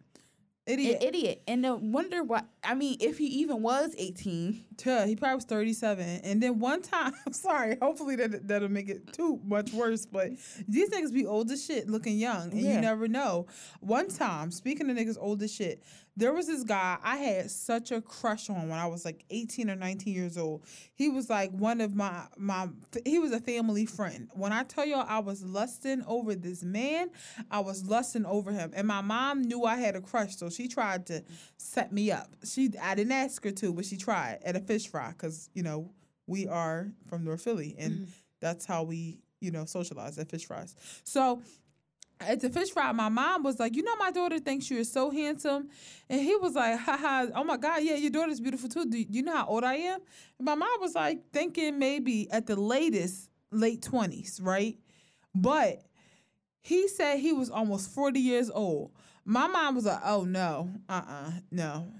[0.67, 1.03] An Idiot.
[1.03, 1.43] idiot.
[1.47, 4.63] And no wonder why, I mean, if he even was 18.
[4.85, 6.05] Yeah, he probably was 37.
[6.23, 10.29] And then one time, I'm sorry, hopefully that, that'll make it too much worse, but
[10.67, 12.75] these niggas be old as shit looking young, and Yeah.
[12.75, 13.47] you never know.
[13.79, 15.81] One time, speaking of niggas old as shit,
[16.21, 19.71] there was this guy I had such a crush on when I was like 18
[19.71, 20.63] or 19 years old.
[20.93, 22.69] He was like one of my, my
[23.03, 24.29] he was a family friend.
[24.33, 27.09] When I tell y'all I was lusting over this man,
[27.49, 28.71] I was lusting over him.
[28.75, 31.23] And my mom knew I had a crush, so she tried to
[31.57, 32.29] set me up.
[32.45, 35.63] She I didn't ask her to, but she tried at a fish fry because you
[35.63, 35.89] know
[36.27, 38.03] we are from North Philly, and mm-hmm.
[38.39, 40.75] that's how we you know socialize at fish fries.
[41.03, 41.41] So
[42.27, 45.09] at the fish fry, my mom was like, "You know, my daughter thinks you're so
[45.09, 45.69] handsome,"
[46.09, 48.85] and he was like, "Haha, oh my god, yeah, your daughter's beautiful too.
[48.85, 49.99] Do you know how old I am?"
[50.39, 54.77] And my mom was like, thinking maybe at the latest late twenties, right?
[55.33, 55.81] But
[56.61, 58.91] he said he was almost 40 years old.
[59.25, 61.91] My mom was like, oh no, uh uh no.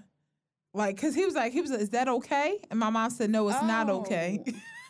[0.73, 2.60] Like, cause he was like, he was like, is that okay?
[2.69, 4.43] And my mom said, no, it's not okay.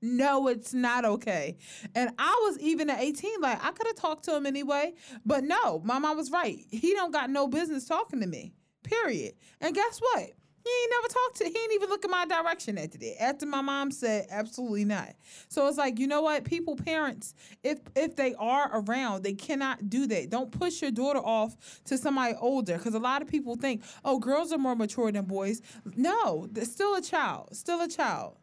[0.00, 1.56] no, it's not okay.
[1.94, 4.94] And I was even at 18, like, I could have talked to him anyway.
[5.26, 6.58] But no, my mom was right.
[6.70, 8.54] He don't got no business talking to me.
[8.84, 9.34] Period.
[9.60, 10.30] And guess what?
[10.64, 11.44] He ain't never talked to.
[11.44, 13.22] He ain't even look in my direction after that.
[13.22, 15.14] After my mom said absolutely not.
[15.48, 19.88] So it's like you know what, people, parents, if if they are around, they cannot
[19.88, 20.28] do that.
[20.28, 24.18] Don't push your daughter off to somebody older because a lot of people think, oh,
[24.18, 25.62] girls are more mature than boys.
[25.96, 27.56] No, they're still a child.
[27.56, 28.36] Still a child.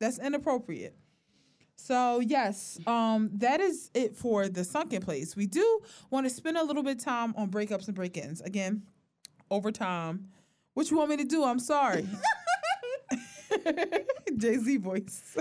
[0.00, 0.96] That's inappropriate.
[1.76, 5.34] So yes, um, that is it for the sunken place.
[5.34, 8.40] We do want to spend a little bit of time on breakups and break-ins.
[8.42, 8.82] Again,
[9.50, 10.28] over time.
[10.74, 11.44] What you want me to do?
[11.44, 12.06] I'm sorry.
[14.36, 15.36] Jay Z voice.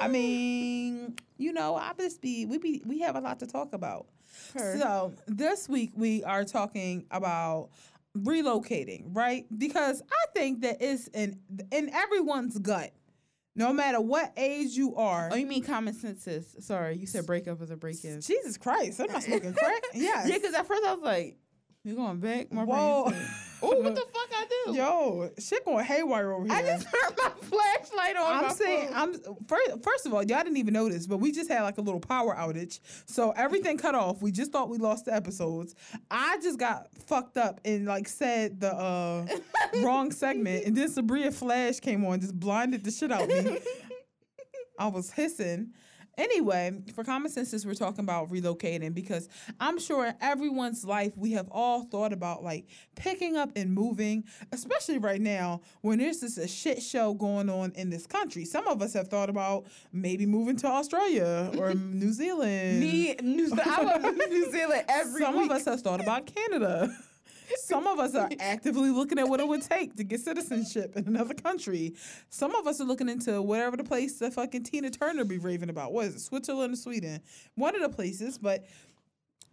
[0.00, 3.72] I mean, you know, I just be we be we have a lot to talk
[3.72, 4.06] about.
[4.54, 4.78] Her.
[4.78, 7.70] So this week we are talking about
[8.16, 9.46] relocating, right?
[9.56, 11.38] Because I think that it's in
[11.70, 12.92] in everyone's gut,
[13.54, 15.30] no matter what age you are.
[15.32, 16.54] Oh, you mean common senses?
[16.60, 18.20] Sorry, you said breakup was a break-in.
[18.20, 19.82] Jesus Christ, I'm I smoking crack?
[19.94, 20.28] Yes.
[20.28, 21.38] Yeah, because at first I was like,
[21.84, 23.12] you're going back?" My Whoa.
[23.60, 26.54] brain said, "Oh, what the fuck I do?" Yo, shit going haywire over here.
[26.56, 28.44] I just turned my flashlight on.
[28.44, 29.14] I'm saying, phone.
[29.26, 31.82] I'm first, first of all, y'all didn't even notice, but we just had like a
[31.82, 34.22] little power outage, so everything cut off.
[34.22, 35.74] We just thought we lost the episodes.
[36.10, 39.26] I just got fucked up and like said the uh,
[39.82, 43.58] wrong segment, and then Sabria Flash came on, just blinded the shit out of me.
[44.78, 45.72] I was hissing.
[46.18, 49.28] Anyway, for common senses, we're talking about relocating because
[49.60, 52.66] I'm sure in everyone's life we have all thought about like
[52.96, 57.70] picking up and moving, especially right now when there's just a shit show going on
[57.76, 58.44] in this country.
[58.44, 62.80] Some of us have thought about maybe moving to Australia or New Zealand.
[62.80, 65.50] Me, New, I want to move to New Zealand every Some week.
[65.50, 66.94] of us have thought about Canada.
[67.56, 71.06] Some of us are actively looking at what it would take to get citizenship in
[71.06, 71.94] another country.
[72.28, 75.70] Some of us are looking into whatever the place that fucking Tina Turner be raving
[75.70, 75.92] about.
[75.92, 76.20] What is it?
[76.20, 77.20] Switzerland or Sweden?
[77.54, 78.66] One of the places, but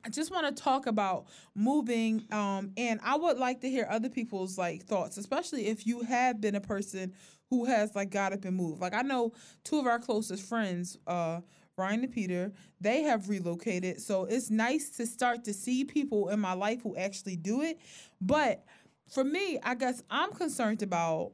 [0.05, 4.09] I just want to talk about moving um and I would like to hear other
[4.09, 7.13] people's like thoughts, especially if you have been a person
[7.49, 8.81] who has like got up and moved.
[8.81, 11.41] Like I know two of our closest friends, uh
[11.77, 14.01] Ryan and Peter, they have relocated.
[14.01, 17.79] So it's nice to start to see people in my life who actually do it.
[18.21, 18.63] But
[19.09, 21.33] for me, I guess I'm concerned about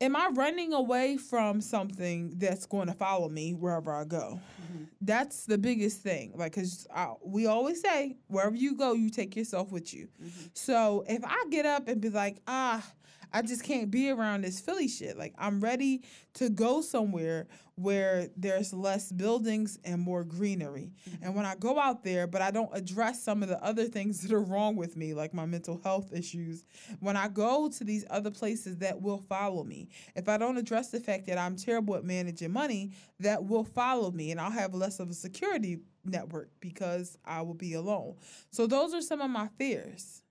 [0.00, 4.40] am I running away from something that's going to follow me wherever I go?
[5.00, 6.32] That's the biggest thing.
[6.34, 6.86] Like, cause
[7.24, 10.08] we always say, wherever you go, you take yourself with you.
[10.54, 12.82] So if I get up and be like, ah,
[13.32, 15.16] I just can't be around this Philly shit.
[15.16, 16.02] Like, I'm ready
[16.34, 17.46] to go somewhere
[17.76, 20.92] where there's less buildings and more greenery.
[21.22, 24.20] And when I go out there, but I don't address some of the other things
[24.20, 26.64] that are wrong with me, like my mental health issues,
[27.00, 30.90] when I go to these other places that will follow me, if I don't address
[30.90, 34.74] the fact that I'm terrible at managing money, that will follow me and I'll have
[34.74, 38.16] less of a security network because I will be alone.
[38.50, 40.21] So those are some of my fears.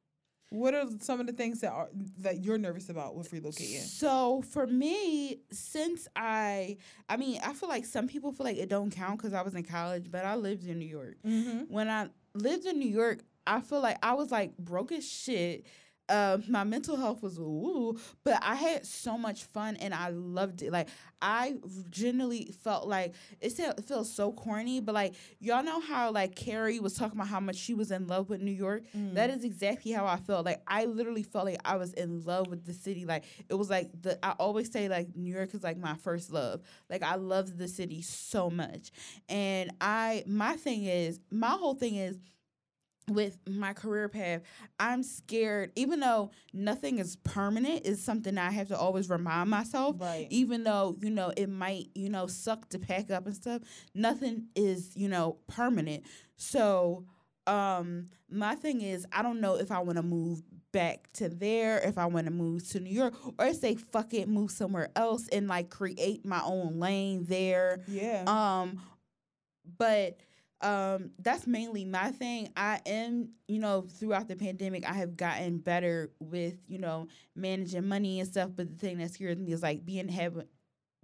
[0.51, 1.87] What are some of the things that are
[2.19, 3.79] that you're nervous about with relocating?
[3.79, 6.75] So for me, since I,
[7.07, 9.55] I mean, I feel like some people feel like it don't count because I was
[9.55, 11.15] in college, but I lived in New York.
[11.25, 11.73] Mm-hmm.
[11.73, 15.65] When I lived in New York, I feel like I was like broke as shit.
[16.11, 20.61] Uh, my mental health was ooh, but I had so much fun and I loved
[20.61, 20.71] it.
[20.71, 20.89] Like
[21.21, 21.55] I
[21.89, 26.79] generally felt like it, it feels so corny, but like y'all know how like Carrie
[26.79, 28.83] was talking about how much she was in love with New York.
[28.95, 29.13] Mm.
[29.13, 30.45] That is exactly how I felt.
[30.45, 33.05] Like I literally felt like I was in love with the city.
[33.05, 36.29] Like it was like the I always say like New York is like my first
[36.29, 36.61] love.
[36.89, 38.91] Like I loved the city so much.
[39.29, 42.17] And I my thing is my whole thing is
[43.09, 44.41] with my career path,
[44.79, 49.97] I'm scared, even though nothing is permanent, is something I have to always remind myself.
[49.99, 50.27] Right.
[50.29, 53.61] Even though, you know, it might, you know, suck to pack up and stuff,
[53.93, 56.03] nothing is, you know, permanent.
[56.37, 57.05] So,
[57.47, 60.41] um, my thing is, I don't know if I want to move
[60.71, 64.29] back to there, if I want to move to New York, or say fuck it,
[64.29, 67.81] move somewhere else and like create my own lane there.
[67.87, 68.23] Yeah.
[68.27, 68.81] Um,
[69.77, 70.17] but
[70.61, 72.51] um, that's mainly my thing.
[72.55, 77.87] I am, you know, throughout the pandemic, I have gotten better with, you know, managing
[77.87, 78.51] money and stuff.
[78.55, 80.43] But the thing that scares me is like being have,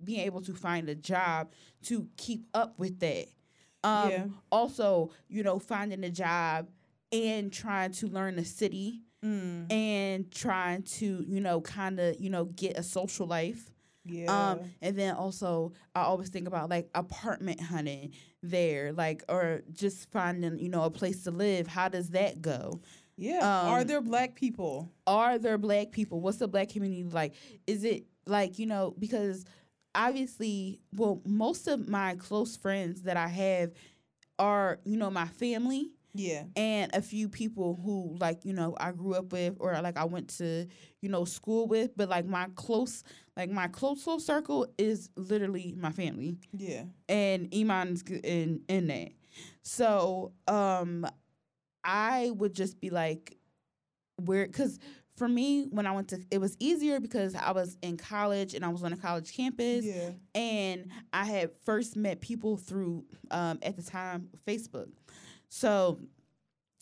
[0.03, 1.51] being able to find a job
[1.83, 3.25] to keep up with that.
[3.83, 4.25] Um, Yeah.
[4.51, 6.69] Also, you know, finding a job
[7.11, 9.71] and trying to learn the city Mm.
[9.73, 13.71] and trying to, you know, kind of, you know, get a social life.
[14.05, 14.51] Yeah.
[14.51, 18.13] Um, and then also I always think about like apartment hunting
[18.49, 21.67] there, like or just finding, you know, a place to live.
[21.67, 22.81] How does that go?
[23.17, 23.67] yeah.
[23.67, 24.91] Are um, there black people?
[25.07, 26.21] Are there black people?
[26.21, 27.33] What's the black community like?
[27.65, 29.43] Is it like, you know, because
[29.95, 33.71] obviously, well, most of my close friends that I have
[34.37, 36.43] are, you know, my family Yeah.
[36.55, 40.05] and a few people who like you know I grew up with or like I
[40.05, 40.67] went to
[41.01, 43.03] you know school with but like my close
[43.35, 46.83] like my close close circle is literally my family Yeah.
[47.07, 49.09] and Iman's in in that
[49.61, 51.05] so um
[51.83, 53.37] I would just be like
[54.17, 54.79] where because
[55.15, 58.63] for me when I went to it was easier because I was in college and
[58.65, 60.11] I was on a college campus Yeah.
[60.35, 64.89] and I had first met people through um, at the time Facebook.
[65.49, 65.99] So,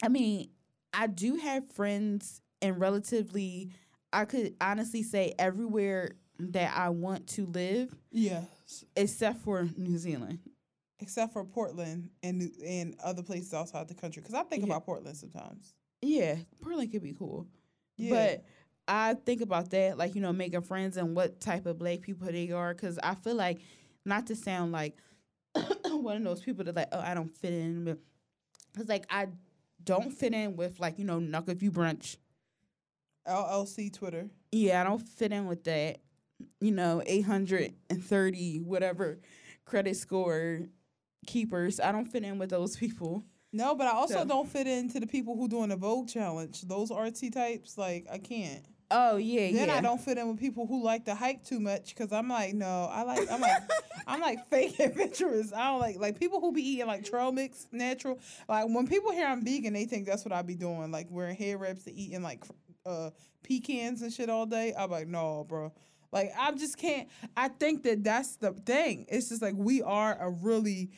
[0.04, 0.50] I mean,
[0.94, 3.72] I do have friends and relatively,
[4.12, 8.84] I could honestly say everywhere that I want to live, Yes.
[8.96, 10.40] except for New Zealand.
[11.00, 14.74] Except for Portland and and other places outside the country, because I think Yeah.
[14.74, 15.74] about Portland sometimes.
[16.02, 17.48] Yeah, Portland could be cool,
[17.98, 18.10] Yeah.
[18.10, 18.46] but
[18.88, 22.28] I think about that, like you know, making friends and what type of black people
[22.28, 23.60] they are, because I feel like,
[24.06, 24.98] not to sound like
[25.86, 28.00] one of those people that like, oh, I don't fit in, but
[28.76, 29.27] because like I
[29.84, 32.18] don't fit in with like you know, Knuckle View Brunch.
[33.27, 34.30] LLC Twitter.
[34.52, 35.97] Yeah, I don't fit in with that.
[36.60, 39.19] You know, eight hundred and thirty whatever
[39.65, 40.61] credit score
[41.26, 41.80] keepers.
[41.80, 43.23] I don't fit in with those people.
[43.53, 46.61] No, but I also So- don't fit into the people who doing the Vogue challenge.
[46.64, 48.65] Those RT types, like I can't.
[48.91, 49.76] Oh yeah, Then yeah.
[49.76, 52.53] I don't fit in with people who like to hike too much because I'm like,
[52.53, 53.64] no, I like, I'm like,
[54.07, 55.52] I'm like fake adventurous.
[55.52, 58.20] I don't like like people who be eating like trail mix natural.
[58.48, 61.36] Like when people hear I'm vegan, they think that's what I be doing, like wearing
[61.36, 62.44] hair wraps and eating like
[62.86, 63.10] uh
[63.44, 64.74] pecans and shit all day.
[64.78, 65.74] I'm like, no, bro.
[66.12, 67.10] Like I just can't.
[67.36, 69.06] I think that that's the thing.
[69.10, 70.91] It's just like we are a really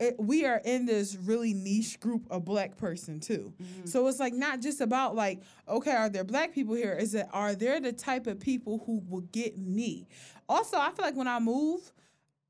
[0.00, 3.52] Eh, we are in this really niche group of black person too.
[3.60, 3.86] Mm-hmm.
[3.86, 6.92] So it's like not just about like, okay, are there black people here?
[6.92, 10.06] Is it are there the type of people who will get me?
[10.48, 11.92] Also, I feel like when I move,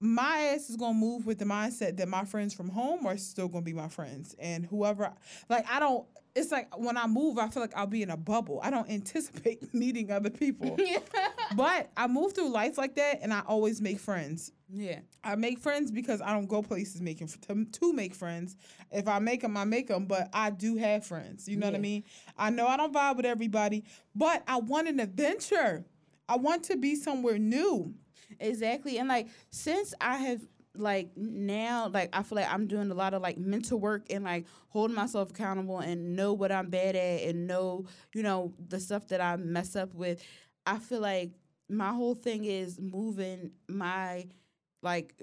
[0.00, 3.48] my ass is gonna move with the mindset that my friends from home are still
[3.48, 5.12] gonna be my friends, and whoever
[5.48, 6.06] like I don't.
[6.36, 8.60] It's like when I move, I feel like I'll be in a bubble.
[8.62, 10.76] I don't anticipate meeting other people,
[11.56, 14.52] but I move through life like that, and I always make friends.
[14.72, 15.00] yeah.
[15.24, 18.56] I make friends because I don't go places making to, to make friends.
[18.90, 20.06] If I make them, I make them.
[20.06, 21.46] But I do have friends.
[21.48, 22.04] You know what I mean?
[22.36, 23.84] I know I don't vibe with everybody,
[24.14, 25.84] but I want an adventure.
[26.28, 27.94] I want to be somewhere new.
[28.40, 28.98] Exactly.
[28.98, 30.40] And like since I have
[30.76, 34.24] like now like I feel like I'm doing a lot of like mental work and
[34.24, 38.78] like holding myself accountable and know what I'm bad at and know, you know, the
[38.78, 40.22] stuff that I mess up with.
[40.74, 41.32] I feel like
[41.68, 44.26] my whole thing is moving my
[44.82, 45.20] like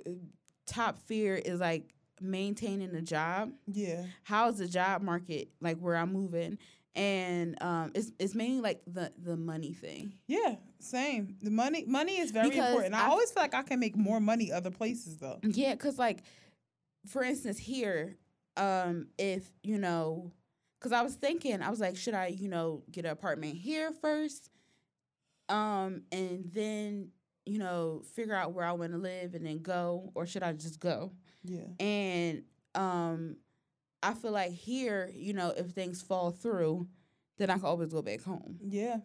[0.66, 3.52] top fear is like maintaining a job.
[3.72, 4.04] Yeah.
[4.24, 6.58] How's the job market like where I'm moving?
[6.96, 10.14] And um it's it's mainly like the the money thing.
[10.28, 10.56] Yeah.
[10.80, 11.36] Same.
[11.42, 12.96] The money money is very Because important.
[12.96, 15.40] I I- always feel like I can make more money other places though.
[15.44, 16.24] Yeah, cause like,
[17.08, 18.16] for instance, here,
[18.58, 20.32] um, if you know,
[20.80, 23.92] cause I was thinking, I was like, should I, you know, get an apartment here
[23.92, 24.50] first,
[25.50, 27.10] um, and then
[27.46, 30.54] you know figure out where I want to live and then go, or should I
[30.54, 31.12] just go?
[31.44, 31.68] Yeah.
[31.80, 32.44] And
[32.74, 33.38] um,
[34.02, 36.88] I feel like here, you know, if things fall through,
[37.38, 38.60] then I can always go back home.
[38.62, 38.98] Yeah.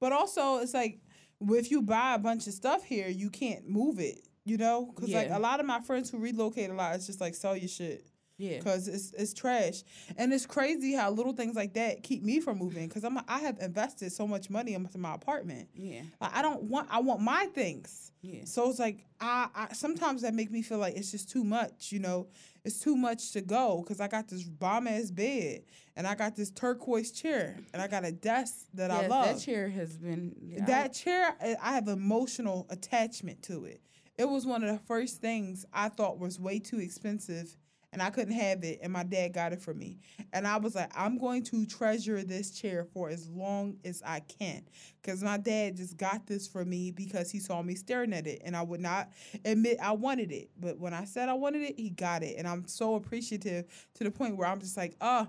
[0.00, 1.00] But also, it's like
[1.40, 4.20] if you buy a bunch of stuff here, you can't move it.
[4.44, 7.20] You know, because like a lot of my friends who relocate a lot, it's just
[7.20, 8.06] like sell your shit
[8.38, 8.58] Yeah.
[8.58, 9.82] because it's it's trash,
[10.16, 12.86] and it's crazy how little things like that keep me from moving.
[12.88, 15.68] Because I'm I have invested so much money into my apartment.
[15.74, 16.02] Yeah.
[16.20, 18.12] I I don't want I want my things.
[18.22, 18.44] Yeah.
[18.44, 21.90] So it's like I, I sometimes that make me feel like it's just too much,
[21.92, 22.28] you know.
[22.64, 25.62] It's too much to go because I got this bomb ass bed
[25.96, 29.24] and I got this turquoise chair and I got a desk that I love.
[29.26, 33.80] That chair has been yeah, I- that chair, I I have emotional attachment to it.
[34.16, 37.56] It was one of the first things I thought was way too expensive
[37.92, 39.98] and I couldn't have it and my dad got it for me.
[40.32, 44.20] And I was like, I'm going to treasure this chair for as long as I
[44.20, 44.62] can
[45.02, 48.42] cuz my dad just got this for me because he saw me staring at it
[48.44, 49.10] and I would not
[49.44, 50.50] admit I wanted it.
[50.58, 54.04] But when I said I wanted it, he got it and I'm so appreciative to
[54.04, 55.26] the point where I'm just like, "Uh,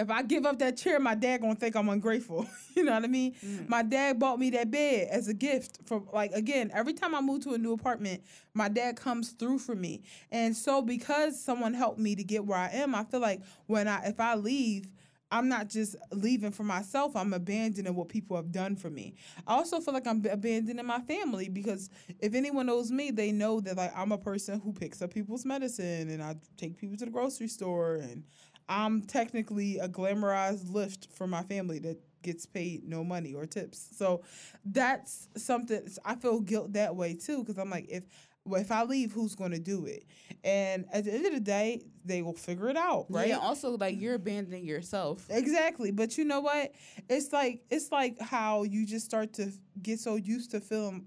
[0.00, 2.46] if I give up that chair, my dad gonna think I'm ungrateful.
[2.76, 3.34] you know what I mean?
[3.44, 3.68] Mm.
[3.68, 7.20] My dad bought me that bed as a gift for like again, every time I
[7.20, 8.22] move to a new apartment,
[8.54, 10.02] my dad comes through for me.
[10.32, 13.88] And so because someone helped me to get where I am, I feel like when
[13.88, 14.86] I if I leave,
[15.32, 19.14] I'm not just leaving for myself, I'm abandoning what people have done for me.
[19.46, 23.60] I also feel like I'm abandoning my family because if anyone knows me, they know
[23.60, 27.04] that like I'm a person who picks up people's medicine and I take people to
[27.04, 28.24] the grocery store and
[28.70, 33.88] I'm technically a glamorized Lyft for my family that gets paid no money or tips.
[33.96, 34.22] So
[34.64, 38.04] that's something I feel guilt that way too because I'm like if
[38.46, 40.04] well, if I leave, who's going to do it?
[40.42, 43.28] And at the end of the day, they will figure it out, right?
[43.28, 45.26] Yeah, also like you're abandoning yourself.
[45.28, 45.90] Exactly.
[45.90, 46.72] But you know what?
[47.08, 49.52] It's like it's like how you just start to
[49.82, 51.06] get so used to feeling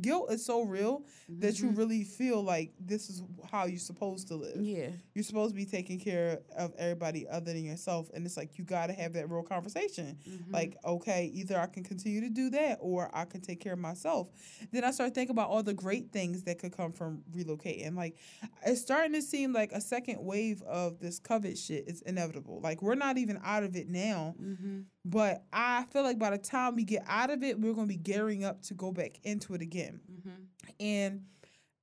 [0.00, 1.76] guilt is so real that you Mhm.
[1.76, 4.60] really feel like this is how you're supposed to live.
[4.62, 4.90] Yeah.
[5.14, 8.08] You're supposed to be taking care of everybody other than yourself.
[8.14, 10.18] And it's like you gotta have that real conversation.
[10.24, 10.52] Mhm.
[10.52, 13.78] Like, okay, either I can continue to do that or I can take care of
[13.80, 14.28] myself.
[14.70, 17.96] Then I start thinking about all the great things that could come from relocating.
[17.96, 18.16] Like,
[18.64, 22.60] it's starting to seem like a second wave of this COVID shit is inevitable.
[22.60, 24.84] Like, we're not even out of it now, Mhm.
[25.04, 27.94] but I feel like by the time we get out of it, we're going to
[27.94, 30.00] be gearing up to go back into it again.
[30.10, 30.46] Mhm.
[30.80, 31.24] And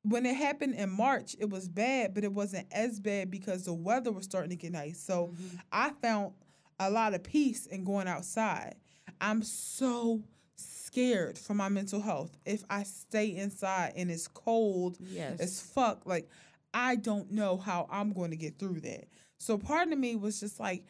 [0.03, 3.73] when it happened in March, it was bad, but it wasn't as bad because the
[3.73, 4.99] weather was starting to get nice.
[4.99, 5.59] So, Mhm.
[5.71, 6.33] I found
[6.79, 8.75] a lot of peace in going outside.
[9.21, 10.23] I'm so
[10.55, 15.39] scared for my mental health if I stay inside and it's cold Yes.
[15.39, 16.05] as fuck.
[16.05, 16.29] Like,
[16.73, 19.05] I don't know how I'm going to get through that.
[19.39, 20.85] So, part of me was just like,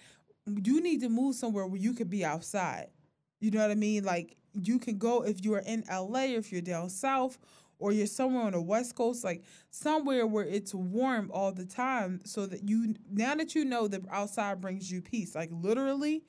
[0.46, 2.90] you need to move somewhere where you could be outside.
[3.40, 4.04] You know what I mean?
[4.04, 7.38] Like, you can go if you're in LA, or if you're down south,
[7.80, 12.22] or you're somewhere on the West Coast, like somewhere where it's warm all the time,
[12.26, 16.24] so that you now that you know that outside brings you peace, like literally,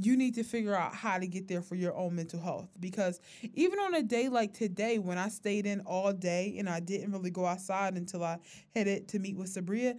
[0.00, 2.68] you need to figure out how to get there for your own mental health.
[2.78, 3.20] Because
[3.54, 7.12] even on a day like today, when I stayed in all day and I didn't
[7.12, 8.38] really go outside until I
[8.74, 9.98] headed to meet with Sabria,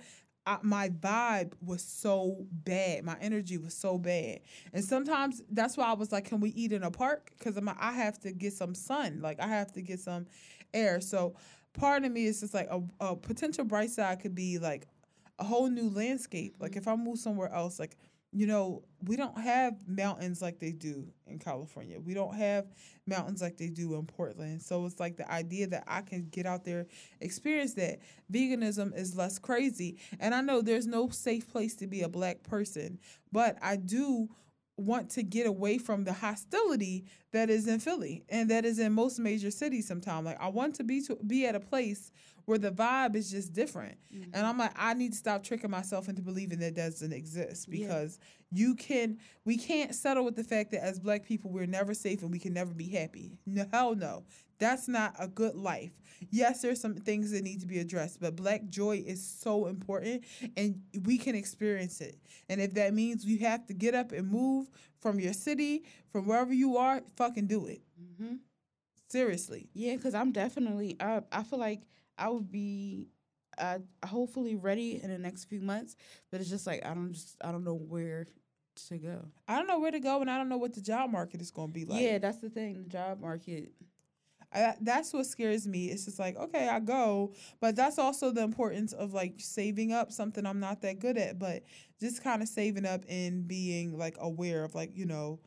[0.49, 3.03] I, my vibe was so bad.
[3.03, 4.39] My energy was so bad.
[4.73, 7.31] And sometimes that's why I was like, can we eat in a park?
[7.37, 9.19] Because I have to get some sun.
[9.21, 10.25] Like, I have to get some
[10.73, 11.01] air.
[11.01, 11.35] So
[11.73, 14.87] part of me is just like a, a potential bright side could be like
[15.37, 16.55] a whole new landscape.
[16.59, 17.95] Like, if I move somewhere else, like,
[18.31, 21.99] you know, we don't have mountains like they do in California.
[21.99, 22.67] We don't have
[23.07, 24.61] mountains like they do in Portland.
[24.61, 26.85] So it's like the idea that I can get out there,
[27.21, 27.99] experience that.
[28.31, 29.97] Veganism is less crazy.
[30.19, 32.99] And I know there's no safe place to be a black person,
[33.31, 34.29] but I do
[34.77, 38.91] want to get away from the hostility that is in Philly and that is in
[38.93, 40.25] most major cities sometimes.
[40.25, 42.11] Like I want to be to be at a place
[42.45, 43.95] where the vibe is just different.
[44.11, 44.31] Mm-hmm.
[44.33, 47.87] And I'm like, I need to stop tricking myself into believing that doesn't exist Yeah.
[47.87, 48.19] because
[48.51, 52.23] you can we can't settle with the fact that as black people we're never safe
[52.23, 53.37] and we can never be happy.
[53.45, 54.23] No hell no.
[54.57, 55.91] That's not a good life.
[56.31, 60.25] Yes, there's some things that need to be addressed, but black joy is so important
[60.57, 62.17] and we can experience it.
[62.49, 64.69] And if that means you have to get up and move
[65.01, 67.81] from your city, from wherever you are, fucking do it.
[68.01, 68.39] Mhm.
[69.09, 69.69] Seriously.
[69.73, 70.95] Yeah, because I'm definitely.
[70.99, 71.81] I I feel like
[72.17, 73.07] I would be,
[73.57, 75.95] uh, hopefully ready in the next few months.
[76.31, 78.27] But it's just like I don't just I don't know where
[78.87, 79.25] to go.
[79.47, 81.51] I don't know where to go and I don't know what the job market is
[81.51, 82.01] going to be like.
[82.01, 82.83] yeah, that's the thing.
[82.83, 83.71] The job market.
[84.51, 85.87] I, that's what scares me.
[85.87, 90.11] It's just like, okay, I go, but that's also the importance of like saving up
[90.11, 91.63] something I'm not that good at, but
[91.99, 95.39] just kind of saving up and being like aware of like, you know,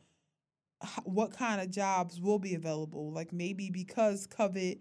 [1.03, 3.11] what kind of jobs will be available.
[3.11, 4.79] Like maybe because COVID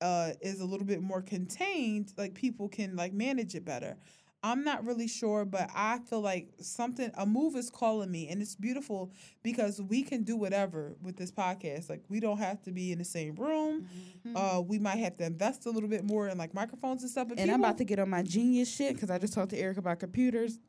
[0.00, 3.96] uh, is a little bit more contained, like people can like manage it better.
[4.42, 8.40] I'm not really sure, but I feel like something a move is calling me, and
[8.40, 9.10] it's beautiful
[9.42, 11.90] because we can do whatever with this podcast.
[11.90, 13.88] Like we don't have to be in the same room.
[14.26, 14.36] Mm-hmm.
[14.36, 17.28] Uh, we might have to invest a little bit more in like microphones and stuff.
[17.36, 19.78] And I'm about to get on my genius shit because I just talked to Eric
[19.78, 20.58] about computers.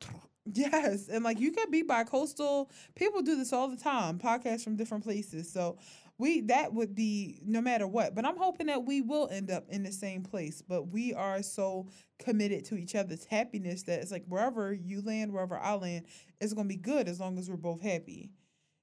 [0.52, 2.70] Yes, and like you can be bi-coastal.
[2.94, 4.18] People do this all the time.
[4.18, 5.52] Podcasts from different places.
[5.52, 5.76] So
[6.20, 8.14] we that would be no matter what.
[8.14, 10.62] But I'm hoping that we will end up in the same place.
[10.62, 11.88] But we are so
[12.18, 16.04] committed to each other's happiness that it's like wherever you land, wherever I land,
[16.40, 18.30] it's gonna be good as long as we're both happy.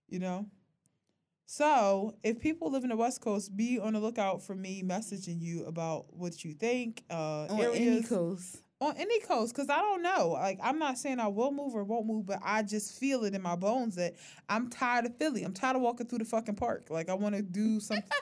[0.10, 0.48] You know?
[1.46, 5.40] So if people live in the West Coast, be on the lookout for me messaging
[5.40, 7.04] you about what you think.
[7.10, 8.58] Uh On any coast.
[8.80, 10.30] On any coast because I don't know.
[10.34, 13.34] Like I'm not saying I will move or won't move, but I just feel it
[13.34, 14.16] in my bones that
[14.50, 15.44] I'm tired of Philly.
[15.44, 16.88] I'm tired of walking through the fucking park.
[16.90, 18.04] Like I want to do something.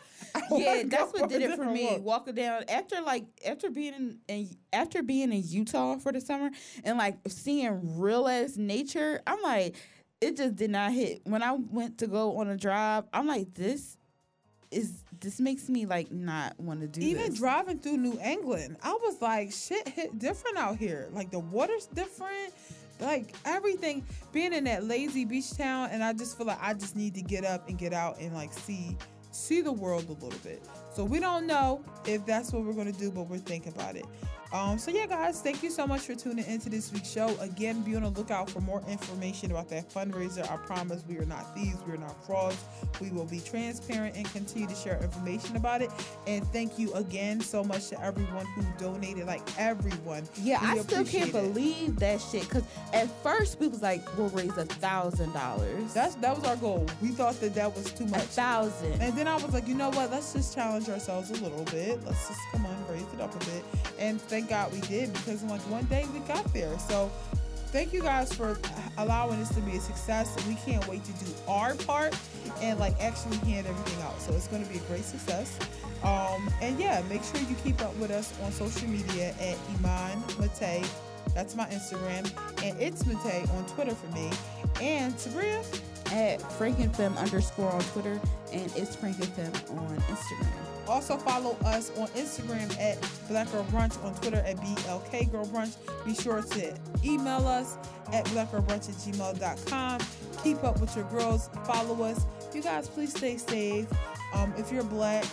[0.49, 1.85] Yeah, that's what did it for me.
[1.85, 2.01] walk.
[2.03, 6.51] Walking down after like after being in, in after being in Utah for the summer
[6.83, 9.75] and like seeing real ass nature, I'm like,
[10.21, 11.21] it just did not hit.
[11.25, 13.97] When I went to go on a drive, I'm like, this
[14.75, 17.39] is this makes me like not want to do Even this.
[17.39, 21.07] driving through New England, I was like, shit hit different out here.
[21.11, 22.53] Like the water's different.
[22.99, 26.95] Like everything, being in that lazy beach town, and I just feel like I just
[26.95, 28.97] need to get up and get out and like see
[29.31, 30.61] see the world a little bit.
[30.93, 34.05] So we don't know if that's what we're gonna do, but we're thinking about it.
[34.53, 37.35] Um, so yeah, guys, thank you so much for tuning into this week's show.
[37.41, 40.49] Again, be on the lookout for more information about that fundraiser.
[40.49, 42.63] I promise we are not thieves, we are not frauds.
[43.01, 45.89] We will be transparent and continue to share information about it.
[46.27, 50.23] And thank you again so much to everyone who donated, like everyone.
[50.41, 51.33] Yeah, We I still can't it.
[51.33, 52.47] believe that shit.
[52.47, 52.63] Cause
[52.93, 55.93] at first we was like, we'll raise a thousand dollars.
[55.93, 56.85] That's that was our goal.
[57.01, 58.21] We thought that that was too much.
[58.23, 59.01] a thousand.
[59.01, 60.11] And then I was like, you know what?
[60.11, 61.99] Let's just challenge ourselves a little bit.
[62.05, 63.63] Let's just come on, raise it up a bit.
[63.99, 66.77] And thank God we did because like one day we got there.
[66.77, 67.09] So
[67.67, 68.59] thank you guys for
[68.97, 70.35] allowing this to be a success.
[70.45, 72.17] We can't wait to do our part
[72.61, 74.19] and like actually hand everything out.
[74.19, 75.57] So it's going to be a great success.
[76.03, 80.21] Um, and yeah, make sure you keep up with us on social media at Iman
[80.37, 80.85] Mate.
[81.33, 82.29] That's my Instagram.
[82.61, 84.29] And it's Mate on Twitter for me.
[84.81, 85.63] And Sabria,
[86.11, 88.19] at FrankenFem underscore on Twitter
[88.51, 90.74] and it's FrankenFem on Instagram.
[90.87, 92.97] Also follow us on Instagram at
[93.27, 95.75] Black Girl Brunch, on Twitter at BLK Girl Brunch.
[96.05, 97.77] Be sure to email us
[98.13, 98.95] at blackgirlbrunch at
[99.39, 99.99] gmail.com.
[100.43, 101.49] Keep up with your girls.
[101.65, 102.25] Follow us.
[102.53, 103.87] You guys, please stay safe.
[104.33, 105.25] Um, if you're black,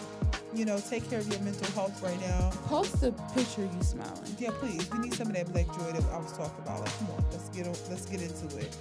[0.55, 2.51] you know, take care of your mental health right now.
[2.67, 4.37] Post a picture you smiling.
[4.39, 4.91] Yeah, please.
[4.91, 6.81] We need some of that black joy that I was talking about.
[6.81, 8.75] Like, come on, let's get o- let's get into it.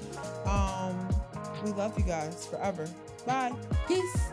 [0.47, 1.09] Um,
[1.63, 2.87] we love you guys forever.
[3.25, 3.53] Bye.
[3.87, 4.31] Peace.